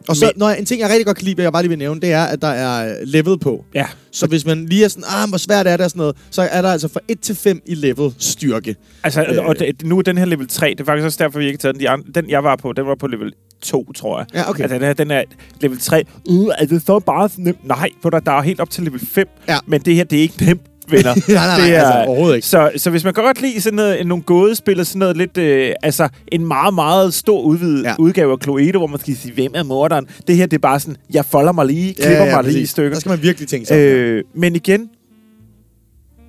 Og 0.08 0.16
så, 0.16 0.32
når 0.36 0.50
en 0.50 0.66
ting, 0.66 0.82
jeg 0.82 0.90
rigtig 0.90 1.06
godt 1.06 1.18
kan 1.18 1.26
lide, 1.26 1.42
jeg 1.42 1.52
bare 1.52 1.62
lige 1.62 1.70
vil 1.70 1.78
nævne, 1.78 2.02
det 2.02 2.12
er, 2.12 2.24
at 2.24 2.42
der 2.42 2.48
er 2.48 2.90
øh, 2.90 2.96
level 3.04 3.40
på. 3.40 3.66
Ja. 3.74 3.86
Så 4.12 4.28
hvis 4.28 4.46
man 4.46 4.66
lige 4.66 4.84
er 4.84 4.88
sådan, 4.88 5.04
ah, 5.08 5.30
hvor 5.30 5.38
svært 5.38 5.68
er 5.68 5.78
det 5.78 5.84
og 5.84 5.90
sådan 5.90 6.00
noget, 6.00 6.16
så 6.32 6.42
er 6.42 6.62
der 6.62 6.72
altså 6.72 6.88
fra 6.88 7.00
1 7.08 7.20
til 7.20 7.36
5 7.36 7.62
i 7.66 7.76
level 7.76 8.14
styrke. 8.18 8.76
Altså, 9.04 9.24
Øh. 9.24 9.46
og 9.46 9.60
det, 9.60 9.84
nu 9.86 9.98
er 9.98 10.02
den 10.02 10.18
her 10.18 10.26
level 10.26 10.48
3. 10.48 10.70
Det 10.70 10.80
er 10.80 10.84
faktisk 10.86 11.06
også 11.06 11.24
derfor, 11.24 11.40
vi 11.40 11.46
ikke 11.46 11.58
taget 11.58 11.76
den. 11.76 11.82
De 11.82 11.90
andre, 11.90 12.08
den, 12.16 12.30
jeg 12.30 12.44
var 12.44 12.56
på, 12.56 12.74
den 12.74 12.86
var 12.86 12.96
på 12.96 13.08
level 13.08 13.34
2, 13.62 13.94
tror 13.94 14.20
jeg. 14.20 14.28
Ja, 14.34 14.50
okay. 14.50 14.62
Altså, 14.62 14.76
den, 14.76 14.84
her, 14.84 14.94
den 14.94 15.12
er 15.12 15.24
level 15.62 15.80
3. 15.80 16.04
Uh, 16.30 16.52
er 16.58 16.66
det 16.66 16.82
så 16.86 17.00
bare 17.00 17.30
nemt? 17.38 17.68
Nej, 17.68 17.90
for 18.02 18.10
der, 18.10 18.20
der 18.20 18.32
er 18.32 18.42
helt 18.42 18.60
op 18.60 18.70
til 18.70 18.84
level 18.84 19.00
5. 19.00 19.28
Ja. 19.48 19.58
Men 19.68 19.82
det 19.82 19.96
her, 19.96 20.04
det 20.04 20.18
er 20.18 20.22
ikke 20.22 20.46
nemt, 20.46 20.62
venner. 20.92 21.14
nej, 21.34 21.48
nej, 21.48 21.58
nej, 21.58 21.66
det 21.68 21.76
er, 21.76 21.84
altså, 21.84 22.08
overhovedet 22.08 22.36
ikke. 22.36 22.48
Så, 22.48 22.72
så 22.78 22.90
hvis 22.90 23.04
man 23.04 23.14
kan 23.14 23.24
godt 23.24 23.42
lide 23.42 23.62
sådan 23.62 23.76
noget, 23.76 24.08
nogle 24.08 24.24
gådespil 24.24 24.80
og 24.80 24.86
sådan 24.86 25.00
noget 25.00 25.18
lidt, 25.18 25.38
øh, 25.38 25.74
altså 25.84 26.10
en 26.32 26.48
meget, 26.48 26.74
meget 26.74 27.14
stor 27.14 27.42
udvidet 27.42 27.84
ja. 27.84 27.90
Ja. 27.90 27.96
udgave 28.00 28.32
af 28.32 28.38
Cluedo, 28.44 28.78
hvor 28.78 28.88
man 28.88 29.00
skal 29.00 29.16
sige, 29.16 29.34
hvem 29.34 29.52
er 29.56 29.64
morderen? 29.64 30.08
Det 30.28 30.36
her, 30.36 30.46
det 30.46 30.58
er 30.58 30.62
bare 30.62 30.80
sådan, 30.80 30.96
jeg 31.14 31.26
folder 31.26 31.52
mig 31.52 31.66
lige, 31.66 31.94
klipper 31.94 32.26
mig 32.26 32.44
lige 32.44 32.52
i 32.52 32.56
præcis. 32.56 32.70
stykker. 32.70 32.92
Der 32.92 33.00
skal 33.00 33.10
man 33.10 33.22
virkelig 33.22 33.48
tænke 33.50 33.66
sig. 33.66 33.78
Øh, 33.78 34.24
men 34.36 34.56
igen, 34.56 34.90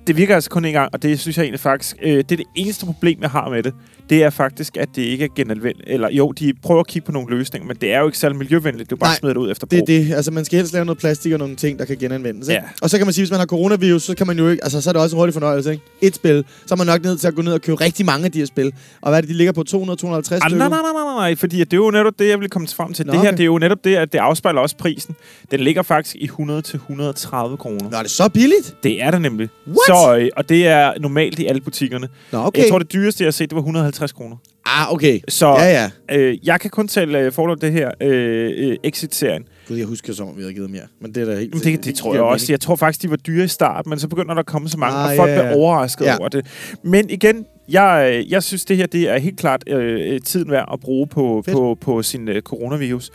det 0.07 0.17
virker 0.17 0.35
altså 0.35 0.49
kun 0.49 0.65
en 0.65 0.73
gang, 0.73 0.89
og 0.93 1.03
det 1.03 1.19
synes 1.19 1.37
jeg 1.37 1.43
egentlig 1.43 1.59
faktisk, 1.59 1.95
øh, 2.01 2.11
det 2.17 2.31
er 2.31 2.35
det 2.35 2.45
eneste 2.55 2.85
problem, 2.85 3.17
jeg 3.21 3.29
har 3.29 3.49
med 3.49 3.63
det. 3.63 3.73
Det 4.09 4.23
er 4.23 4.29
faktisk, 4.29 4.77
at 4.77 4.89
det 4.95 5.01
ikke 5.01 5.25
er 5.25 5.29
genanvendt. 5.35 5.81
Eller 5.87 6.09
jo, 6.11 6.31
de 6.31 6.53
prøver 6.63 6.79
at 6.79 6.87
kigge 6.87 7.05
på 7.05 7.11
nogle 7.11 7.37
løsninger, 7.37 7.67
men 7.67 7.77
det 7.81 7.93
er 7.93 7.99
jo 7.99 8.05
ikke 8.05 8.17
særlig 8.17 8.37
miljøvenligt. 8.37 8.89
Du 8.89 8.95
bare 8.95 9.09
Nej, 9.09 9.15
smider 9.17 9.33
det 9.33 9.41
ud 9.41 9.51
efter 9.51 9.67
Det 9.67 9.79
brug. 9.79 9.95
er 9.95 9.99
det. 10.03 10.13
Altså, 10.13 10.31
man 10.31 10.45
skal 10.45 10.57
helst 10.57 10.73
lave 10.73 10.85
noget 10.85 10.99
plastik 10.99 11.33
og 11.33 11.39
nogle 11.39 11.55
ting, 11.55 11.79
der 11.79 11.85
kan 11.85 11.97
genanvendes. 11.97 12.47
Ikke? 12.47 12.61
Ja. 12.61 12.67
Og 12.81 12.89
så 12.89 12.97
kan 12.97 13.07
man 13.07 13.13
sige, 13.13 13.23
hvis 13.23 13.31
man 13.31 13.39
har 13.39 13.45
coronavirus, 13.47 14.03
så 14.03 14.15
kan 14.15 14.27
man 14.27 14.37
jo 14.37 14.49
ikke... 14.49 14.63
Altså, 14.63 14.81
så 14.81 14.89
er 14.89 14.93
det 14.93 15.01
også 15.01 15.15
en 15.15 15.19
hurtig 15.19 15.33
fornøjelse, 15.33 15.71
ikke? 15.71 15.83
Et 16.01 16.15
spil, 16.15 16.43
så 16.65 16.73
er 16.73 16.77
man 16.77 16.87
nok 16.87 17.03
nødt 17.03 17.19
til 17.19 17.27
at 17.27 17.35
gå 17.35 17.41
ned 17.41 17.53
og 17.53 17.61
købe 17.61 17.81
rigtig 17.81 18.05
mange 18.05 18.25
af 18.25 18.31
de 18.31 18.39
her 18.39 18.45
spil. 18.45 18.73
Og 19.01 19.09
hvad 19.09 19.17
er 19.17 19.21
det, 19.21 19.29
de 19.29 19.33
ligger 19.33 19.51
på? 19.53 19.63
200-250 19.69 19.73
Ah, 19.73 19.79
nej, 19.81 20.21
stykker? 20.21 20.57
nej, 20.57 20.69
nej, 20.69 20.79
nej, 20.93 21.03
nej, 21.15 21.35
fordi 21.35 21.61
at 21.61 21.71
det 21.71 21.77
er 21.77 21.81
jo 21.81 21.91
netop 21.91 22.13
det, 22.19 22.27
jeg 22.29 22.39
vil 22.39 22.49
komme 22.49 22.67
frem 22.67 22.93
til. 22.93 23.05
Nå, 23.05 23.11
det 23.13 23.21
her, 23.21 23.27
okay. 23.27 23.37
det 23.37 23.43
er 23.43 23.45
jo 23.45 23.57
netop 23.57 23.83
det, 23.83 23.95
at 23.95 24.13
det 24.13 24.19
afspejler 24.19 24.61
også 24.61 24.77
prisen. 24.77 25.15
Den 25.51 25.59
ligger 25.59 25.81
faktisk 25.81 26.15
i 26.15 26.29
100-130 26.29 27.55
kroner. 27.55 27.89
Nå, 27.91 27.97
er 27.97 28.01
det 28.01 28.11
så 28.11 28.29
billigt? 28.29 28.75
Det 28.83 29.03
er 29.03 29.11
det 29.11 29.21
nemlig. 29.21 29.49
What? 29.67 29.77
Så, 29.87 30.17
øh, 30.19 30.29
og 30.37 30.49
det 30.49 30.67
er 30.67 30.93
normalt 30.99 31.39
i 31.39 31.45
alle 31.45 31.61
butikkerne. 31.61 32.07
Nå, 32.31 32.37
okay. 32.45 32.61
Jeg 32.61 32.69
tror, 32.69 32.79
det 32.79 32.93
dyreste, 32.93 33.23
jeg 33.23 33.27
har 33.27 33.31
set, 33.31 33.49
det 33.49 33.55
var 33.55 33.61
150 33.61 33.98
kroner. 34.07 34.35
Ah, 34.65 34.93
okay. 34.93 35.19
Så 35.27 35.47
Ja, 35.47 35.89
ja. 36.09 36.17
øh, 36.17 36.37
jeg 36.47 36.59
kan 36.59 36.69
kun 36.69 36.87
tale 36.87 37.19
øh, 37.19 37.31
forhold 37.31 37.59
det 37.59 37.71
her 37.71 37.91
øh, 38.01 38.51
øh, 38.69 38.77
Exit-serien. 38.83 39.43
Gud, 39.67 39.77
jeg 39.77 39.85
husker 39.85 40.13
som 40.13 40.27
om, 40.27 40.37
vi 40.37 40.41
havde 40.41 40.53
givet 40.53 40.69
mere. 40.69 40.81
Men 41.01 41.15
det 41.15 41.21
er 41.21 41.25
da 41.25 41.39
helt... 41.39 41.51
Jamen, 41.65 41.77
det, 41.77 41.85
det 41.85 41.95
tror 41.95 42.13
jeg 42.13 42.23
også. 42.23 42.45
Jeg 42.53 42.59
tror 42.59 42.75
faktisk, 42.75 43.01
de 43.01 43.09
var 43.09 43.15
dyre 43.15 43.45
i 43.45 43.47
start, 43.47 43.87
men 43.87 43.99
så 43.99 44.07
begynder 44.07 44.33
der 44.33 44.39
at 44.39 44.45
komme 44.45 44.69
så 44.69 44.77
mange, 44.77 44.97
Ah, 44.97 45.09
og 45.09 45.15
folk 45.15 45.29
ja, 45.29 45.35
ja. 45.35 45.41
bliver 45.41 45.55
overrasket 45.55 46.05
Ja. 46.05 46.17
over 46.19 46.29
det. 46.29 46.45
Men 46.83 47.09
igen, 47.09 47.45
jeg, 47.69 48.11
øh, 48.13 48.31
jeg 48.31 48.43
synes, 48.43 48.65
det 48.65 48.77
her 48.77 48.85
det 48.85 49.09
er 49.09 49.17
helt 49.17 49.39
klart 49.39 49.63
øh, 49.67 50.13
øh, 50.13 50.21
tiden 50.21 50.51
værd 50.51 50.69
at 50.73 50.79
bruge 50.79 51.07
på, 51.07 51.41
Fedt. 51.45 51.55
på, 51.55 51.77
på 51.81 52.03
sin 52.03 52.27
øh, 52.29 52.41
coronavirus. 52.41 53.11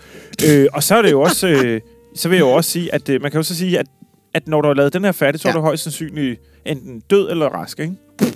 øh, 0.50 0.66
og 0.72 0.82
så 0.82 0.94
er 0.96 1.02
det 1.02 1.10
jo 1.10 1.20
også... 1.20 1.48
Øh, 1.48 1.80
så 2.16 2.28
vil 2.28 2.36
jeg 2.36 2.42
jo 2.42 2.50
også 2.50 2.70
sige, 2.70 2.94
at 2.94 3.08
øh, 3.08 3.22
man 3.22 3.30
kan 3.30 3.38
jo 3.38 3.42
så 3.42 3.56
sige, 3.56 3.78
at, 3.78 3.86
at 4.34 4.48
når 4.48 4.60
du 4.60 4.68
har 4.68 4.74
lavet 4.74 4.92
den 4.92 5.04
her 5.04 5.12
færdig, 5.12 5.40
så 5.40 5.48
er 5.48 5.52
Ja. 5.52 5.56
du 5.56 5.62
højst 5.62 5.82
sandsynligt 5.82 6.40
enten 6.66 7.00
død 7.10 7.30
eller 7.30 7.46
rask, 7.46 7.78
ikke? 7.80 7.92
Det 8.20 8.30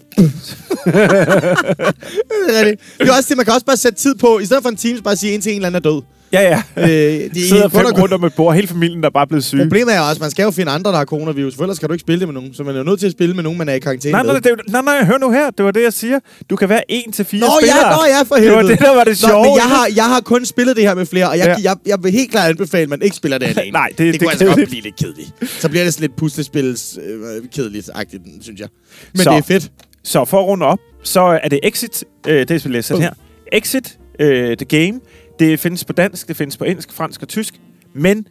er 2.56 2.66
rigtigt. 2.66 2.80
Det 2.98 3.08
er 3.08 3.12
også 3.16 3.26
det, 3.28 3.36
man 3.36 3.44
kan 3.46 3.54
også 3.54 3.66
bare 3.66 3.76
sætte 3.76 3.98
tid 3.98 4.14
på. 4.14 4.38
I 4.38 4.44
stedet 4.46 4.62
for 4.62 4.70
en 4.70 4.76
time, 4.76 4.96
så 4.96 5.02
bare 5.02 5.16
sige 5.16 5.34
en 5.34 5.40
til 5.40 5.52
en 5.52 5.56
eller 5.56 5.66
anden 5.66 5.84
er 5.86 5.90
død. 5.90 6.02
Ja, 6.32 6.40
ja. 6.42 6.62
Øh, 6.76 6.88
det 7.34 7.42
Sidder 7.48 7.64
er 7.64 7.68
fem 7.68 7.86
rundt 7.86 8.12
om 8.14 8.24
et 8.24 8.34
bord, 8.34 8.54
hele 8.54 8.68
familien 8.68 9.00
der 9.00 9.06
er 9.06 9.10
bare 9.10 9.26
blevet 9.26 9.44
syge. 9.44 9.62
Problemet 9.62 9.94
er 9.94 10.00
også, 10.00 10.20
man 10.20 10.30
skal 10.30 10.42
jo 10.42 10.50
finde 10.50 10.72
andre, 10.72 10.90
der 10.90 10.96
har 10.98 11.04
coronavirus, 11.04 11.54
for 11.56 11.62
ellers 11.62 11.78
kan 11.78 11.88
du 11.88 11.92
ikke 11.92 12.00
spille 12.00 12.20
det 12.20 12.28
med 12.28 12.34
nogen. 12.34 12.54
Så 12.54 12.62
man 12.64 12.74
er 12.74 12.78
jo 12.78 12.84
nødt 12.84 13.00
til 13.00 13.06
at 13.06 13.12
spille 13.12 13.34
med 13.34 13.42
nogen, 13.42 13.58
man 13.58 13.68
er 13.68 13.72
i 13.72 13.78
karantæne 13.78 14.12
Nej, 14.12 14.22
nej, 14.22 14.32
med. 14.32 14.40
det, 14.40 14.46
er 14.46 14.50
jo- 14.50 14.72
nej, 14.72 14.82
nej, 14.82 15.04
hør 15.04 15.18
nu 15.18 15.30
her. 15.30 15.50
Det 15.50 15.64
var 15.64 15.70
det, 15.70 15.82
jeg 15.82 15.92
siger. 15.92 16.18
Du 16.50 16.56
kan 16.56 16.68
være 16.68 16.82
en 16.92 17.12
til 17.12 17.24
fire 17.24 17.40
Nå 17.40 17.46
spillere. 17.60 17.86
ja, 17.88 17.96
nå 17.96 18.02
ja, 18.16 18.22
for 18.22 18.34
Det 18.34 18.44
helvede. 18.44 18.62
var 18.62 18.68
det, 18.70 18.78
der 18.78 18.94
var 18.94 19.04
det 19.04 19.18
Nå, 19.22 19.28
sjove. 19.28 19.42
men 19.44 19.54
jeg 19.56 19.62
har, 19.64 19.88
jeg 19.96 20.04
har 20.04 20.20
kun 20.20 20.44
spillet 20.44 20.76
det 20.76 20.84
her 20.84 20.94
med 20.94 21.06
flere, 21.06 21.28
og 21.30 21.38
jeg, 21.38 21.46
Ja. 21.46 21.70
jeg, 21.70 21.76
jeg 21.86 21.98
vil 22.02 22.12
helt 22.12 22.30
klart 22.30 22.50
anbefale, 22.50 22.82
at 22.82 22.88
man 22.88 23.02
ikke 23.02 23.16
spiller 23.16 23.38
det 23.38 23.46
alene. 23.58 23.70
Nej, 23.72 23.88
det- 23.88 23.98
det, 23.98 24.12
det 24.12 24.20
kunne 24.20 24.26
er 24.26 24.30
altså 24.30 24.46
godt 24.46 24.68
blive 24.68 24.82
lidt 24.82 24.96
kedeligt. 24.96 25.30
Så 25.60 25.68
bliver 25.68 25.84
det 25.84 25.94
sådan 25.94 26.02
lidt 26.08 26.16
puslespils 26.16 26.98
øh, 27.08 27.42
kedeligt-agtigt, 27.56 28.22
synes 28.40 28.60
jeg. 28.60 28.68
Men 29.12 29.22
Så. 29.22 29.30
det 29.30 29.38
er 29.38 29.42
fedt. 29.42 29.70
Så 30.04 30.24
for 30.24 30.40
at 30.40 30.46
runde 30.46 30.66
op, 30.66 30.78
så 31.02 31.20
er 31.20 31.48
det 31.48 31.60
Exit, 31.62 32.04
øh, 32.28 32.48
det 32.48 32.64
vil 32.64 32.72
jeg 32.74 32.84
sætte 32.84 32.98
Uh. 32.98 33.02
her. 33.02 33.10
Exit, 33.52 33.98
øh, 34.20 34.56
The 34.56 34.64
Game. 34.86 35.00
Det 35.38 35.60
findes 35.60 35.84
på 35.84 35.92
dansk, 35.92 36.28
det 36.28 36.36
findes 36.36 36.56
på 36.56 36.64
engelsk, 36.64 36.92
fransk 36.92 37.22
og 37.22 37.28
tysk. 37.28 37.60
Men 37.94 38.26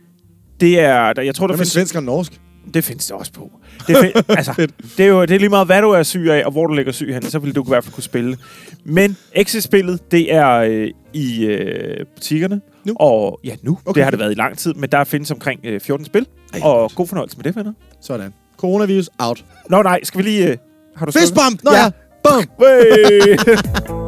det 0.60 0.80
er, 0.80 1.14
der, 1.14 1.22
jeg 1.22 1.36
tror, 1.36 1.48
der 1.48 1.54
med 1.54 1.58
findes, 1.58 1.72
svensk 1.72 1.96
og 1.96 2.04
norsk? 2.04 2.40
det 2.74 2.84
findes 2.84 3.06
det 3.06 3.16
også 3.16 3.32
på. 3.32 3.52
Det, 3.88 3.98
fin, 3.98 4.12
altså, 4.38 4.68
det 4.98 5.06
er 5.06 5.10
jo 5.10 5.22
det 5.22 5.32
er 5.32 5.40
lige 5.40 5.50
meget, 5.50 5.68
hvad 5.68 5.82
du 5.82 5.90
er 5.90 6.04
syg 6.04 6.28
af, 6.30 6.46
og 6.46 6.52
hvor 6.52 6.68
du 6.68 6.74
ligger 6.74 6.92
syg 6.92 7.14
hen, 7.14 7.22
så 7.22 7.40
vil 7.40 7.56
du 7.56 7.64
i 7.64 7.68
hvert 7.68 7.84
fald 7.84 7.94
kunne 7.94 8.04
spille. 8.04 8.38
Men 8.84 9.18
Exit-spillet, 9.34 10.12
det 10.12 10.34
er 10.34 10.50
øh, 10.50 10.90
i 11.14 11.46
øh, 11.46 12.06
butikkerne. 12.16 12.62
Nu? 12.86 12.94
Og 13.00 13.40
ja, 13.44 13.56
nu. 13.62 13.80
Okay. 13.86 13.96
Det 13.96 14.04
har 14.04 14.12
det 14.12 14.20
været 14.20 14.32
i 14.32 14.36
lang 14.36 14.58
tid, 14.58 14.74
men 14.74 14.90
der 14.90 15.04
findes 15.04 15.32
omkring 15.32 15.60
øh, 15.64 15.80
14 15.80 16.06
spil. 16.06 16.28
Ej, 16.54 16.60
og 16.64 16.80
godt. 16.80 16.96
god 16.96 17.08
fornøjelse 17.08 17.38
med 17.38 17.44
det, 17.44 17.56
venner. 17.56 17.74
Sådan. 18.02 18.34
Coronavirus 18.58 19.10
out. 19.20 19.46
Nå 19.70 19.82
nej, 19.82 20.00
skal 20.04 20.18
vi 20.18 20.24
lige... 20.24 20.48
Øh, 20.48 20.58
har 20.96 21.06
du? 21.06 21.12
Fistbump! 21.12 21.64
Nå 21.64 21.72
ja. 21.72 21.84
ja. 21.84 21.90
Bum! 22.24 23.98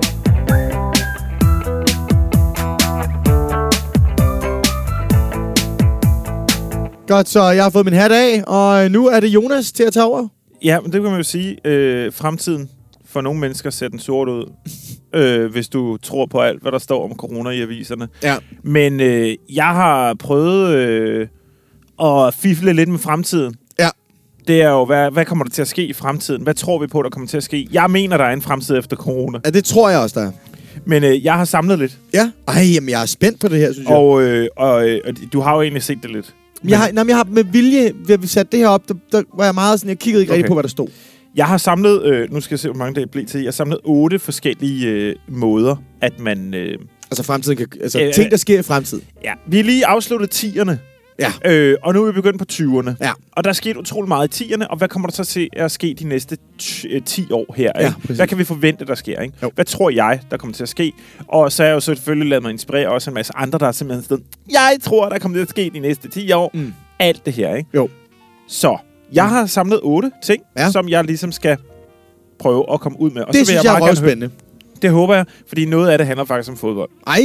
Godt, 7.10 7.30
så 7.30 7.44
jeg 7.44 7.64
har 7.64 7.70
fået 7.70 7.86
min 7.86 7.94
hat 7.94 8.12
af, 8.12 8.44
og 8.48 8.92
nu 8.92 9.08
er 9.08 9.20
det 9.20 9.28
Jonas 9.28 9.72
til 9.72 9.84
at 9.84 9.94
tage 9.94 10.06
over. 10.06 10.28
Ja, 10.64 10.80
men 10.80 10.92
det 10.92 11.02
kan 11.02 11.12
man 11.12 11.20
jo 11.20 11.24
sige. 11.24 11.58
Øh, 11.66 12.14
fremtiden 12.14 12.70
for 13.06 13.22
nogle 13.22 13.40
mennesker 13.40 13.70
ser 13.70 13.88
den 13.88 14.00
sort 14.00 14.30
ud, 14.30 14.52
øh, 15.16 15.52
hvis 15.52 15.70
du 15.70 15.98
tror 15.98 16.26
på 16.26 16.40
alt, 16.40 16.62
hvad 16.62 16.72
der 16.72 16.78
står 16.78 17.04
om 17.04 17.16
corona 17.16 17.50
i 17.50 17.62
aviserne. 17.62 18.08
Ja. 18.24 18.36
Men 18.64 19.00
øh, 19.00 19.36
jeg 19.54 19.66
har 19.66 20.14
prøvet 20.14 20.76
øh, 20.76 21.28
at 22.04 22.34
fifle 22.34 22.74
lidt 22.74 22.90
med 22.90 23.00
fremtiden. 23.00 23.56
Ja. 23.80 23.90
Det 24.48 24.62
er 24.62 24.70
jo, 24.70 24.86
hvad, 24.86 25.12
hvad 25.12 25.26
kommer 25.26 25.46
der 25.46 25.52
til 25.52 25.62
at 25.62 25.68
ske 25.68 25.86
i 25.86 25.94
fremtiden? 25.94 26.44
Hvad 26.44 26.54
tror 26.54 26.80
vi 26.80 26.88
på, 26.88 27.04
der 27.04 27.10
kommer 27.10 27.28
til 27.28 27.38
at 27.38 27.44
ske? 27.44 27.68
Jeg 27.72 27.92
mener, 27.92 28.18
der 28.18 28.26
er 28.26 28.34
en 28.34 28.42
fremtid 28.42 28.78
efter 28.78 28.98
corona. 28.98 29.40
Ja, 29.46 29.50
det 29.50 29.66
tror 29.66 29.90
jeg 29.90 30.00
også, 30.00 30.20
der 30.20 30.28
er. 30.28 30.32
Men 30.86 31.04
øh, 31.04 31.26
jeg 31.26 31.34
har 31.34 31.46
samlet 31.46 31.80
lidt. 31.80 31.98
Ja. 32.14 32.32
Ej, 32.48 32.64
jamen, 32.74 32.90
jeg 32.90 33.02
er 33.02 33.06
spændt 33.06 33.40
på 33.40 33.48
det 33.48 33.60
her, 33.60 33.74
synes 33.74 33.90
jeg. 33.90 33.98
Og, 33.98 34.22
øh, 34.22 34.48
og, 34.58 34.90
øh, 34.90 35.02
og 35.06 35.14
du 35.34 35.42
har 35.42 35.56
jo 35.56 35.62
egentlig 35.62 35.84
set 35.84 35.98
det 36.04 36.12
lidt. 36.12 36.36
Men 36.62 36.70
jeg 36.70 36.80
har, 36.80 36.92
nej, 36.92 37.06
jeg 37.08 37.16
har 37.18 37.24
med 37.24 37.44
vilje, 37.44 37.92
ved 38.06 38.14
at 38.14 38.22
vi 38.22 38.28
satte 38.28 38.52
det 38.52 38.60
her 38.60 38.68
op, 38.68 38.88
der, 38.88 38.94
der 39.12 39.24
var 39.38 39.46
jeg 39.46 39.54
meget 39.56 39.80
sådan, 39.80 39.90
jeg 39.90 40.00
kiggede 40.00 40.22
ikke 40.24 40.32
okay. 40.32 40.38
Rigtig 40.38 40.48
på, 40.48 40.54
hvad 40.54 40.64
der 40.64 40.70
stod. 40.70 40.88
Jeg 41.36 41.46
har 41.48 41.58
samlet, 41.58 42.06
øh, 42.06 42.34
nu 42.34 42.42
skal 42.42 42.54
jeg 42.56 42.60
se, 42.60 42.68
hvor 42.70 42.78
mange 42.78 43.02
det 43.02 43.12
blev 43.12 43.26
til. 43.26 43.40
Jeg 43.42 43.48
har 43.48 43.52
samlet 43.52 43.80
otte 43.84 44.20
forskellige 44.20 44.88
øh, 44.88 45.16
måder, 45.28 45.76
at 46.02 46.20
man... 46.20 46.54
Øh, 46.54 46.78
Altså 47.12 47.24
fremtiden 47.24 47.58
kan, 47.58 47.68
altså 47.82 48.02
Øh, 48.02 48.14
ting, 48.14 48.32
der 48.32 48.38
sker 48.38 48.60
i 48.60 48.62
fremtiden. 48.62 49.04
ja, 49.24 49.34
vi 49.48 49.62
lige 49.62 49.86
afsluttet 49.86 50.44
10'erne. 50.44 50.72
Ja. 51.20 51.52
Øh, 51.52 51.78
og 51.84 51.94
nu 51.94 52.02
er 52.04 52.06
vi 52.06 52.12
begyndt 52.12 52.40
på 52.40 52.46
20'erne. 52.52 52.92
Ja. 53.02 53.12
Og 53.32 53.44
der 53.44 53.50
er 53.50 53.54
sket 53.54 53.78
utrolig 53.78 54.08
meget 54.08 54.42
i 54.42 54.44
10'erne, 54.54 54.68
og 54.68 54.78
hvad 54.78 54.88
kommer 54.88 55.08
der 55.08 55.14
så 55.16 55.24
til 55.24 55.50
at 55.54 55.72
ske 55.72 55.96
de 56.00 56.08
næste 56.08 56.38
t- 56.62 56.86
øh, 56.96 57.02
10 57.06 57.32
år 57.32 57.54
her? 57.58 57.72
Ja, 57.80 57.86
Ikke? 57.88 58.14
hvad 58.14 58.28
kan 58.28 58.38
vi 58.38 58.44
forvente, 58.44 58.86
der 58.86 58.96
sker? 58.96 59.22
Ikke? 59.22 59.34
Jo. 59.44 59.52
Hvad 59.56 59.66
tror 59.66 59.90
jeg, 59.90 60.20
der 60.32 60.38
kommer 60.38 60.54
til 60.54 60.64
at 60.64 60.70
ske? 60.70 60.94
Og 61.28 61.52
så 61.52 61.64
er 61.64 61.68
jeg 61.68 61.74
jo 61.74 61.80
selvfølgelig 61.80 62.30
lavet 62.30 62.44
mig 62.44 62.52
inspirere 62.52 62.90
også 62.90 63.10
en 63.10 63.14
masse 63.14 63.34
andre, 63.36 63.60
der 63.60 63.68
er 63.68 63.72
simpelthen 63.72 64.04
sådan, 64.10 64.24
jeg 64.52 64.78
tror, 64.82 65.10
der 65.10 65.20
kommer 65.20 65.36
til 65.38 65.42
at 65.42 65.50
ske 65.50 65.72
de 65.74 65.80
næste 65.80 66.08
10 66.10 66.32
år. 66.32 66.52
Mm. 66.54 66.74
Alt 67.00 67.26
det 67.26 67.34
her, 67.34 67.56
ikke? 67.56 67.70
Jo. 67.74 67.90
Så, 68.48 68.78
jeg 69.14 69.24
Mm. 69.26 69.30
har 69.32 69.46
samlet 69.46 69.80
otte 69.84 70.12
ting, 70.24 70.44
Ja. 70.58 70.72
som 70.72 70.90
jeg 70.90 71.04
ligesom 71.04 71.32
skal 71.32 71.58
prøve 72.40 72.66
at 72.74 72.80
komme 72.80 73.00
ud 73.02 73.12
med. 73.12 73.22
Og 73.22 73.28
Det 73.28 73.36
så 73.36 73.40
vil 73.40 73.46
synes 73.46 73.64
jeg, 73.64 73.72
meget 73.72 73.82
er 73.84 73.88
røvspændende. 73.88 74.30
Det 74.82 74.90
håber 74.92 75.16
jeg, 75.16 75.26
fordi 75.48 75.66
noget 75.66 75.90
af 75.90 75.98
det 75.98 76.08
handler 76.08 76.26
faktisk 76.26 76.50
om 76.52 76.58
fodbold. 76.58 76.90
Ej! 77.08 77.20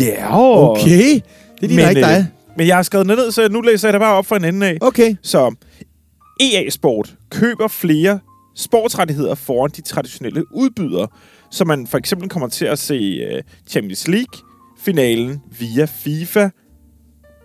Ja, 0.00 0.36
Okay. 0.70 1.20
Det 1.60 1.68
ligner 1.70 1.88
ikke 1.88 2.00
dig. 2.00 2.26
Men 2.56 2.66
jeg 2.66 2.76
har 2.76 2.82
skrevet 2.82 3.06
ned, 3.06 3.30
så 3.30 3.48
nu 3.48 3.60
læser 3.60 3.88
jeg 3.88 3.92
det 3.92 4.00
bare 4.00 4.14
op 4.14 4.26
fra 4.26 4.36
en 4.36 4.44
ende 4.44 4.66
af. 4.66 4.78
Okay. 4.80 5.14
Så 5.22 5.54
EA 6.40 6.70
Sport 6.70 7.14
køber 7.30 7.68
flere 7.68 8.18
sportsrettigheder 8.56 9.34
foran 9.34 9.70
de 9.76 9.80
traditionelle 9.82 10.54
udbydere, 10.54 11.08
så 11.50 11.64
man 11.64 11.86
for 11.86 11.98
eksempel 11.98 12.28
kommer 12.28 12.48
til 12.48 12.64
at 12.64 12.78
se 12.78 13.26
uh, 13.34 13.40
Champions 13.68 14.08
League-finalen 14.08 15.40
via 15.58 15.84
FIFA 15.84 16.48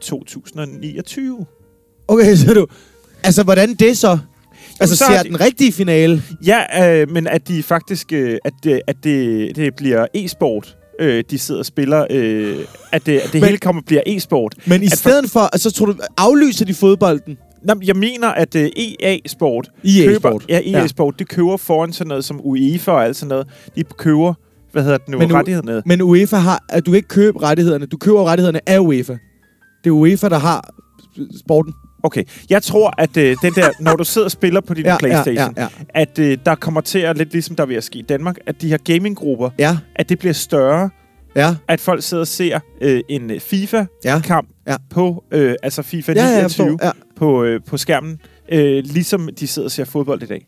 2029. 0.01 1.45
Okay, 2.07 2.35
så 2.45 2.53
du... 2.53 2.67
Altså, 3.23 3.43
hvordan 3.43 3.73
det 3.73 3.97
så? 3.97 4.17
Altså, 4.79 4.95
så 4.97 5.05
ser 5.05 5.23
de- 5.23 5.29
den 5.29 5.39
rigtige 5.39 5.71
finale? 5.71 6.23
Ja, 6.45 6.91
øh, 7.01 7.09
men 7.09 7.27
at 7.27 7.47
de 7.47 7.63
faktisk, 7.63 8.13
øh, 8.13 8.37
at, 8.45 8.53
det, 8.63 8.81
at 8.87 8.95
det, 9.03 9.55
det 9.55 9.75
bliver 9.75 10.07
e-sport, 10.13 10.77
øh, 11.01 11.23
de 11.29 11.39
sidder 11.39 11.59
og 11.59 11.65
spiller, 11.65 12.05
øh, 12.09 12.57
at 12.91 13.05
det, 13.05 13.17
at 13.17 13.23
det 13.25 13.33
Men- 13.33 13.43
hele 13.43 13.57
kommer 13.57 13.81
bliver 13.81 14.01
e-sport. 14.07 14.55
Men 14.65 14.83
i 14.83 14.85
At 14.85 14.91
for- 14.91 14.95
stedet 14.97 15.29
for, 15.31 15.39
altså, 15.39 15.71
tror 15.71 15.85
du, 15.85 15.95
aflyser 16.17 16.65
de 16.65 16.73
fodbolden? 16.73 17.37
Nå, 17.63 17.73
men 17.73 17.87
jeg 17.87 17.95
mener, 17.95 18.27
at 18.27 18.55
uh, 18.55 18.61
EA-sport 18.61 19.69
EA 19.85 20.05
køber, 20.07 20.19
Sport. 20.19 20.45
ja, 20.49 20.59
EA-sport, 20.65 21.19
det 21.19 21.27
køber 21.29 21.57
foran 21.57 21.93
sådan 21.93 22.07
noget 22.09 22.25
som 22.25 22.41
UEFA 22.43 22.91
og 22.91 23.05
alt 23.05 23.15
sådan 23.15 23.29
noget. 23.29 23.47
De 23.75 23.83
køber, 23.83 24.33
hvad 24.71 24.83
hedder 24.83 24.97
det 24.97 25.09
nu, 25.09 25.17
Men 25.17 25.33
rettighederne. 25.33 25.81
Men 25.85 26.01
UEFA 26.01 26.35
har, 26.37 26.63
at 26.69 26.85
du 26.85 26.91
kan 26.91 26.95
ikke 26.95 27.07
købe 27.07 27.43
rettighederne. 27.43 27.85
Du 27.85 27.97
køber 27.97 28.23
rettighederne 28.25 28.69
af 28.69 28.79
UEFA. 28.79 29.13
Det 29.83 29.89
er 29.89 29.91
UEFA, 29.91 30.29
der 30.29 30.37
har 30.39 30.73
sporten. 31.39 31.73
Okay, 32.03 32.23
jeg 32.49 32.63
tror, 32.63 32.93
at 32.97 33.09
uh, 33.17 33.23
den 33.23 33.53
der, 33.55 33.69
når 33.79 33.95
du 33.95 34.03
sidder 34.03 34.25
og 34.25 34.31
spiller 34.31 34.61
på 34.61 34.73
din 34.73 34.85
Ja, 34.85 34.91
ja, 34.91 34.97
Playstation, 34.97 35.53
ja, 35.57 35.61
ja. 35.61 35.67
at 35.89 36.19
uh, 36.19 36.25
der 36.45 36.55
kommer 36.55 36.81
til 36.81 36.99
at, 36.99 37.17
lidt 37.17 37.31
ligesom 37.31 37.55
der 37.55 37.65
vil 37.65 37.81
ske 37.81 37.99
i 37.99 38.01
Danmark, 38.01 38.37
at 38.45 38.61
de 38.61 38.67
her 38.67 38.77
gaminggrupper, 38.77 39.49
Ja, 39.59 39.77
at 39.95 40.09
det 40.09 40.19
bliver 40.19 40.33
større, 40.33 40.89
ja, 41.35 41.55
at 41.67 41.79
folk 41.79 42.03
sidder 42.03 42.21
og 42.21 42.27
ser 42.27 42.59
uh, 42.85 42.99
en 43.09 43.31
øh, 43.31 43.39
FIFA-kamp 43.39 44.49
Ja. 44.67 44.71
Ja. 44.71 44.77
på, 44.89 45.23
uh, 45.35 45.51
altså 45.63 45.81
FIFA 45.81 46.11
ja, 46.15 46.21
ja, 46.23 46.27
jeg 46.29 46.41
29 46.41 46.67
forstår. 46.69 46.85
Ja. 46.85 46.91
på, 47.15 47.43
uh, 47.45 47.49
på 47.67 47.77
skærmen, 47.77 48.19
uh, 48.53 48.57
ligesom 48.93 49.29
de 49.39 49.47
sidder 49.47 49.67
og 49.67 49.71
ser 49.71 49.85
fodbold 49.85 50.23
i 50.23 50.25
dag. 50.25 50.47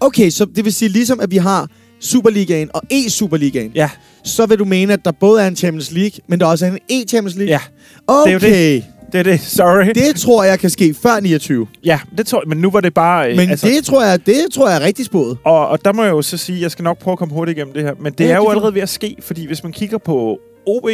Okay, 0.00 0.30
så 0.30 0.44
det 0.44 0.64
vil 0.64 0.72
sige, 0.72 0.88
ligesom 0.88 1.20
at 1.20 1.30
vi 1.30 1.36
har 1.36 1.68
Superligaen 2.00 2.70
og 2.74 2.82
E-Superligaen, 2.92 3.70
Ja, 3.74 3.90
så 4.24 4.46
vil 4.46 4.58
du 4.58 4.64
mene, 4.64 4.92
at 4.92 5.04
der 5.04 5.12
både 5.12 5.42
er 5.42 5.46
en 5.46 5.56
Champions 5.56 5.92
League, 5.92 6.18
men 6.28 6.40
der 6.40 6.46
også 6.46 6.66
er 6.66 6.70
en 6.70 6.78
E-Champions 6.92 7.36
League? 7.38 7.46
ja, 7.48 7.60
Okay, 8.06 8.34
det 8.34 8.44
er 8.44 8.48
jo 8.48 8.54
det 8.54 8.84
er 9.18 9.22
det. 9.22 9.40
Sorry. 9.60 9.86
det 9.94 10.16
tror 10.16 10.44
jeg 10.44 10.58
kan 10.58 10.70
ske 10.70 10.94
før 11.02 11.20
29. 11.20 11.66
Ja, 11.84 12.00
det 12.18 12.26
tror 12.26 12.40
jeg, 12.40 12.48
men 12.48 12.58
nu 12.58 12.70
var 12.70 12.80
det 12.80 12.94
bare... 12.94 13.30
øh, 13.30 13.36
Men 13.36 13.50
altså, 13.50 13.66
det, 13.66 13.84
tror 13.84 14.04
jeg, 14.04 14.26
det 14.26 14.36
tror 14.52 14.68
jeg 14.68 14.76
er 14.82 14.86
rigtig 14.86 15.04
spået. 15.04 15.38
Og, 15.44 15.68
og 15.68 15.84
der 15.84 15.92
må 15.92 16.02
jeg 16.02 16.10
jo 16.10 16.22
så 16.22 16.36
sige, 16.36 16.60
jeg 16.60 16.70
skal 16.70 16.82
nok 16.82 16.98
prøve 16.98 17.12
at 17.12 17.18
komme 17.18 17.34
hurtigt 17.34 17.58
igennem 17.58 17.74
det 17.74 17.82
her, 17.82 17.94
men 18.00 18.12
det 18.12 18.20
Ja, 18.20 18.24
er 18.24 18.28
det 18.30 18.36
jo 18.36 18.42
får- 18.44 18.50
allerede 18.50 18.74
ved 18.74 18.82
at 18.82 18.88
ske, 18.88 19.16
fordi 19.20 19.46
hvis 19.46 19.62
man 19.62 19.72
kigger 19.72 19.98
på 19.98 20.38
OB 20.66 20.86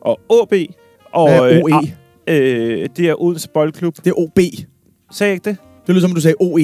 og 0.00 0.20
AB 0.30 0.52
og... 1.12 1.30
Hvad 1.30 1.50
er 1.52 1.62
OE? 1.62 1.72
ah, 1.74 1.84
øh, 2.26 2.88
det 2.96 3.08
er 3.08 3.22
Odense 3.22 3.48
Boldklub. 3.54 3.96
Det 3.96 4.06
er 4.06 4.18
OB. 4.18 4.36
Det 4.36 4.66
Sagde 5.12 5.28
jeg 5.28 5.34
ikke 5.34 5.44
det? 5.50 5.56
lyder 5.88 6.00
som, 6.00 6.10
om 6.10 6.14
du 6.14 6.20
sagde 6.20 6.36
OE. 6.40 6.60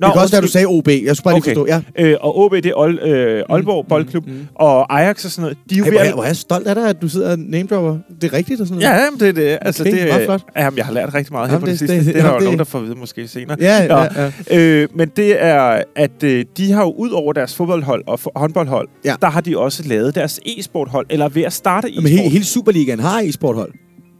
Nå, 0.00 0.06
det 0.06 0.12
kan 0.12 0.22
også 0.22 0.34
være, 0.34 0.42
du 0.42 0.46
sagde 0.48 0.66
OB. 0.66 0.88
Jeg 0.88 1.16
skulle 1.16 1.24
bare 1.24 1.34
lige 1.34 1.42
Okay. 1.42 1.54
forstå. 1.54 1.66
Ja. 1.98 2.04
Øh, 2.10 2.16
og 2.20 2.38
OB, 2.38 2.52
det 2.54 2.66
er 2.66 2.72
Ol, 2.76 2.98
øh, 3.02 3.42
Aalborg 3.48 3.86
Boldklub, 3.88 4.26
mm, 4.26 4.32
mm. 4.32 4.46
og 4.54 5.00
Ajax 5.00 5.24
og 5.24 5.30
sådan 5.30 5.42
noget. 5.42 5.58
De 5.70 5.74
er 5.74 5.78
jo 5.78 5.84
ved 5.84 5.92
hvor, 5.92 6.00
er, 6.00 6.12
hvor 6.12 6.22
er 6.22 6.26
jeg 6.26 6.36
stolt 6.36 6.66
af 6.66 6.74
dig, 6.74 6.88
at 6.88 7.02
du 7.02 7.08
sidder 7.08 7.30
og 7.30 7.38
name-dropper. 7.38 7.98
Det 8.20 8.32
er 8.32 8.36
rigtigt 8.36 8.60
og 8.60 8.66
sådan 8.66 8.80
Ja, 8.82 8.88
noget. 8.90 9.04
jamen, 9.04 9.20
det 9.20 9.28
er 9.28 9.32
det. 9.32 9.58
Altså, 9.60 9.82
Okay, 9.82 9.92
det, 9.98 10.08
meget 10.08 10.24
flot. 10.24 10.42
Jamen, 10.56 10.76
jeg 10.78 10.86
har 10.86 10.92
lært 10.92 11.14
rigtig 11.14 11.32
meget 11.32 11.48
her 11.48 11.54
Jamen, 11.54 11.60
på 11.60 11.66
det, 11.70 11.72
det- 11.72 11.78
sidste. 11.78 11.96
det- 11.96 12.06
Det, 12.06 12.14
det 12.14 12.20
er 12.20 12.22
der 12.24 12.28
jo 12.30 12.34
jamen, 12.34 12.44
nogen, 12.44 12.58
der 12.58 12.64
får 12.64 12.78
at 12.78 12.84
vide 12.84 12.94
måske 12.94 13.28
senere. 13.28 13.56
Ja, 13.60 13.76
ja, 13.82 13.88
Nå. 13.88 14.30
ja. 14.50 14.58
Øh, 14.58 14.88
men 14.94 15.08
det 15.16 15.42
er, 15.44 15.82
at 15.96 16.22
øh, 16.24 16.44
de 16.56 16.72
har 16.72 16.82
jo 16.82 16.90
ud 16.92 17.10
over 17.10 17.32
deres 17.32 17.54
fodboldhold 17.54 18.04
og 18.06 18.20
håndboldhold, 18.36 18.88
Ja. 19.04 19.14
der 19.22 19.30
har 19.30 19.40
de 19.40 19.58
også 19.58 19.82
lavet 19.86 20.14
deres 20.14 20.40
e-sporthold, 20.46 21.06
eller 21.10 21.24
er 21.24 21.28
ved 21.28 21.42
at 21.42 21.52
starte 21.52 21.88
e-sport. 21.88 22.02
Men 22.02 22.12
hele, 22.12 22.28
hele 22.30 22.44
Superligaen 22.44 23.00
har 23.00 23.20
e-sporthold. 23.20 23.72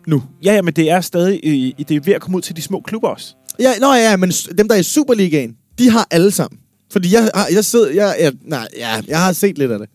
Nu. 0.06 0.22
Ja, 0.44 0.54
ja, 0.54 0.62
men 0.62 0.74
det 0.74 0.90
er 0.90 1.00
stadig 1.00 1.40
i, 1.44 1.84
det 1.88 1.96
er 1.96 2.00
ved 2.04 2.14
at 2.14 2.20
komme 2.20 2.36
ud 2.36 2.42
til 2.42 2.56
de 2.56 2.62
små 2.62 2.80
klubber 2.80 3.08
også. 3.08 3.34
Ja, 3.60 3.70
nå 3.80 3.92
ja, 3.94 4.16
men 4.16 4.30
dem, 4.58 4.68
der 4.68 4.74
er 4.74 4.78
i 4.78 4.82
Superligaen, 4.82 5.54
de 5.78 5.90
har 5.90 6.06
alle 6.10 6.30
sammen. 6.30 6.60
Fordi 6.92 7.14
jeg, 7.14 7.30
har, 7.34 7.48
jeg 7.52 7.64
sidder... 7.64 7.90
Jeg, 7.90 8.16
jeg, 8.20 8.32
nej, 8.44 8.68
ja, 8.76 9.00
jeg 9.08 9.20
har 9.24 9.32
set 9.32 9.58
lidt 9.58 9.70
af 9.72 9.78
det. 9.78 9.88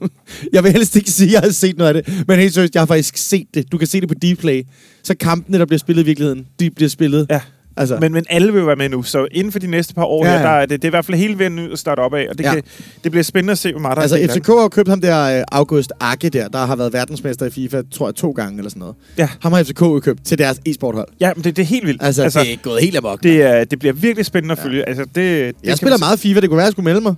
jeg 0.52 0.64
vil 0.64 0.72
helst 0.72 0.96
ikke 0.96 1.10
sige, 1.10 1.26
at 1.26 1.32
jeg 1.32 1.40
har 1.40 1.50
set 1.50 1.76
noget 1.78 1.96
af 1.96 2.04
det. 2.04 2.24
Men 2.28 2.38
helt 2.38 2.54
seriøst, 2.54 2.74
jeg 2.74 2.80
har 2.80 2.86
faktisk 2.86 3.16
set 3.16 3.46
det. 3.54 3.72
Du 3.72 3.78
kan 3.78 3.86
se 3.86 4.00
det 4.00 4.08
på 4.08 4.14
Dplay. 4.14 4.62
Så 5.02 5.14
kampene, 5.14 5.58
der 5.58 5.66
bliver 5.66 5.78
spillet 5.78 6.02
i 6.02 6.06
virkeligheden, 6.06 6.46
de 6.60 6.70
bliver 6.70 6.88
spillet. 6.88 7.26
Ja. 7.30 7.40
Altså, 7.76 7.98
Men, 8.00 8.12
men 8.12 8.24
alle 8.30 8.52
vil 8.52 8.58
jo 8.60 8.66
være 8.66 8.76
med 8.76 8.88
nu, 8.88 9.02
så 9.02 9.26
inden 9.32 9.52
for 9.52 9.58
de 9.58 9.66
næste 9.66 9.94
par 9.94 10.04
år 10.04 10.24
Ja, 10.26 10.30
ja, 10.32 10.36
ja. 10.36 10.42
her, 10.42 10.48
der 10.48 10.56
er 10.60 10.66
det, 10.66 10.70
det 10.82 10.84
er 10.84 10.88
i 10.88 10.90
hvert 10.90 11.04
fald 11.04 11.16
hele 11.18 11.38
vejen 11.38 11.58
ud 11.58 11.72
at 11.72 11.78
starte 11.78 12.00
op 12.00 12.14
af, 12.14 12.26
og 12.30 12.38
det, 12.38 12.44
Ja. 12.44 12.48
ja. 12.48 12.54
kan, 12.54 12.62
det 13.04 13.12
bliver 13.12 13.22
spændende 13.24 13.50
at 13.52 13.58
se, 13.58 13.70
hvor 13.72 13.80
meget 13.80 13.96
der 13.96 14.02
altså 14.02 14.16
er 14.18 14.26
FCK 14.28 14.46
har 14.46 14.68
købt 14.68 14.88
ham 14.88 15.00
der 15.00 15.38
øh, 15.38 15.44
August 15.52 15.92
Ake 16.00 16.28
der, 16.28 16.48
der 16.48 16.58
har 16.58 16.76
været 16.76 16.92
verdensmester 16.92 17.46
i 17.46 17.50
FIFA, 17.50 17.82
tror 17.92 18.08
jeg, 18.08 18.14
to 18.14 18.30
gange 18.30 18.58
eller 18.58 18.70
sådan 18.70 18.80
noget. 18.80 18.94
Ja. 19.18 19.28
Ham 19.42 19.52
har 19.52 19.62
FCK 19.62 20.02
købt 20.04 20.24
til 20.24 20.38
deres 20.38 20.60
e-sporthold. 20.66 21.08
Ja, 21.20 21.32
men 21.36 21.44
det, 21.44 21.56
det 21.56 21.62
er 21.62 21.66
helt 21.66 21.86
vildt. 21.86 22.02
Altså, 22.02 22.22
altså, 22.22 22.40
det 22.40 22.52
er 22.52 22.56
gået 22.62 22.80
helt 22.82 22.96
amok. 22.96 23.22
det, 23.22 23.42
er, 23.42 23.64
det 23.64 23.78
bliver 23.78 23.92
virkelig 23.92 24.26
spændende 24.26 24.52
at 24.52 24.58
følge. 24.58 24.88
Altså, 24.88 25.04
det, 25.04 25.14
det 25.14 25.54
jeg 25.64 25.76
spiller 25.76 25.98
meget 25.98 26.18
FIFA, 26.20 26.40
det 26.40 26.48
kunne 26.48 26.56
være, 26.56 26.64
at 26.64 26.68
jeg 26.68 26.72
skulle 26.72 26.84
melde 26.84 27.00
mig. 27.00 27.14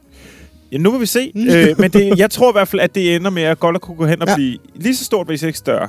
Ja, 0.72 0.78
nu 0.78 0.90
vil 0.90 1.00
vi 1.00 1.06
se. 1.06 1.32
øh, 1.36 1.80
men 1.80 1.90
det, 1.90 2.18
jeg 2.18 2.30
tror 2.30 2.50
i 2.50 2.54
hvert 2.54 2.68
fald, 2.68 2.80
at 2.82 2.94
det 2.94 3.14
ender 3.16 3.30
med, 3.30 3.42
at 3.42 3.60
Goller 3.60 3.78
kunne 3.78 3.96
gå 3.96 4.06
hen 4.06 4.22
og 4.22 4.26
Ja. 4.26 4.32
ja. 4.32 4.36
blive 4.36 4.58
lige 4.74 4.96
så 4.96 5.04
stort, 5.04 5.26
hvis 5.26 5.42
ikke 5.42 5.58
større. 5.58 5.88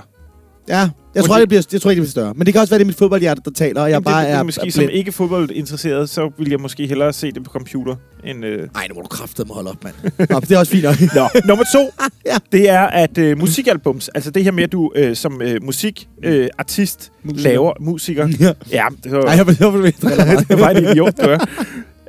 Ja, 0.70 0.90
jeg 1.16 1.24
tror, 1.24 1.38
det 1.40 1.48
bliver, 1.50 1.68
jeg 1.72 1.82
tror 1.82 1.92
ikke, 1.92 2.00
det 2.02 2.04
bliver 2.04 2.12
større. 2.12 2.34
Men 2.36 2.46
det 2.46 2.54
kan 2.54 2.62
også 2.62 2.72
være, 2.72 2.78
det 2.80 2.84
er 2.84 2.88
mit 2.88 2.96
fodboldhjerte, 2.98 3.42
der 3.46 3.52
taler, 3.52 3.82
og 3.82 3.88
jeg 3.90 3.94
Jamen, 3.96 4.04
bare 4.04 4.24
det, 4.24 4.32
er, 4.32 4.38
er, 4.38 4.44
måske 4.44 4.68
er 4.68 4.72
som 4.72 4.90
ikke 4.92 5.12
fodboldinteresseret, 5.12 6.10
så 6.10 6.32
vil 6.38 6.50
jeg 6.50 6.60
måske 6.60 6.88
hellere 6.88 7.14
se 7.14 7.32
det 7.32 7.44
på 7.44 7.50
computer. 7.52 7.96
End, 8.26 8.46
øh... 8.46 8.68
Ej, 8.76 8.88
nu 8.90 8.96
må 8.96 9.02
du 9.02 9.08
kraftedeme 9.08 9.54
holde 9.54 9.70
op, 9.70 9.84
mand. 9.84 9.96
Nå, 10.30 10.40
det 10.40 10.52
er 10.52 10.58
også 10.60 10.72
fint 10.72 10.84
nok. 10.84 10.96
Nå, 11.16 11.28
nummer 11.46 11.66
to, 11.74 11.92
Ja. 12.32 12.38
det 12.52 12.70
er, 12.70 12.82
at 12.82 13.18
øh, 13.18 13.38
musikalbums, 13.38 14.10
altså 14.10 14.32
det 14.32 14.44
her 14.44 14.52
med, 14.52 14.64
at 14.64 14.72
du 14.72 14.92
øh, 14.96 15.16
som 15.16 15.42
øh, 15.42 15.64
musikartist 15.64 16.08
øh, 16.24 16.48
artist 16.58 17.12
Musiker. 17.24 17.50
laver 17.50 17.74
musiker. 17.80 18.28
Ja. 18.40 18.54
ja, 18.72 18.86
det 19.04 19.12
var, 19.12 19.22
Ej, 19.22 19.36
jeg 19.36 19.48
vil, 19.48 19.58
jeg 19.60 19.74
vil, 19.74 19.84
det 20.50 20.60
var 20.60 20.70
en 20.70 20.84
idiot, 20.84 21.18
du 21.18 21.30
er. 21.30 21.38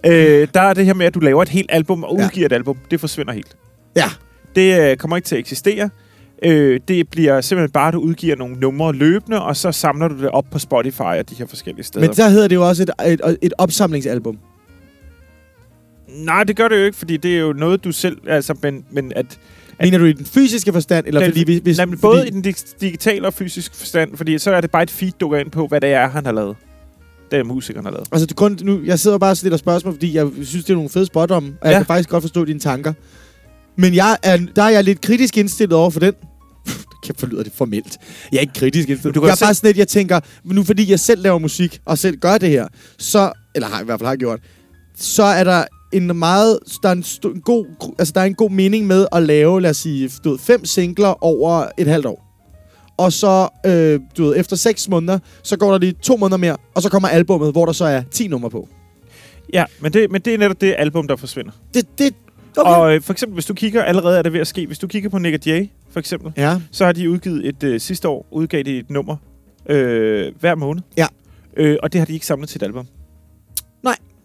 Øh, 0.07 0.49
der 0.55 0.61
er 0.61 0.75
det 0.75 0.85
her 0.87 0.95
med, 0.95 1.07
at 1.07 1.15
du 1.15 1.21
laver 1.21 1.43
et 1.43 1.49
helt 1.49 1.67
album 1.73 2.05
og 2.05 2.19
Ja. 2.19 2.25
udgiver 2.25 2.47
et 2.47 2.53
album. 2.53 2.77
Det 2.91 3.01
forsvinder 3.01 3.33
helt. 3.33 3.57
Ja. 3.97 4.05
Det 4.57 4.81
øh, 4.91 4.97
kommer 4.97 5.17
ikke 5.17 5.27
til 5.27 5.35
at 5.35 5.39
eksistere. 5.41 5.91
Øh, 6.45 6.81
det 6.89 7.09
bliver 7.09 7.41
simpelthen 7.41 7.71
bare, 7.73 7.89
at 7.89 7.95
du 7.95 7.99
udgiver 7.99 8.37
nogle 8.37 8.57
numre 8.57 8.93
løbende, 8.93 9.43
og 9.43 9.57
så 9.57 9.73
samler 9.73 10.09
du 10.09 10.19
det 10.19 10.29
op 10.29 10.45
på 10.51 10.59
Spotify 10.59 11.01
og 11.01 11.31
de 11.31 11.35
her 11.35 11.47
forskellige 11.47 11.85
steder. 11.85 12.07
Men 12.07 12.17
der 12.17 12.29
hedder 12.29 12.49
det 12.49 12.55
jo 12.57 12.69
også 12.69 12.83
et, 12.83 12.91
et, 13.13 13.37
et 13.43 13.53
opsamlingsalbum. 13.59 14.39
Nej, 16.09 16.45
det 16.45 16.57
gør 16.57 16.69
det 16.69 16.79
jo 16.81 16.85
ikke, 16.85 16.99
fordi 16.99 17.17
det 17.17 17.35
er 17.37 17.41
jo 17.41 17.53
noget, 17.53 17.85
du 17.85 17.93
selv... 17.93 18.19
Altså, 18.29 18.55
men, 18.63 18.85
men 18.91 19.13
at... 19.17 19.39
Mener 19.81 19.99
du 19.99 20.05
i 20.05 20.13
den 20.13 20.27
fysiske 20.27 20.73
forstand, 20.73 21.07
eller 21.07 21.21
Den- 21.21 21.31
fordi... 21.31 21.45
Hvis, 21.45 21.59
hvis, 21.63 21.77
nej, 21.77 21.87
men 21.87 21.99
både 21.99 22.19
fordi, 22.19 22.29
i 22.29 22.31
den 22.33 22.43
dig- 22.43 22.81
digitale 22.81 23.27
og 23.27 23.35
fysiske 23.35 23.77
forstand, 23.77 24.17
fordi 24.17 24.39
så 24.39 24.51
er 24.53 24.61
det 24.61 24.71
bare 24.71 24.83
et 24.83 24.91
feed, 24.91 25.13
du 25.21 25.29
går 25.29 25.37
ind 25.37 25.51
på, 25.51 25.67
hvad 25.67 25.81
det 25.81 25.89
er, 25.93 26.09
han 26.09 26.25
har 26.27 26.33
lavet. 26.33 26.57
Det 27.31 27.39
er 27.39 27.45
musikeren 27.45 27.85
har 27.85 27.93
lavet. 27.93 28.09
Altså, 28.13 28.27
du, 28.27 28.35
kun, 28.35 28.59
nu, 28.63 28.81
jeg 28.85 28.99
sidder 28.99 29.19
bare 29.19 29.31
og 29.31 29.37
stiller 29.37 29.57
spørgsmål, 29.57 29.95
fordi 29.95 30.15
jeg 30.17 30.29
synes, 30.43 30.65
det 30.65 30.71
er 30.71 30.75
nogle 30.75 30.91
fede 30.91 31.07
spot 31.07 31.31
om, 31.31 31.45
og 31.61 31.67
jeg 31.69 31.73
Ja. 31.75 31.79
kan 31.79 31.87
faktisk 31.87 32.09
godt 32.09 32.23
forstå 32.23 32.45
dine 32.45 32.61
tanker. 32.61 32.93
Men 33.77 33.95
jeg 33.95 34.17
er, 34.23 34.37
der 34.57 34.63
er 34.63 34.69
jeg 34.71 34.85
lidt 34.85 35.01
kritisk 35.01 35.37
indstillet 35.39 35.77
over 35.79 35.91
for 35.91 36.01
den. 36.01 36.13
Kæft, 37.03 37.21
forlyder 37.21 37.43
det 37.43 37.53
formelt. 37.55 37.99
Jeg 38.33 38.37
er 38.37 38.41
ikke 38.41 38.53
kritisk 38.53 38.89
indstillet. 38.89 39.15
Du 39.15 39.25
jeg 39.25 39.31
er 39.31 39.35
selv- 39.35 39.47
bare 39.47 39.55
sådan 39.55 39.69
lidt, 39.69 39.77
jeg 39.79 39.89
tænker, 39.89 40.21
nu 40.45 40.65
fordi 40.65 40.91
jeg 40.91 41.01
selv 41.01 41.23
laver 41.23 41.39
musik, 41.39 41.81
og 41.85 41.99
selv 41.99 42.17
gør 42.17 42.39
det 42.39 42.49
her, 42.51 42.67
så, 42.99 43.33
eller 43.55 43.69
har 43.69 43.81
i 43.83 43.85
hvert 43.85 44.01
fald 44.01 44.09
har 44.09 44.17
gjort, 44.17 44.41
så 44.97 45.23
er 45.23 45.45
der 45.45 45.65
en 45.93 46.17
meget, 46.19 46.59
der 46.83 46.89
er 46.89 46.93
en, 46.93 47.03
st- 47.03 47.35
en 47.35 47.41
god, 47.41 47.67
altså 47.99 48.13
der 48.15 48.21
er 48.21 48.25
en 48.25 48.35
god 48.35 48.51
mening 48.51 48.87
med 48.87 49.07
at 49.13 49.23
lave, 49.23 49.61
lad 49.61 49.71
os 49.71 49.77
sige, 49.77 50.11
du 50.25 50.31
ved, 50.31 50.39
fem 50.39 50.65
singler 50.65 51.25
over 51.25 51.67
et 51.79 51.87
halvt 51.87 52.07
år. 52.07 52.25
Og 52.97 53.13
så, 53.13 53.49
øh, 53.67 54.01
du 54.17 54.25
ved, 54.25 54.37
efter 54.37 54.57
seks 54.57 54.89
måneder, 54.89 55.19
så 55.43 55.57
går 55.57 55.71
der 55.71 55.79
lige 55.79 55.95
to 56.03 56.17
måneder 56.17 56.37
mere, 56.37 56.57
og 56.75 56.83
så 56.83 56.89
kommer 56.89 57.09
albummet, 57.09 57.53
hvor 57.53 57.67
der 57.67 57.73
så 57.73 57.85
er 57.85 58.03
10 58.11 58.29
numre 58.29 58.51
på. 58.51 58.69
Ja, 59.53 59.65
men 59.81 59.93
det, 59.93 60.11
men 60.11 60.21
det 60.21 60.35
er 60.35 60.39
netop 60.39 60.61
det 60.61 60.75
album, 60.79 61.09
der 61.09 61.17
forsvinder. 61.17 61.51
Det, 61.75 61.99
det, 61.99 62.15
Okay. 62.57 62.71
Og 62.71 62.95
øh, 62.95 63.03
for 63.03 63.13
eksempel, 63.13 63.35
hvis 63.35 63.47
du 63.47 63.55
kigger, 63.55 63.83
allerede 63.83 64.19
er 64.19 64.23
det 64.23 64.33
ved 64.33 64.41
at 64.41 64.47
ske, 64.47 64.67
hvis 64.67 64.79
du 64.79 64.87
kigger 64.87 65.09
på 65.09 65.19
Nick 65.19 65.47
Jay, 65.47 65.69
for 65.99 66.01
eksempel, 66.01 66.33
Ja. 66.37 66.57
så 66.71 66.85
har 66.85 66.93
de 66.93 67.11
udgivet 67.11 67.49
et 67.49 67.63
øh, 67.63 67.81
sidste 67.81 68.09
år, 68.09 68.27
udgav 68.31 68.63
de 68.63 68.79
et 68.79 68.91
nummer 68.91 69.17
øh, 69.69 70.33
hver 70.41 70.55
måned. 70.55 70.83
Ja. 70.97 71.07
Øh, 71.57 71.77
og 71.83 71.93
det 71.93 71.99
har 72.01 72.07
de 72.07 72.13
ikke 72.13 72.27
samlet 72.27 72.49
til 72.49 72.59
et 72.59 72.63
album. 72.63 72.87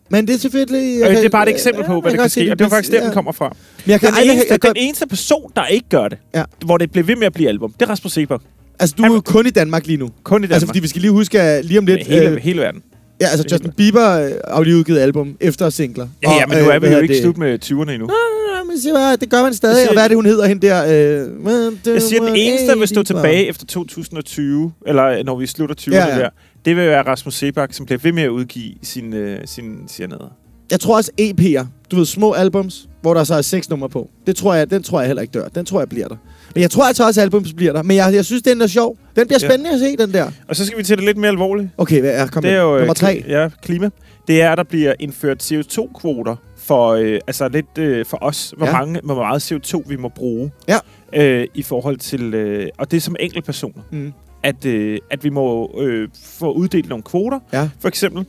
Men 0.09 0.27
det 0.27 0.33
er 0.33 0.37
selvfølgelig... 0.39 1.01
Øh, 1.01 1.09
det 1.09 1.25
er 1.25 1.29
bare 1.29 1.49
et 1.49 1.53
eksempel 1.53 1.83
på, 1.85 2.01
hvad 2.01 2.11
der 2.11 2.17
kan 2.17 2.29
ske, 2.29 2.51
og 2.51 2.59
det 2.59 2.65
er 2.65 2.69
faktisk 2.69 2.91
der, 2.93 3.03
den 3.03 3.13
kommer 3.13 3.31
fra. 3.31 3.55
Men 3.85 3.91
jeg 3.91 3.99
kan 3.99 4.09
Den 4.09 4.29
eneste, 4.29 4.47
jeg 4.51 4.61
kan, 4.61 4.69
den 4.75 4.83
eneste 4.83 5.07
person, 5.07 5.51
der 5.55 5.65
ikke 5.65 5.89
gør 5.89 6.07
det, 6.07 6.17
Ja. 6.35 6.43
hvor 6.65 6.77
det 6.77 6.91
bliver 6.91 7.05
ved 7.05 7.15
med 7.15 7.25
at 7.27 7.33
blive 7.33 7.49
album, 7.49 7.71
det 7.79 7.81
er 7.85 7.89
Rasmus 7.89 8.11
Sebak. 8.11 8.41
altså, 8.79 8.95
du 8.97 9.03
er 9.03 9.07
jo 9.13 9.21
kun 9.21 9.47
i 9.47 9.49
Danmark 9.49 9.87
lige 9.87 9.97
nu. 9.97 10.09
Kun 10.23 10.41
i 10.43 10.47
Danmark. 10.47 10.53
Altså, 10.55 10.67
fordi 10.67 10.79
vi 10.79 10.87
skal 10.87 11.01
lige 11.01 11.11
huske, 11.11 11.41
at 11.41 11.65
lige 11.65 11.77
om 11.79 11.85
lidt... 11.85 12.07
hele, 12.07 12.29
øh, 12.29 12.37
hele 12.37 12.61
verden. 12.61 12.83
Ja, 13.23 13.29
altså, 13.31 13.47
Justin 13.51 13.71
Bieber 13.71 14.09
øh, 14.09 14.31
har 14.47 14.63
lige 14.63 14.77
udgivet 14.77 14.99
album 14.99 15.37
efter 15.39 15.69
singler. 15.69 16.07
Ja, 16.23 16.31
ja, 16.33 16.45
men 16.45 16.57
nu 16.57 16.69
er 16.69 16.79
vi 16.79 16.87
hvad 16.87 16.97
jo 16.97 17.01
ikke 17.03 17.21
slut 17.21 17.37
med 17.37 17.59
20'erne 17.65 17.91
endnu. 17.91 18.07
Nej, 18.07 18.63
men 18.67 18.79
siger, 18.81 19.15
det 19.15 19.29
gør 19.29 19.43
man 19.43 19.53
stadig. 19.53 19.87
Og 19.89 19.93
hvad 19.93 20.03
er 20.03 20.07
det, 20.07 20.17
hun 20.17 20.25
hedder, 20.25 20.45
hende 20.45 20.67
der? 20.67 20.83
Øh, 20.83 21.93
Jeg 21.93 22.01
siger, 22.01 22.25
den 22.25 22.35
eneste, 22.35 22.67
der 22.67 22.77
vil 22.77 22.87
stå 22.87 23.03
tilbage 23.03 23.47
efter 23.47 23.65
2020, 23.65 24.71
eller 24.87 25.23
når 25.23 25.35
vi 25.35 25.47
slutter 25.47 25.75
20'erne 25.81 25.95
Ja, 25.95 26.07
ja, 26.07 26.19
der, 26.19 26.29
det 26.65 26.75
vil 26.75 26.87
være 26.87 27.01
Rasmus 27.01 27.33
Sebak, 27.33 27.73
som 27.73 27.85
bliver 27.85 27.99
ved 28.03 28.11
med 28.11 28.23
at 28.23 28.29
udgive 28.29 28.73
sin, 28.81 29.13
øh, 29.13 29.39
sin 29.45 29.77
Sianade. 29.87 30.29
Jeg 30.71 30.79
tror 30.79 30.95
også 30.95 31.11
EP'er. 31.21 31.65
Du 31.91 31.95
ved, 31.95 32.05
små 32.05 32.31
albums, 32.33 32.87
hvor 33.01 33.13
der 33.13 33.23
så 33.23 33.35
er 33.35 33.41
seks 33.41 33.69
numre 33.69 33.89
på. 33.89 34.09
Det 34.27 34.35
tror 34.35 34.53
jeg, 34.53 34.69
den 34.69 34.83
tror 34.83 34.99
jeg 34.99 35.07
heller 35.07 35.21
ikke 35.21 35.31
dør. 35.31 35.47
Den 35.47 35.65
tror 35.65 35.79
jeg 35.79 35.89
bliver 35.89 36.07
der. 36.07 36.15
Men 36.55 36.61
jeg 36.61 36.71
tror 36.71 36.83
altså 36.83 37.05
også, 37.07 37.21
at 37.21 37.23
albums 37.25 37.53
bliver 37.53 37.73
der. 37.73 37.83
Men 37.83 37.97
jeg, 37.97 38.13
jeg 38.13 38.25
synes, 38.25 38.41
den 38.41 38.61
er 38.61 38.67
sjov. 38.67 38.97
Den 39.15 39.27
bliver 39.27 39.39
Ja. 39.41 39.47
spændende 39.47 39.71
at 39.73 39.79
se, 39.79 39.97
den 39.97 40.13
der. 40.13 40.31
Og 40.47 40.55
så 40.55 40.65
skal 40.65 40.77
vi 40.77 40.83
til 40.83 40.97
det 40.97 41.05
lidt 41.05 41.17
mere 41.17 41.31
alvorligt. 41.31 41.69
Okay, 41.77 41.99
hvad 42.01 42.11
er? 42.11 42.27
Kom 42.27 42.43
Det 42.43 42.51
er 42.51 42.61
jo 42.61 42.73
øh, 42.73 42.79
Nummer 42.79 42.93
tre. 42.93 43.23
Ja, 43.27 43.49
klima. 43.63 43.89
Det 44.27 44.41
er, 44.41 44.51
at 44.51 44.57
der 44.57 44.63
bliver 44.63 44.93
indført 44.99 45.51
CO2-kvoter 45.51 46.35
for, 46.57 46.87
øh, 46.89 47.19
altså 47.27 47.47
lidt 47.49 47.77
øh, 47.77 48.05
for 48.05 48.17
os, 48.21 48.53
hvor, 48.57 48.65
Ja. 48.65 48.71
ja. 48.71 48.77
mange, 48.77 48.99
hvor 49.03 49.15
meget 49.15 49.51
CO2 49.51 49.83
vi 49.89 49.95
må 49.95 50.09
bruge. 50.09 50.51
Ja. 50.67 50.77
Øh, 51.15 51.47
I 51.53 51.63
forhold 51.63 51.97
til, 51.97 52.33
øh, 52.33 52.67
og 52.77 52.91
det 52.91 52.97
er 52.97 53.01
som 53.01 53.15
enkeltpersoner, 53.19 53.81
Mm. 53.91 54.13
at, 54.43 54.65
øh, 54.65 54.97
at 55.11 55.23
vi 55.23 55.29
må 55.29 55.75
øh, 55.81 56.07
få 56.25 56.51
uddelt 56.53 56.89
nogle 56.89 57.03
kvoter, 57.03 57.39
Ja. 57.53 57.69
for 57.81 57.87
eksempel. 57.87 58.25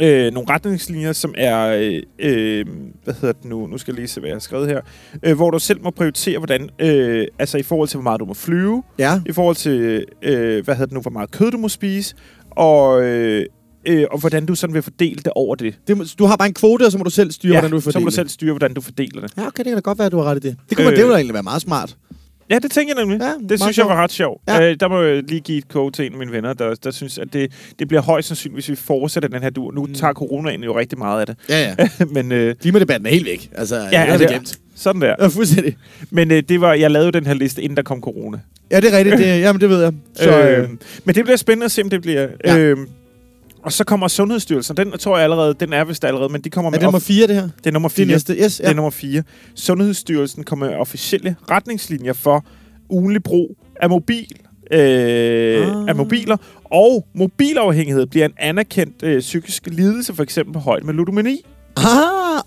Øh, 0.00 0.32
nogle 0.32 0.50
retningslinjer, 0.50 1.12
som 1.12 1.34
er, 1.36 1.66
øh, 1.66 2.02
øh, 2.18 2.66
hvad 3.04 3.14
hedder 3.14 3.32
det 3.32 3.44
nu, 3.44 3.66
nu 3.66 3.78
skal 3.78 3.92
jeg 3.92 3.98
lige 3.98 4.08
se, 4.08 4.20
hvad 4.20 4.28
jeg 4.30 4.34
har 4.34 4.40
skrevet 4.40 4.68
her, 4.68 4.80
øh, 5.22 5.36
hvor 5.36 5.50
du 5.50 5.58
selv 5.58 5.82
må 5.82 5.90
prioritere, 5.90 6.38
hvordan, 6.38 6.70
øh, 6.78 7.26
altså 7.38 7.58
i 7.58 7.62
forhold 7.62 7.88
til, 7.88 7.96
hvor 7.96 8.02
meget 8.02 8.20
du 8.20 8.24
må 8.24 8.34
flyve, 8.34 8.82
Ja. 8.98 9.20
i 9.26 9.32
forhold 9.32 9.56
til, 9.56 10.04
øh, 10.22 10.64
hvad 10.64 10.74
hedder 10.74 10.86
det 10.86 10.92
nu, 10.94 11.00
hvor 11.00 11.10
meget 11.10 11.30
kød 11.30 11.50
du 11.50 11.58
må 11.58 11.68
spise, 11.68 12.14
og, 12.50 13.02
øh, 13.02 13.46
øh, 13.86 14.04
og 14.10 14.18
hvordan 14.20 14.46
du 14.46 14.54
sådan 14.54 14.74
vil 14.74 14.82
fordele 14.82 15.16
det 15.16 15.32
over 15.34 15.54
det. 15.54 15.78
Det, 15.88 15.96
må- 15.96 16.04
du 16.18 16.24
har 16.24 16.36
bare 16.36 16.48
en 16.48 16.54
kvote, 16.54 16.82
og 16.86 16.92
så 16.92 16.98
må 16.98 17.04
du 17.04 17.10
selv 17.10 17.30
styre, 17.30 17.52
hvordan 17.52 17.70
du 17.70 17.80
så 17.80 17.84
fordeler 17.84 18.00
må 18.00 18.04
du 18.04 18.06
det. 18.10 18.14
selv 18.14 18.28
styre, 18.28 18.52
hvordan 18.52 18.74
du 18.74 18.80
fordeler 18.80 19.20
det. 19.20 19.32
Ja, 19.36 19.46
okay, 19.46 19.58
det 19.58 19.64
kan 19.66 19.74
da 19.74 19.80
godt 19.80 19.98
være, 19.98 20.06
at 20.06 20.12
du 20.12 20.18
har 20.18 20.24
ret 20.24 20.36
i 20.44 20.48
det. 20.48 20.56
Det 20.68 20.76
kunne 20.76 20.84
man, 20.84 20.92
Øh. 20.92 20.96
det 20.98 21.04
ville 21.04 21.16
egentlig 21.16 21.34
være 21.34 21.42
meget 21.42 21.62
smart. 21.62 21.96
Ja, 22.50 22.58
det 22.58 22.70
tænker 22.70 22.94
jeg 22.96 23.04
nemlig. 23.06 23.20
Ja, 23.20 23.32
det 23.48 23.60
synes 23.62 23.78
jeg 23.78 23.86
var 23.86 24.02
ret 24.02 24.12
sjovt. 24.12 24.42
Ja. 24.48 24.70
Øh, 24.70 24.76
der 24.80 24.88
må 24.88 25.02
jeg 25.02 25.22
lige 25.22 25.40
give 25.40 25.58
et 25.58 25.68
quote 25.68 25.96
til 25.96 26.06
en 26.06 26.12
af 26.12 26.18
mine 26.18 26.32
venner, 26.32 26.52
der, 26.52 26.74
der 26.74 26.90
synes, 26.90 27.18
at 27.18 27.32
det, 27.32 27.52
det 27.78 27.88
bliver 27.88 28.02
højst 28.02 28.28
sandsynligt, 28.28 28.56
hvis 28.56 28.68
vi 28.68 28.76
fortsætter 28.76 29.28
den 29.28 29.42
her 29.42 29.50
dur. 29.50 29.72
Nu 29.72 29.84
Mm. 29.86 29.94
tager 29.94 30.12
coronaen 30.12 30.62
jo 30.64 30.78
rigtig 30.78 30.98
meget 30.98 31.20
af 31.20 31.26
det. 31.26 31.36
Ja, 31.48 31.74
ja. 31.78 31.88
Men 32.14 32.32
øh, 32.32 32.54
Klimadebatten 32.60 33.06
er 33.06 33.10
helt 33.10 33.26
væk. 33.26 33.50
Altså, 33.54 33.76
ja, 33.92 34.06
er 34.06 34.16
det 34.16 34.28
glemt. 34.28 34.58
sådan 34.74 35.00
der. 35.02 35.14
Ja, 35.20 35.26
fuldstændig. 35.26 35.76
Men 36.10 36.30
øh, 36.30 36.42
det 36.48 36.60
var, 36.60 36.74
jeg 36.74 36.90
lavede 36.90 37.12
den 37.12 37.26
her 37.26 37.34
liste, 37.34 37.62
inden 37.62 37.76
der 37.76 37.82
kom 37.82 38.00
corona. 38.00 38.38
Ja, 38.70 38.80
det 38.80 38.94
er 38.94 38.98
rigtigt. 38.98 39.18
Det, 39.18 39.26
jamen, 39.40 39.60
det 39.60 39.68
ved 39.70 39.82
jeg. 39.82 39.92
Så, 40.14 40.42
øh, 40.42 40.62
øh, 40.62 40.68
men 41.04 41.14
det 41.14 41.24
bliver 41.24 41.36
spændende 41.36 41.64
at 41.64 41.70
se, 41.70 41.82
om 41.82 41.90
det 41.90 42.02
bliver... 42.02 42.28
Ja. 42.44 42.58
Øh, 42.58 42.76
og 43.68 43.72
så 43.72 43.84
kommer 43.84 44.08
Sundhedsstyrelsen. 44.08 44.76
Den 44.76 44.92
tror 44.98 45.16
jeg 45.16 45.24
allerede, 45.24 45.54
den 45.60 45.72
er 45.72 45.84
vist 45.84 46.04
allerede, 46.04 46.28
men 46.32 46.40
de 46.40 46.50
kommer 46.50 46.68
er 46.68 46.70
med... 46.70 46.78
det 46.78 46.84
nummer 46.84 46.98
off- 47.00 47.02
fire, 47.02 47.26
det 47.26 47.34
her? 47.34 47.48
det 47.58 47.66
er 47.66 47.70
nummer 47.70 47.88
Det 47.88 47.96
fire. 47.96 48.06
er 48.06 48.10
næste. 48.10 48.34
Yes, 48.34 48.56
Det 48.56 48.64
ja. 48.64 48.70
er 48.70 48.74
nummer 48.74 48.90
4. 48.90 49.22
Sundhedsstyrelsen 49.54 50.44
kommer 50.44 50.66
med 50.66 50.76
officielle 50.76 51.36
retningslinjer 51.50 52.12
for 52.12 52.44
ugenlig 52.90 53.22
brug 53.22 53.56
af 53.82 53.88
mobil. 53.90 54.32
Øh, 54.72 54.78
Ah. 55.68 55.88
af 55.88 55.96
mobiler. 55.96 56.36
Og 56.64 57.06
mobilafhængighed 57.14 58.06
bliver 58.06 58.24
en 58.26 58.32
anerkendt 58.38 59.02
øh, 59.02 59.20
psykisk 59.20 59.66
lidelse, 59.66 60.14
for 60.14 60.22
eksempel 60.22 60.52
på 60.52 60.58
højde 60.60 60.86
med 60.86 60.94
ludomani. 60.94 61.40
Ah, 61.76 61.84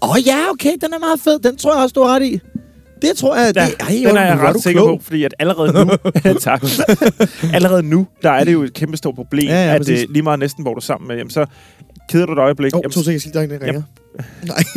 åh 0.01 0.09
oh, 0.11 0.17
ja, 0.27 0.37
okay, 0.51 0.71
den 0.81 0.93
er 0.93 0.99
meget 0.99 1.19
fed. 1.19 1.39
Den 1.39 1.57
tror 1.57 1.73
jeg 1.73 1.83
også, 1.83 1.93
du 1.93 2.01
har 2.03 2.15
ret 2.15 2.23
i. 2.23 2.39
Det 3.01 3.17
tror 3.17 3.35
jeg, 3.35 3.53
Ja, 3.55 3.65
det, 3.65 3.75
ej, 3.79 3.87
den 4.07 4.17
er 4.17 4.25
jeg 4.25 4.35
hvor 4.35 4.47
du 4.47 4.53
ret 4.53 4.63
sikker 4.63 4.81
klog. 4.81 4.99
på, 4.99 5.03
fordi 5.03 5.23
at 5.23 5.33
allerede 5.39 5.85
nu, 5.85 5.91
tak, 6.39 6.63
allerede 7.53 7.83
nu, 7.83 8.07
der 8.23 8.31
er 8.31 8.43
det 8.43 8.53
jo 8.53 8.63
et 8.63 8.73
kæmpe 8.73 8.97
stort 8.97 9.15
problem, 9.15 9.47
Ja, 9.47 9.65
ja, 9.65 9.73
at 9.73 9.79
præcis. 9.81 10.01
øh, 10.03 10.09
lige 10.09 10.23
meget 10.23 10.39
næsten, 10.39 10.63
hvor 10.63 10.73
du 10.73 10.77
er 10.77 10.81
sammen 10.81 11.07
med, 11.07 11.17
jamen, 11.17 11.31
så 11.31 11.45
keder 12.09 12.25
du 12.25 12.33
dig 12.35 12.41
et 12.41 12.43
øjeblik. 12.43 12.73
Åh, 12.75 12.77
oh, 12.77 12.81
jamen, 12.83 12.91
to 12.91 12.99
sekunder, 12.99 13.11
jeg 13.11 13.21
skal 13.21 13.49
lige 13.49 13.65
ringer. 13.65 13.81
Nej. 14.47 14.63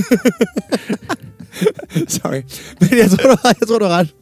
Sorry. 2.08 2.42
Men 2.80 2.98
jeg 2.98 3.10
tror, 3.10 3.30
du 3.30 3.36
har, 3.42 3.54
jeg 3.60 3.68
tror, 3.68 3.78
du 3.78 3.84
har 3.84 3.98
ret. 3.98 4.14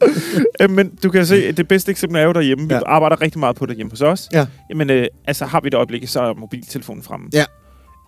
Øh, 0.61 0.69
men 0.69 0.95
du 1.03 1.09
kan 1.09 1.25
se, 1.25 1.51
det 1.51 1.67
bedste 1.67 1.91
eksempel 1.91 2.19
er 2.19 2.23
jo 2.23 2.31
derhjemme. 2.31 2.67
Vi 2.67 2.73
Ja. 2.73 2.79
arbejder 2.85 3.21
rigtig 3.21 3.39
meget 3.39 3.55
på 3.55 3.65
det 3.65 3.75
hjemme 3.75 3.89
hos 3.91 4.01
os. 4.01 4.29
Ja. 4.33 4.45
Jamen, 4.69 4.89
øh, 4.89 5.05
altså 5.27 5.45
har 5.45 5.61
vi 5.61 5.67
et 5.67 5.73
øjeblik, 5.73 6.07
så 6.07 6.21
er 6.21 6.33
mobiltelefonen 6.33 7.03
fremme. 7.03 7.25
Ja. 7.33 7.45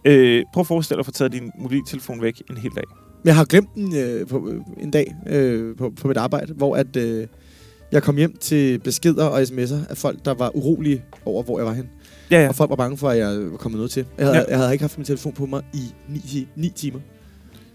Øh, 0.05 0.43
prøv 0.53 0.61
at 0.61 0.67
forestille 0.67 0.97
dig 0.97 0.99
at 0.99 1.05
få 1.05 1.11
taget 1.11 1.31
din 1.31 1.51
mobiltelefon 1.59 2.21
væk 2.21 2.41
en 2.49 2.57
hel 2.57 2.71
dag. 2.75 2.83
Jeg 3.25 3.35
har 3.35 3.45
glemt 3.45 3.69
den 3.75 3.95
øh, 3.95 4.27
på, 4.27 4.49
øh, 4.49 4.83
en 4.83 4.91
dag 4.91 5.15
øh, 5.27 5.75
på, 5.77 5.93
på 6.01 6.07
mit 6.07 6.17
arbejde, 6.17 6.53
hvor 6.53 6.75
at, 6.75 6.95
øh, 6.95 7.27
jeg 7.91 8.03
kom 8.03 8.17
hjem 8.17 8.37
til 8.37 8.79
beskeder 8.79 9.25
og 9.25 9.41
sms'er 9.41 9.89
af 9.89 9.97
folk, 9.97 10.25
der 10.25 10.33
var 10.33 10.55
urolige 10.55 11.03
over, 11.25 11.43
hvor 11.43 11.59
jeg 11.59 11.65
var 11.65 11.73
hen. 11.73 11.85
Ja, 12.31 12.41
ja. 12.41 12.47
Og 12.47 12.55
folk 12.55 12.69
var 12.69 12.75
bange 12.75 12.97
for, 12.97 13.09
at 13.09 13.17
jeg 13.17 13.51
var 13.51 13.57
kommet 13.57 13.77
noget 13.77 13.91
til. 13.91 14.05
Jeg 14.17 14.25
havde, 14.25 14.37
ja. 14.37 14.43
Jeg 14.49 14.57
havde 14.57 14.71
ikke 14.73 14.83
haft 14.83 14.97
min 14.97 15.05
telefon 15.05 15.33
på 15.33 15.45
mig 15.45 15.61
i 15.73 15.81
9, 16.09 16.47
9 16.55 16.69
timer. 16.69 16.99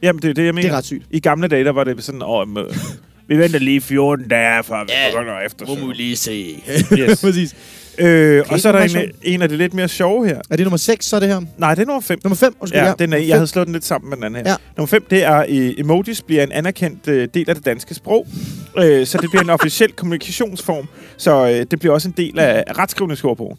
Jamen, 0.02 0.22
det 0.22 0.30
er 0.30 0.34
det, 0.34 0.44
jeg 0.44 0.54
mener. 0.54 0.68
Det 0.68 0.72
er 0.74 0.78
ret 0.78 0.84
sygt. 0.84 1.06
I 1.10 1.20
gamle 1.20 1.48
dage, 1.48 1.64
der 1.64 1.72
var 1.72 1.84
det 1.84 2.04
sådan, 2.04 2.22
åh, 2.22 2.28
oh, 2.40 2.64
vi 3.28 3.38
venter 3.38 3.58
lige 3.58 3.80
14 3.80 4.28
dage, 4.28 4.62
før 4.64 4.84
vi 4.84 4.90
Ja, 4.92 5.10
begynder 5.18 5.40
efter. 5.46 5.92
lige 5.92 6.16
se. 6.16 6.62
Yes. 6.98 7.20
Præcis. 7.24 7.56
Øh, 8.00 8.44
og 8.48 8.60
så 8.60 8.68
er 8.68 8.72
der 8.72 8.80
en, 8.80 9.10
en 9.22 9.42
af 9.42 9.48
de 9.48 9.56
lidt 9.56 9.74
mere 9.74 9.88
sjove 9.88 10.26
her. 10.26 10.40
Er 10.50 10.56
det 10.56 10.64
nummer 10.64 10.76
6, 10.76 11.06
så 11.06 11.16
er 11.16 11.20
det 11.20 11.28
her? 11.28 11.40
Nej, 11.58 11.74
det 11.74 11.82
er 11.82 11.86
nummer 11.86 12.00
5. 12.00 12.18
Nummer 12.24 12.36
5, 12.36 12.54
undskyld. 12.60 12.80
Ja, 12.80 12.92
den 12.98 13.12
er, 13.12 13.18
Fem. 13.18 13.28
jeg 13.28 13.36
havde 13.36 13.46
slået 13.46 13.66
den 13.66 13.72
lidt 13.72 13.84
sammen 13.84 14.08
med 14.08 14.16
den 14.16 14.24
anden 14.24 14.46
her. 14.46 14.50
Ja. 14.50 14.56
Nummer 14.76 14.86
5, 14.86 15.04
det 15.10 15.24
er, 15.24 15.44
øh, 15.48 15.74
emojis 15.78 16.22
bliver 16.22 16.42
en 16.42 16.52
anerkendt 16.52 17.08
øh, 17.08 17.28
del 17.34 17.48
af 17.48 17.54
det 17.54 17.66
danske 17.66 17.94
sprog. 17.94 18.26
Øh, 18.78 19.06
så 19.06 19.18
det 19.22 19.30
bliver 19.30 19.42
en 19.42 19.50
officiel 19.50 19.92
kommunikationsform. 19.92 20.88
Så 21.16 21.46
øh, 21.46 21.66
det 21.70 21.78
bliver 21.78 21.94
også 21.94 22.08
en 22.08 22.14
del 22.16 22.38
af 22.38 22.64
retskrivningsordbogen. 22.78 23.56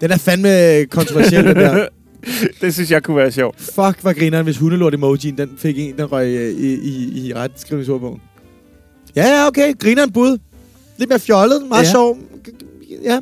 Den 0.00 0.10
er 0.10 0.16
fandme 0.16 0.84
kontroversiel, 0.84 1.44
den 1.44 1.56
der. 1.56 1.86
det 2.60 2.74
synes 2.74 2.90
jeg 2.90 3.02
kunne 3.02 3.16
være 3.16 3.32
sjovt. 3.32 3.60
Fuck, 3.60 4.00
hvor 4.00 4.18
grineren, 4.18 4.44
hvis 4.44 4.58
hundelort 4.58 4.94
emojien, 4.94 5.38
den 5.38 5.50
fik 5.58 5.78
en, 5.78 5.96
den 5.96 6.12
røg 6.12 6.26
øh, 6.26 6.50
i, 6.50 6.74
i, 6.74 7.26
i 7.28 7.34
retskrivningsordbogen. 7.34 8.20
Ja, 9.16 9.26
ja, 9.26 9.46
okay. 9.46 9.78
Grineren 9.78 10.12
bud. 10.12 10.38
Lidt 10.98 11.10
mere 11.10 11.18
fjollet, 11.18 11.68
meget 11.68 11.84
ja. 11.84 11.90
sjov. 11.90 12.18
Ja. 13.04 13.20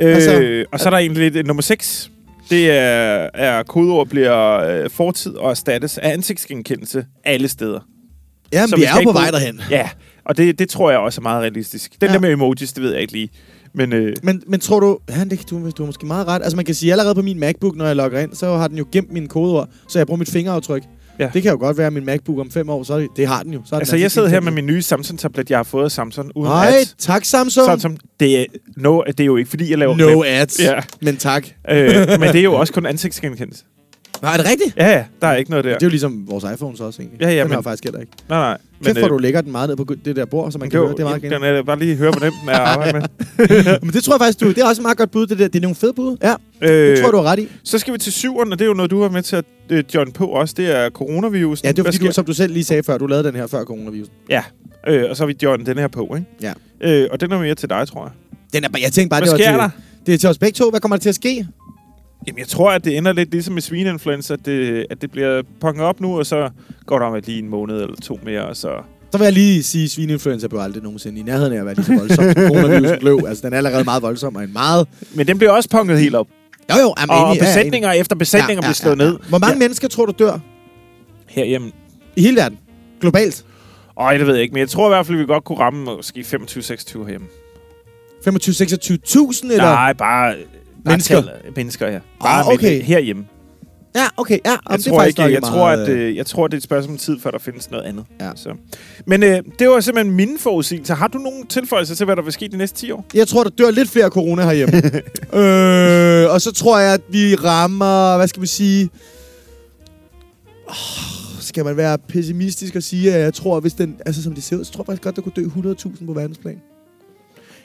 Øh, 0.00 0.14
Altså- 0.14 0.64
og 0.72 0.80
så 0.80 0.86
er 0.86 0.90
der 0.90 0.98
egentlig 0.98 1.32
lidt 1.32 1.46
nummer 1.46 1.62
6. 1.62 2.10
Det 2.50 2.70
er, 2.70 3.28
er 3.34 3.62
kodeord 3.62 4.06
bliver 4.08 4.60
øh, 4.60 4.90
fortid 4.90 5.34
og 5.34 5.50
erstattes 5.50 5.98
af 5.98 6.12
ansigtsgenkendelse 6.12 7.06
alle 7.24 7.48
steder. 7.48 7.80
Så 8.52 8.76
vi 8.76 8.84
er 8.84 8.88
jo 8.96 9.02
på 9.04 9.12
vej 9.12 9.30
derhen. 9.30 9.60
Ja, 9.70 9.88
og 10.24 10.36
det, 10.36 10.58
det 10.58 10.68
tror 10.68 10.90
jeg 10.90 10.98
også 10.98 11.20
er 11.20 11.22
meget 11.22 11.42
realistisk. 11.42 11.90
Den 11.90 11.98
Ja. 12.02 12.06
ja. 12.06 12.12
der 12.12 12.20
med 12.20 12.30
emojis, 12.32 12.72
det 12.72 12.82
ved 12.82 12.92
jeg 12.92 13.00
ikke 13.00 13.12
lige. 13.12 13.28
Men 13.74 13.92
øh, 13.92 14.16
Men, 14.22 14.42
men 14.46 14.60
tror 14.60 14.80
du... 14.80 14.98
Ja, 15.10 15.24
det, 15.24 15.50
du, 15.50 15.70
du 15.70 15.82
har 15.82 15.86
måske 15.86 16.06
meget 16.06 16.26
ret. 16.26 16.42
Altså, 16.42 16.56
man 16.56 16.64
kan 16.64 16.74
sige 16.74 16.92
allerede 16.92 17.14
på 17.14 17.22
min 17.22 17.38
MacBook, 17.40 17.76
når 17.76 17.86
jeg 17.86 17.96
logger 17.96 18.20
ind, 18.20 18.34
så 18.34 18.56
har 18.56 18.68
den 18.68 18.78
jo 18.78 18.86
gemt 18.92 19.12
mine 19.12 19.28
kodeord, 19.28 19.68
så 19.88 19.98
jeg 19.98 20.06
bruger 20.06 20.18
mit 20.18 20.30
fingeraftryk. 20.30 20.82
Ja. 21.18 21.30
Det 21.34 21.42
kan 21.42 21.50
jo 21.52 21.58
godt 21.58 21.78
være, 21.78 21.86
at 21.86 21.92
min 21.92 22.04
MacBook 22.04 22.38
om 22.38 22.50
fem 22.50 22.70
år, 22.70 22.82
så 22.82 22.94
er 22.94 22.98
det, 22.98 23.08
det 23.16 23.26
har 23.26 23.42
den 23.42 23.52
jo. 23.52 23.60
Så 23.64 23.74
er 23.74 23.78
den 23.78 23.82
altså, 23.82 23.96
jeg 23.96 24.10
sidder 24.10 24.28
her 24.28 24.40
med 24.40 24.52
min... 24.52 24.66
nye 24.66 24.82
Samsung-tablet, 24.82 25.50
jeg 25.50 25.58
har 25.58 25.62
fået 25.62 25.84
af 25.84 25.90
Samsung, 25.90 26.30
uden 26.34 26.48
Nej, 26.50 26.72
ads. 26.80 26.94
tak 26.98 27.24
Samsung. 27.24 27.66
Samsung, 27.66 27.98
det 28.20 28.40
er, 28.40 28.44
no, 28.76 29.02
det 29.06 29.20
er 29.20 29.24
jo 29.24 29.36
ikke, 29.36 29.50
fordi 29.50 29.70
jeg 29.70 29.78
laver 29.78 29.96
No 29.96 30.20
klip. 30.20 30.32
ads. 30.32 30.60
Ja. 30.60 30.80
Men 31.02 31.16
tak. 31.16 31.46
Øh, 31.70 31.94
men 32.20 32.20
det 32.20 32.36
er 32.36 32.42
jo 32.42 32.54
også 32.54 32.72
kun 32.72 32.86
ansigtsgenkendelse. 32.86 33.64
Nej, 34.22 34.32
er 34.32 34.36
det 34.36 34.46
rigtigt? 34.50 34.76
Ja, 34.76 34.88
ja, 34.90 35.04
der 35.22 35.26
er 35.26 35.36
ikke 35.36 35.50
noget 35.50 35.64
der. 35.64 35.70
Det 35.74 35.82
er 35.82 35.86
jo 35.86 35.90
ligesom 35.90 36.24
vores 36.28 36.44
iPhones 36.54 36.80
også, 36.80 37.02
egentlig. 37.02 37.20
Ja, 37.20 37.26
ja, 37.30 37.32
Den 37.34 37.44
men- 37.44 37.50
har 37.50 37.56
jeg 37.58 37.64
faktisk 37.64 37.84
heller 37.84 38.00
ikke. 38.00 38.12
Nej, 38.28 38.38
nej. 38.38 38.58
Kæft, 38.84 38.98
hvor 38.98 39.08
du 39.08 39.18
lægger 39.18 39.40
den 39.40 39.52
meget 39.52 39.68
ned 39.68 39.76
på 39.76 39.86
det 40.04 40.16
der 40.16 40.24
bord, 40.24 40.52
så 40.52 40.58
man 40.58 40.70
kan 40.70 40.78
jo, 40.80 40.84
høre. 40.86 40.92
Det 40.96 41.00
er 41.00 41.04
meget 41.04 41.22
genialt. 41.22 41.44
er 41.44 41.62
bare 41.62 41.78
lige 41.78 41.96
høre, 41.96 42.10
hvor 42.10 42.20
nem 42.20 42.32
den 42.40 42.48
er 42.48 42.52
at 42.52 42.60
arbejde 42.68 42.98
med. 42.98 43.78
Men 43.82 43.90
det 43.92 44.04
tror 44.04 44.14
jeg 44.14 44.20
faktisk, 44.20 44.40
du... 44.40 44.48
Det 44.48 44.58
er 44.58 44.64
også 44.68 44.80
et 44.80 44.84
meget 44.84 44.98
godt 44.98 45.10
bud, 45.10 45.26
det 45.26 45.38
der. 45.38 45.48
Det 45.48 45.56
er 45.56 45.60
nogle 45.60 45.74
fede 45.74 45.92
bud. 45.92 46.16
Ja, 46.22 46.34
det 46.62 46.70
Øh, 46.70 46.96
tror 46.96 47.04
jeg, 47.06 47.12
du 47.12 47.16
har 47.16 47.24
ret 47.24 47.38
i. 47.38 47.48
Så 47.64 47.78
skal 47.78 47.92
vi 47.94 47.98
til 47.98 48.12
syveren, 48.12 48.52
og 48.52 48.58
det 48.58 48.64
er 48.64 48.68
jo 48.68 48.74
noget, 48.74 48.90
du 48.90 49.02
har 49.02 49.08
med 49.08 49.22
til 49.22 49.36
at 49.36 49.44
øh, 49.70 49.84
join 49.94 50.12
på 50.12 50.26
også. 50.26 50.54
Det 50.56 50.76
er 50.76 50.90
coronavirusen. 50.90 51.66
Ja, 51.66 51.72
det 51.72 51.84
Hvad 51.84 51.92
fordi, 51.92 52.06
du, 52.06 52.12
som 52.12 52.24
du 52.24 52.32
selv 52.34 52.52
lige 52.52 52.64
sagde 52.64 52.82
før, 52.82 52.98
du 52.98 53.06
lavede 53.06 53.28
den 53.28 53.34
her 53.36 53.46
før 53.46 53.64
coronavirus. 53.64 54.06
Ja, 54.30 54.42
øh, 54.88 55.10
og 55.10 55.16
så 55.16 55.22
har 55.22 55.26
vi 55.26 55.36
join 55.42 55.66
den 55.66 55.78
her 55.78 55.88
på, 55.88 56.14
ikke? 56.16 56.26
Ja. 56.42 56.52
Øh, 57.02 57.08
og 57.12 57.20
den 57.20 57.32
er 57.32 57.38
mere 57.38 57.54
til 57.54 57.70
dig, 57.70 57.88
tror 57.88 58.04
jeg. 58.04 58.12
Den 58.54 58.64
er, 58.64 58.78
jeg 58.82 58.92
tænkte 58.92 59.10
bare, 59.10 59.20
Hvad 59.20 59.26
det 59.26 59.32
var 59.32 59.38
sker 59.38 59.50
til, 59.52 59.58
der? 59.58 59.70
det 60.06 60.14
er 60.14 60.18
til 60.18 60.28
os 60.28 60.38
begge 60.38 60.56
to. 60.56 60.70
Hvad 60.70 60.80
kommer 60.80 60.96
der 60.96 61.00
til 61.02 61.08
at 61.08 61.14
ske? 61.14 61.46
Jamen, 62.26 62.38
jeg 62.38 62.48
tror, 62.48 62.70
at 62.70 62.84
det 62.84 62.96
ender 62.96 63.12
lidt 63.12 63.30
ligesom 63.30 63.54
med 63.54 63.62
svineinfluenza, 63.62 64.34
at 64.34 64.40
det, 64.46 64.86
at 64.90 65.02
det 65.02 65.10
bliver 65.10 65.42
punget 65.60 65.84
op 65.84 66.00
nu, 66.00 66.18
og 66.18 66.26
så 66.26 66.50
går 66.86 66.98
der 66.98 67.10
med 67.10 67.22
lige 67.22 67.38
en 67.38 67.48
måned 67.48 67.82
eller 67.82 67.96
to 68.02 68.18
mere, 68.24 68.46
og 68.46 68.56
så... 68.56 68.70
Så 69.12 69.18
vil 69.18 69.24
jeg 69.24 69.32
lige 69.32 69.62
sige, 69.62 69.84
at 69.84 69.90
svineinfluenza 69.90 70.48
blev 70.48 70.60
aldrig 70.60 70.82
nogensinde 70.82 71.20
i 71.20 71.22
nærheden 71.22 71.52
af 71.52 71.58
at 71.58 71.66
være 71.66 71.74
lige 71.74 71.84
så 71.86 71.94
voldsom, 71.96 72.24
som 72.24 72.34
coronavirusen 72.48 72.98
blev. 73.00 73.20
Altså, 73.28 73.46
den 73.46 73.52
er 73.52 73.56
allerede 73.56 73.84
meget 73.84 74.02
voldsom, 74.02 74.36
og 74.36 74.42
en 74.42 74.52
meget... 74.52 74.88
Men 75.14 75.26
den 75.28 75.38
bliver 75.38 75.50
også 75.52 75.68
punget 75.68 76.00
helt 76.00 76.14
op. 76.14 76.26
Jo, 76.72 76.76
jo, 76.80 76.94
I'm 76.98 77.06
Og 77.10 77.30
enig, 77.30 77.40
ja, 77.40 77.44
besætninger 77.46 77.92
efter 77.92 78.16
besætninger 78.16 78.60
bliver 78.62 78.72
slået 78.74 78.98
ned. 78.98 79.18
Hvor 79.28 79.38
mange 79.38 79.54
Ja. 79.54 79.58
mennesker 79.58 79.88
tror 79.88 80.06
du 80.06 80.12
dør 80.18 80.38
Herhjemme. 81.28 81.72
i 82.16 82.22
hele 82.22 82.36
verden? 82.36 82.58
Globalt? 83.00 83.44
Øj, 84.00 84.16
det 84.18 84.26
ved 84.26 84.34
jeg 84.34 84.42
ikke, 84.42 84.52
men 84.52 84.60
jeg 84.60 84.68
tror 84.68 84.88
i 84.88 84.90
hvert 84.90 85.06
fald, 85.06 85.16
at 85.18 85.20
vi 85.20 85.26
godt 85.26 85.44
kunne 85.44 85.58
ramme 85.58 85.84
måske 85.84 86.20
25-26 86.20 86.98
herhjemme. 86.98 87.26
25-26.000 88.28 89.52
eller? 89.52 89.64
Nej, 89.64 89.92
bare... 89.92 90.34
Mennesker? 90.84 91.22
tal- 91.22 91.30
mennesker, 91.56 91.86
ja. 91.88 91.98
Bare 92.22 92.40
Ah, 92.40 92.46
med 92.46 92.54
okay. 92.54 92.74
det 92.74 92.82
herhjemme. 92.84 93.24
Ja, 93.96 94.06
okay. 94.16 94.38
Ja, 94.44 94.56
Jeg 94.70 94.80
tror, 94.80 95.02
ikke, 95.02 95.22
jeg, 95.22 95.30
meget, 95.30 95.44
tror, 95.44 95.68
at, 95.68 95.88
øh, 95.88 96.08
øh, 96.08 96.16
jeg 96.16 96.26
tror, 96.26 96.46
det 96.46 96.54
er 96.54 96.56
et 96.56 96.62
spørgsmål 96.62 96.92
om 96.94 96.98
tid, 96.98 97.20
før 97.20 97.30
der 97.30 97.38
findes 97.38 97.70
noget 97.70 97.84
andet. 97.84 98.04
Ja. 98.20 98.30
Så. 98.36 98.48
Men 99.06 99.22
øh, 99.22 99.42
det 99.58 99.68
var 99.68 99.80
simpelthen 99.80 100.16
mine 100.16 100.38
forudsigelser. 100.38 100.94
Har 100.94 101.08
du 101.08 101.18
nogen 101.18 101.46
tilføjelser 101.46 101.94
til, 101.94 102.04
hvad 102.04 102.16
der 102.16 102.22
vil 102.22 102.32
ske 102.32 102.48
de 102.48 102.56
næste 102.56 102.76
10 102.80 102.90
år? 102.90 103.04
Jeg 103.14 103.28
tror, 103.28 103.42
der 103.42 103.50
dør 103.50 103.70
lidt 103.70 103.88
flere 103.90 104.08
corona 104.08 104.42
herhjemme. 104.44 104.76
øh, 106.26 106.32
og 106.34 106.40
så 106.40 106.52
tror 106.52 106.78
jeg, 106.78 106.94
at 106.94 107.00
vi 107.08 107.34
rammer... 107.34 108.16
Hvad 108.16 108.28
skal 108.28 108.42
vi 108.42 108.46
sige? 108.46 108.90
Oh, 110.68 110.74
skal 111.40 111.64
man 111.64 111.76
være 111.76 111.98
pessimistisk 111.98 112.76
og 112.76 112.82
sige, 112.82 113.14
at 113.14 113.20
jeg 113.20 113.34
tror, 113.34 113.60
hvis 113.60 113.72
den... 113.74 113.96
Altså, 114.06 114.22
som 114.22 114.34
det 114.34 114.44
ser 114.44 114.56
ud, 114.56 114.64
så 114.64 114.72
tror 114.72 114.82
jeg 114.82 114.86
faktisk 114.86 115.02
godt, 115.02 115.16
der 115.16 115.22
kunne 115.22 115.32
dø 115.64 115.72
100.000 115.72 116.06
på 116.06 116.12
verdensplan. 116.12 116.60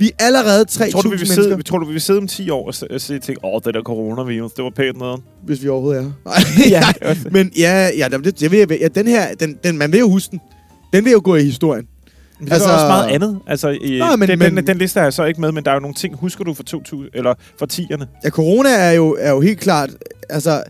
Vi 0.03 0.11
er 0.19 0.25
allerede 0.25 0.65
3.000 0.71 0.91
Tror 0.91 1.01
du, 1.01 1.09
vi 1.09 1.15
vil 1.15 1.19
mennesker, 1.19 1.43
sidde, 1.43 1.63
tror 1.63 1.77
du, 1.77 1.85
vi 1.85 1.91
vil 1.91 2.01
sidde 2.01 2.17
om 2.19 2.27
10 2.27 2.49
år 2.49 2.67
og 2.67 2.73
og 2.91 3.01
se 3.01 3.19
ting, 3.19 3.37
åh, 3.43 3.61
det 3.65 3.73
der 3.73 3.81
coronavirus, 3.81 4.51
det 4.51 4.63
var 4.63 4.69
pænt 4.69 4.97
noget. 4.97 5.21
hvis 5.45 5.63
vi 5.63 5.67
overhovedet 5.69 6.13
er. 6.25 6.31
Ja. 6.75 6.81
Men 7.31 7.51
ja, 7.57 7.89
ja, 7.97 8.07
det, 8.07 8.39
det 8.39 8.51
vil 8.51 8.59
jeg, 8.59 8.71
ja 8.81 8.87
den 8.87 9.07
her, 9.07 9.33
den, 9.35 9.57
den, 9.63 9.77
man 9.77 9.91
vil 9.91 9.99
jo 9.99 10.09
huske 10.09 10.31
den. 10.31 10.41
Den 10.93 11.05
vil 11.05 11.11
jo 11.11 11.21
gå 11.23 11.35
i 11.35 11.43
historien. 11.43 11.87
Men 12.39 12.47
det 12.47 12.53
altså, 12.53 12.69
Altså- 12.69 12.85
er 12.85 12.91
også 12.93 13.03
meget 13.03 13.15
andet. 13.15 13.39
Altså, 13.47 13.69
i, 13.69 13.99
Nå, 13.99 14.15
men- 14.15 14.29
den, 14.29 14.39
men- 14.39 14.57
den, 14.57 14.67
den, 14.67 14.77
liste 14.77 14.99
er 14.99 15.03
jeg 15.03 15.13
så 15.13 15.23
ikke 15.23 15.41
med, 15.41 15.51
men 15.51 15.63
der 15.65 15.71
er 15.71 15.75
jo 15.75 15.79
nogle 15.79 15.95
ting, 15.95 16.15
husker 16.15 16.43
du 16.43 16.53
fra 16.53 16.63
2000, 16.63 17.09
eller 17.13 17.33
fra 17.59 17.65
10'erne? 17.73 18.05
Ja, 18.23 18.29
corona 18.29 18.69
er 18.69 18.91
jo, 18.91 19.17
er 19.19 19.31
jo 19.31 19.41
helt 19.41 19.59
klart... 19.59 19.89
Altså, 20.29 20.63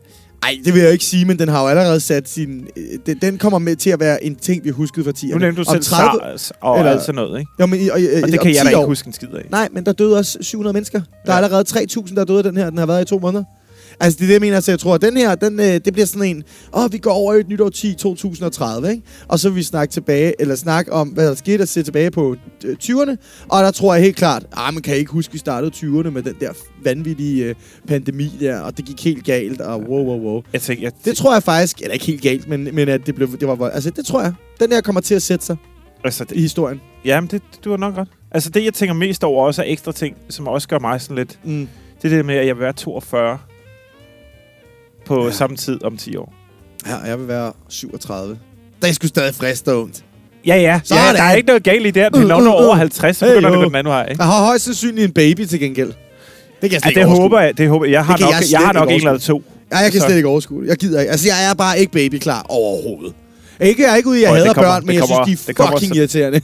ej, 0.43 0.57
det 0.65 0.73
vil 0.73 0.81
jeg 0.81 0.91
ikke 0.91 1.05
sige, 1.05 1.25
men 1.25 1.39
den 1.39 1.47
har 1.49 1.61
jo 1.61 1.67
allerede 1.67 1.99
sat 1.99 2.29
sin... 2.29 2.67
øh, 2.77 2.83
Den, 3.05 3.17
den 3.21 3.37
kommer 3.37 3.59
med 3.59 3.75
til 3.75 3.89
at 3.89 3.99
være 3.99 4.23
en 4.23 4.35
ting, 4.35 4.63
vi 4.63 4.69
huskede 4.69 5.03
fra 5.05 5.11
10'erne. 5.17 5.31
Nu 5.33 5.37
nævnte 5.37 5.63
du 5.63 5.71
selv 5.71 5.83
30 5.83 6.19
SARS 6.21 6.51
og 6.61 6.77
eller- 6.79 6.91
alt 6.91 7.01
sådan 7.01 7.15
noget, 7.15 7.39
ikke? 7.39 7.51
Jo, 7.59 7.65
men, 7.65 7.79
og, 7.91 7.97
og, 7.97 8.21
Og 8.23 8.31
det 8.31 8.39
kan 8.39 8.49
jeg 8.51 8.57
10 8.59 8.63
da 8.63 8.69
ikke 8.69 8.77
år. 8.77 8.85
huske 8.85 9.07
en 9.07 9.13
skid 9.13 9.27
af. 9.33 9.45
Nej, 9.51 9.69
men 9.71 9.85
der 9.85 9.91
døde 9.91 10.17
også 10.17 10.37
700 10.41 10.73
mennesker. 10.73 11.01
Der 11.25 11.33
er 11.33 11.37
Ja. 11.37 11.43
allerede 11.43 11.65
3.000, 11.69 12.15
der 12.15 12.21
er 12.21 12.25
døde 12.25 12.37
af 12.37 12.43
den 12.43 12.57
her. 12.57 12.69
Den 12.69 12.77
har 12.77 12.85
været 12.85 13.01
i 13.01 13.05
to 13.05 13.19
måneder. 13.19 13.43
Altså, 13.99 14.17
det 14.17 14.23
er 14.23 14.27
det, 14.27 14.33
jeg 14.33 14.41
mener. 14.41 14.59
Så 14.59 14.71
jeg 14.71 14.79
tror, 14.79 14.95
at 14.95 15.01
den 15.01 15.17
her, 15.17 15.35
den, 15.35 15.59
øh, 15.59 15.65
det 15.65 15.93
bliver 15.93 16.05
sådan 16.05 16.35
en, 16.35 16.43
åh, 16.77 16.91
vi 16.93 16.97
går 16.97 17.11
over 17.11 17.33
i 17.33 17.39
et 17.39 17.49
nyt 17.49 17.61
år 17.61 17.69
10, 17.69 17.93
2030, 17.93 18.89
ikke? 18.91 19.03
Og 19.27 19.39
så 19.39 19.49
vil 19.49 19.55
vi 19.55 19.63
snakke 19.63 19.91
tilbage, 19.91 20.41
eller 20.41 20.55
snakke 20.55 20.93
om, 20.93 21.07
hvad 21.07 21.27
der 21.27 21.35
skete, 21.35 21.61
og 21.61 21.67
se 21.67 21.83
tilbage 21.83 22.11
på 22.11 22.35
øh, 22.65 22.75
20'erne. 22.83 23.15
Og 23.49 23.63
der 23.63 23.71
tror 23.71 23.93
jeg 23.93 24.03
helt 24.03 24.15
klart, 24.15 24.45
ah, 24.57 24.73
man 24.73 24.83
kan 24.83 24.95
ikke 24.95 25.11
huske, 25.11 25.33
vi 25.33 25.37
startede 25.39 25.71
20'erne 25.75 26.09
med 26.09 26.23
den 26.23 26.35
der 26.39 26.49
vanvittige 26.83 27.45
øh, 27.45 27.55
pandemi 27.87 28.31
der, 28.39 28.59
og 28.59 28.77
det 28.77 28.85
gik 28.85 29.03
helt 29.03 29.25
galt, 29.25 29.61
og 29.61 29.79
wow, 29.81 30.03
wow, 30.05 30.19
wow. 30.19 30.41
Jeg 30.53 30.61
tænker, 30.61 30.83
jeg, 30.83 30.91
Det 31.05 31.17
tror 31.17 31.33
jeg 31.33 31.43
faktisk, 31.43 31.81
eller 31.81 31.93
ikke 31.93 32.05
helt 32.05 32.21
galt, 32.21 32.47
men, 32.47 32.69
men 32.73 32.89
at 32.89 33.05
det, 33.05 33.15
blev, 33.15 33.39
det 33.39 33.47
var, 33.47 33.55
vold- 33.55 33.71
altså 33.73 33.89
det 33.89 34.05
tror 34.05 34.21
jeg. 34.21 34.33
Den 34.59 34.71
der 34.71 34.81
kommer 34.81 35.01
til 35.01 35.15
at 35.15 35.21
sætte 35.21 35.45
sig 35.45 35.55
altså, 36.03 36.23
det, 36.23 36.35
i 36.35 36.41
historien. 36.41 36.81
jamen, 37.05 37.27
det, 37.27 37.41
du 37.65 37.69
har 37.69 37.77
nok 37.77 37.97
ret. 37.97 38.07
Altså, 38.31 38.49
det, 38.49 38.63
jeg 38.65 38.73
tænker 38.73 38.93
mest 38.93 39.23
over, 39.23 39.45
også 39.45 39.61
er 39.61 39.65
ekstra 39.67 39.91
ting, 39.91 40.15
som 40.29 40.47
også 40.47 40.67
gør 40.67 40.79
mig 40.79 41.01
sådan 41.01 41.15
lidt... 41.17 41.39
Mm. 41.43 41.67
Det 42.01 42.11
er 42.11 42.15
det 42.15 42.25
med, 42.25 42.35
at 42.35 42.47
jeg 42.47 42.55
vil 42.55 42.61
være 42.61 42.73
42 42.73 43.37
på 45.05 45.19
Ja. 45.19 45.25
ja. 45.25 45.31
samme 45.31 45.57
tid 45.57 45.83
om 45.83 45.97
10 45.97 46.15
år. 46.17 46.33
Ja, 46.87 46.95
jeg 46.97 47.19
vil 47.19 47.27
være 47.27 47.51
37. 47.69 48.37
Der 48.81 48.87
er 48.87 48.91
sgu 48.91 49.07
stadig 49.07 49.35
frisk 49.35 49.67
og 49.67 49.81
ondt. 49.81 50.03
Ja, 50.47 50.55
ja. 50.55 50.79
Sådan. 50.83 51.03
ja 51.05 51.13
der 51.13 51.23
er 51.23 51.33
ikke 51.35 51.47
noget 51.47 51.63
galt 51.63 51.85
i 51.85 51.91
det. 51.91 52.15
Uh, 52.15 52.21
Når 52.21 52.37
uh, 52.37 52.43
du 52.43 52.47
er 52.49 52.53
over 52.53 52.71
uh. 52.71 52.77
50, 52.77 53.17
så 53.17 53.25
Hey, 53.25 53.31
begynder 53.31 53.49
det 53.49 53.55
jo. 53.55 53.61
på 53.61 53.65
den 53.69 53.75
anden 53.75 53.91
vej. 53.91 54.07
Ikke? 54.11 54.23
Jeg 54.23 54.31
har 54.31 54.45
højst 54.45 54.65
sandsynligt 54.65 55.05
en 55.05 55.11
baby 55.13 55.45
til 55.45 55.59
gengæld. 55.59 55.87
Det 55.87 55.95
kan 56.61 56.71
jeg 56.71 56.71
Ja, 56.71 56.79
slet 56.79 56.89
ikke 56.89 56.99
det 56.99 57.05
overskue. 57.07 57.21
håber 57.23 57.39
jeg. 57.39 57.57
Det 57.57 57.69
håber 57.69 57.85
jeg. 57.85 57.91
Jeg 57.91 58.05
har 58.05 58.15
Det 58.17 58.21
nok, 58.25 58.31
jeg 58.33 58.51
jeg, 58.51 58.59
har 58.59 58.73
nok 58.73 58.89
en 58.89 58.95
eller 58.95 59.17
to. 59.17 59.43
Ja, 59.71 59.77
jeg 59.77 59.91
kan 59.91 60.01
Så- 60.01 60.07
slet 60.07 60.15
ikke 60.17 60.27
overskue 60.29 60.61
det. 60.61 60.67
Jeg 60.69 60.77
gider 60.77 60.99
ikke. 60.99 61.11
Altså, 61.11 61.27
jeg 61.27 61.49
er 61.49 61.53
bare 61.53 61.79
ikke 61.79 61.91
babyklar 61.91 62.45
overhovedet. 62.49 63.13
Ikke, 63.61 63.81
jeg 63.83 63.91
er 63.91 63.95
ikke 63.95 64.09
ude 64.09 64.19
i, 64.21 64.23
at 64.23 64.27
jeg 64.29 64.33
det 64.35 64.41
hader 64.41 64.53
kommer- 64.53 64.71
børn, 64.71 64.81
men 64.85 64.87
det 64.87 64.93
jeg 64.93 65.01
kommer- 65.01 65.25
synes, 65.25 65.39
de 65.39 65.43
er 65.43 65.47
det 65.47 65.55
kommer 65.55 65.77
fucking 65.77 65.93
så- 65.95 65.99
irriterende. 65.99 66.41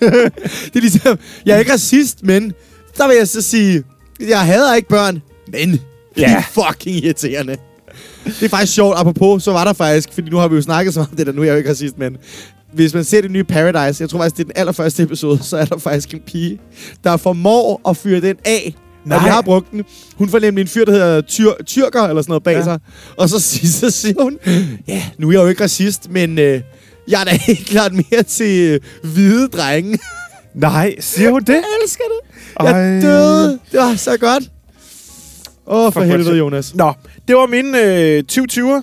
det 0.72 0.76
er 0.76 0.80
ligesom, 0.80 1.18
jeg 1.46 1.54
er 1.54 1.58
ikke 1.58 1.72
racist, 1.72 2.22
men 2.22 2.52
der 2.98 3.08
vil 3.08 3.16
jeg 3.16 3.28
så 3.28 3.42
sige, 3.42 3.82
jeg 4.28 4.40
hader 4.40 4.74
ikke 4.74 4.88
børn, 4.88 5.22
men 5.52 5.72
de 5.72 5.78
Ja. 6.16 6.36
er 6.36 6.42
fucking 6.42 6.96
irriterende. 7.04 7.56
Det 8.24 8.42
er 8.42 8.48
faktisk 8.48 8.72
sjovt, 8.74 8.94
apropos, 8.98 9.42
så 9.42 9.52
var 9.52 9.64
der 9.64 9.72
faktisk, 9.72 10.08
fordi 10.14 10.30
nu 10.30 10.36
har 10.36 10.48
vi 10.48 10.56
jo 10.56 10.62
snakket 10.62 10.94
så 10.94 11.00
meget 11.00 11.10
om 11.10 11.16
det 11.16 11.26
der, 11.26 11.32
nu 11.32 11.40
er 11.40 11.44
jeg 11.44 11.52
jo 11.52 11.58
ikke 11.58 11.70
racist, 11.70 11.98
men 11.98 12.16
hvis 12.72 12.94
man 12.94 13.04
ser 13.04 13.20
det 13.20 13.30
nye 13.30 13.44
Paradise, 13.44 14.02
jeg 14.02 14.10
tror 14.10 14.18
faktisk, 14.18 14.36
det 14.36 14.42
er 14.42 14.46
den 14.46 14.52
allerførste 14.56 15.02
episode, 15.02 15.38
så 15.42 15.56
er 15.56 15.64
der 15.64 15.78
faktisk 15.78 16.14
en 16.14 16.20
pige, 16.26 16.58
der 17.04 17.16
formår 17.16 17.88
at 17.88 17.96
fyre 17.96 18.20
den 18.20 18.36
af, 18.44 18.74
Nej. 19.04 19.24
vi 19.24 19.28
har 19.28 19.42
brugt 19.42 19.70
den. 19.70 19.84
Hun 20.16 20.28
får 20.28 20.38
nemlig 20.38 20.62
en 20.62 20.68
fyr, 20.68 20.84
der 20.84 20.92
hedder 20.92 21.20
tyr, 21.20 21.50
Tyrker, 21.66 22.02
eller 22.02 22.22
sådan 22.22 22.30
noget 22.30 22.42
bag 22.42 22.56
ja. 22.56 22.64
Sig. 22.64 22.78
Og 23.16 23.28
så, 23.28 23.38
siger- 23.40 23.70
så 23.90 23.90
siger 23.90 24.22
hun, 24.22 24.38
ja, 24.88 25.02
nu 25.18 25.28
er 25.28 25.32
jeg 25.32 25.40
jo 25.42 25.46
ikke 25.46 25.62
racist, 25.62 26.10
men 26.10 26.38
øh, 26.38 26.60
jeg 27.08 27.20
er 27.20 27.24
da 27.24 27.30
helt 27.46 27.66
klart 27.66 27.92
mere 27.92 28.22
til 28.22 28.58
øh, 28.60 28.80
hvide 29.12 29.48
drenge. 29.48 29.98
Nej, 30.54 30.94
siger 31.00 31.30
hun 31.30 31.40
det? 31.40 31.48
Jeg 31.48 31.62
elsker 31.84 32.04
det. 32.04 32.64
Jeg 32.66 32.94
Ej. 32.96 33.00
døde. 33.00 33.58
Det 33.72 33.80
var 33.80 33.94
så 33.96 34.16
godt. 34.16 34.42
Åh, 35.70 35.86
oh, 35.86 35.92
for 35.92 36.00
For 36.00 36.06
helvede. 36.06 36.36
Jonas. 36.38 36.74
Nå, 36.74 36.92
det 37.28 37.36
var 37.36 37.46
min 37.46 37.74
øh, 37.74 38.22
2020'er. 38.32 38.82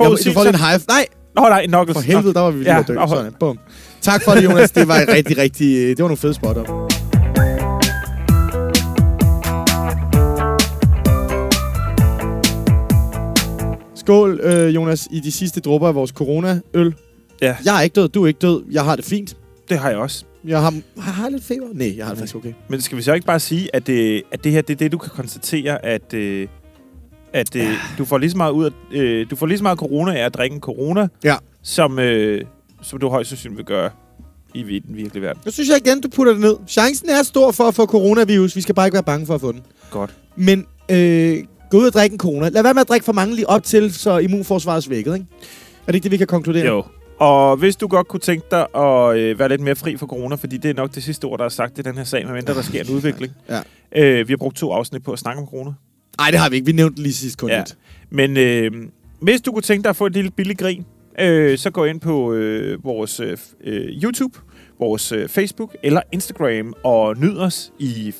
Jamen, 0.00 0.18
du 0.24 0.32
får 0.32 0.44
en 0.44 0.54
high 0.54 0.80
Nej, 0.88 1.06
Nå, 1.36 1.40
nej, 1.42 1.66
Knuckles. 1.66 1.96
for 1.96 2.02
helvede, 2.02 2.34
der 2.34 2.40
var 2.40 2.50
vi 2.50 2.58
lige 2.58 2.70
Ja, 2.70 2.76
ja, 2.76 2.82
dø. 2.82 2.92
nå, 2.94 3.06
Sådan, 3.08 3.32
bum. 3.40 3.58
Tak 4.00 4.22
for 4.24 4.32
det, 4.32 4.44
Jonas. 4.44 4.70
Det 4.70 4.88
var 4.88 4.96
et 4.96 5.08
rigtig, 5.08 5.38
rigtig... 5.38 5.76
øh, 5.76 5.88
Det 5.88 5.98
var 5.98 6.04
nogle 6.04 6.16
fede 6.16 6.34
spotter. 6.34 6.62
Skål, 13.94 14.40
øh, 14.42 14.74
Jonas, 14.74 15.08
i 15.10 15.20
de 15.20 15.32
sidste 15.32 15.60
dråber 15.60 15.88
af 15.88 15.94
vores 15.94 16.10
corona-øl. 16.10 16.94
Ja. 17.42 17.56
Jeg 17.64 17.76
er 17.76 17.80
ikke 17.80 17.94
død, 17.94 18.08
du 18.08 18.22
er 18.22 18.26
ikke 18.26 18.38
død. 18.38 18.62
Jeg 18.70 18.84
har 18.84 18.96
det 18.96 19.04
fint. 19.04 19.36
Det 19.68 19.78
har 19.78 19.88
jeg 19.88 19.98
også. 19.98 20.24
Jeg 20.44 20.60
har, 20.60 20.74
har, 21.00 21.12
har 21.12 21.22
jeg 21.24 21.32
lidt 21.32 21.44
feber? 21.44 21.66
Nej, 21.72 21.94
jeg 21.96 22.04
har 22.06 22.12
det 22.12 22.18
faktisk 22.18 22.36
okay. 22.36 22.52
Men 22.68 22.80
skal 22.80 22.98
vi 22.98 23.02
så 23.02 23.12
ikke 23.12 23.26
bare 23.26 23.40
sige, 23.40 23.76
at, 23.76 23.88
øh, 23.88 24.22
at 24.32 24.44
det 24.44 24.52
her, 24.52 24.62
det 24.62 24.70
er 24.74 24.76
det, 24.78 24.92
du 24.92 24.98
kan 24.98 25.10
konstatere, 25.10 25.84
at, 25.84 26.14
øh, 26.14 26.48
at 27.32 27.56
øh, 27.56 27.68
du 27.98 28.04
får 28.04 28.18
lige 28.18 28.30
så 28.30 28.36
meget 28.36 28.52
ud 28.52 28.64
af, 28.64 28.70
øh, 28.92 29.30
du 29.30 29.36
får 29.36 29.46
lige 29.46 29.58
så 29.58 29.62
meget 29.64 29.78
corona 29.78 30.18
af 30.20 30.24
at 30.24 30.34
drikke 30.34 30.54
en 30.54 30.60
corona, 30.60 31.08
Ja. 31.24 31.36
som, 31.62 31.98
øh, 31.98 32.44
som 32.82 32.98
du 32.98 33.08
højst 33.08 33.28
sandsynligt 33.30 33.56
vil 33.58 33.64
gøre 33.64 33.90
i 34.54 34.62
den 34.62 34.96
virkelige 34.96 35.22
verden. 35.22 35.42
Nu 35.44 35.50
synes 35.50 35.68
jeg 35.68 35.86
igen, 35.86 36.00
du 36.00 36.08
putter 36.08 36.32
det 36.32 36.40
ned. 36.42 36.56
Chancen 36.68 37.08
er 37.10 37.22
stor 37.22 37.52
for 37.52 37.64
at 37.64 37.74
få 37.74 37.86
coronavirus. 37.86 38.56
Vi 38.56 38.60
skal 38.60 38.74
bare 38.74 38.86
ikke 38.86 38.94
være 38.94 39.02
bange 39.02 39.26
for 39.26 39.34
at 39.34 39.40
få 39.40 39.52
den. 39.52 39.60
Godt. 39.90 40.14
Men 40.36 40.66
øh, 40.90 41.38
gå 41.70 41.76
ud 41.78 41.86
og 41.86 41.92
drikke 41.92 42.14
en 42.14 42.18
corona. 42.18 42.48
Lad 42.48 42.62
være 42.62 42.74
med 42.74 42.80
at 42.80 42.88
drikke 42.88 43.04
for 43.04 43.12
mange 43.12 43.34
lige 43.34 43.48
op 43.48 43.62
til, 43.62 43.94
så 43.94 44.18
immunforsvaret 44.18 44.76
er 44.76 44.80
svækket, 44.80 45.14
ikke? 45.14 45.26
Er 45.86 45.86
det 45.86 45.94
ikke 45.94 46.02
det, 46.04 46.10
vi 46.10 46.16
kan 46.16 46.26
konkludere? 46.26 46.66
Jo. 46.66 46.84
Og 47.24 47.56
hvis 47.56 47.76
du 47.76 47.86
godt 47.86 48.08
kunne 48.08 48.20
tænke 48.20 48.46
dig 48.50 48.66
at 48.76 49.16
øh, 49.16 49.38
være 49.38 49.48
lidt 49.48 49.60
mere 49.60 49.74
fri 49.76 49.96
for 49.96 50.06
corona, 50.06 50.34
fordi 50.34 50.56
det 50.56 50.70
er 50.70 50.74
nok 50.74 50.94
det 50.94 51.02
sidste 51.02 51.24
ord, 51.24 51.38
der 51.38 51.44
er 51.44 51.48
sagt 51.48 51.78
i 51.78 51.82
den 51.82 51.96
her 51.96 52.04
sag, 52.04 52.24
medmindre 52.26 52.54
der 52.54 52.62
sker 52.62 52.80
en 52.84 52.90
udvikling. 52.90 53.32
Ja. 53.48 53.60
Øh, 54.02 54.28
vi 54.28 54.32
har 54.32 54.36
brugt 54.36 54.56
to 54.56 54.72
afsnit 54.72 55.02
på 55.02 55.12
at 55.12 55.18
snakke 55.18 55.40
om 55.42 55.46
corona. 55.48 55.70
Nej, 56.18 56.30
det 56.30 56.40
har 56.40 56.48
vi 56.50 56.56
ikke. 56.56 56.66
Vi 56.66 56.72
nævnte 56.72 56.96
det 56.96 57.02
lige 57.02 57.14
sidst 57.14 57.38
kun 57.38 57.50
Ja. 57.50 57.58
lidt. 57.58 57.76
Men 58.10 58.36
øh, 58.36 58.70
hvis 59.20 59.40
du 59.40 59.52
kunne 59.52 59.62
tænke 59.62 59.82
dig 59.82 59.90
at 59.90 59.96
få 59.96 60.06
et 60.06 60.12
lille 60.12 60.30
billigt 60.30 60.58
grin, 60.58 60.84
øh, 61.20 61.58
så 61.58 61.70
gå 61.70 61.84
ind 61.84 62.00
på 62.00 62.32
øh, 62.32 62.84
vores 62.84 63.20
øh, 63.20 63.36
øh, 63.64 63.86
YouTube, 64.02 64.38
vores 64.80 65.12
øh, 65.12 65.28
Facebook 65.28 65.76
eller 65.82 66.00
Instagram 66.12 66.74
og 66.84 67.16
nyd 67.18 67.36
os 67.38 67.72
i, 67.78 68.14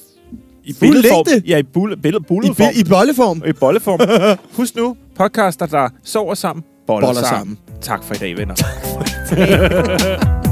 i 0.64 0.74
billedform. 0.80 1.42
Ja, 1.46 1.59
i 1.59 1.62
bulle, 1.62 1.96
billed, 1.96 2.20
I, 2.20 2.24
bulleform. 2.28 2.72
bi- 2.74 2.80
I 2.80 2.84
bolleform. 2.84 3.42
I 3.48 3.52
bolleform. 3.52 4.00
Husk 4.57 4.76
nu, 4.76 4.96
podcaster, 5.16 5.66
der 5.66 5.88
sover 6.05 6.34
sammen, 6.34 6.64
boller, 6.87 7.07
Boller 7.07 7.22
sammen. 7.22 7.57
sammen. 7.59 7.80
Tak 7.82 8.03
for 8.05 8.14
i 8.14 8.18
dag, 8.18 8.37
venner. 8.37 8.55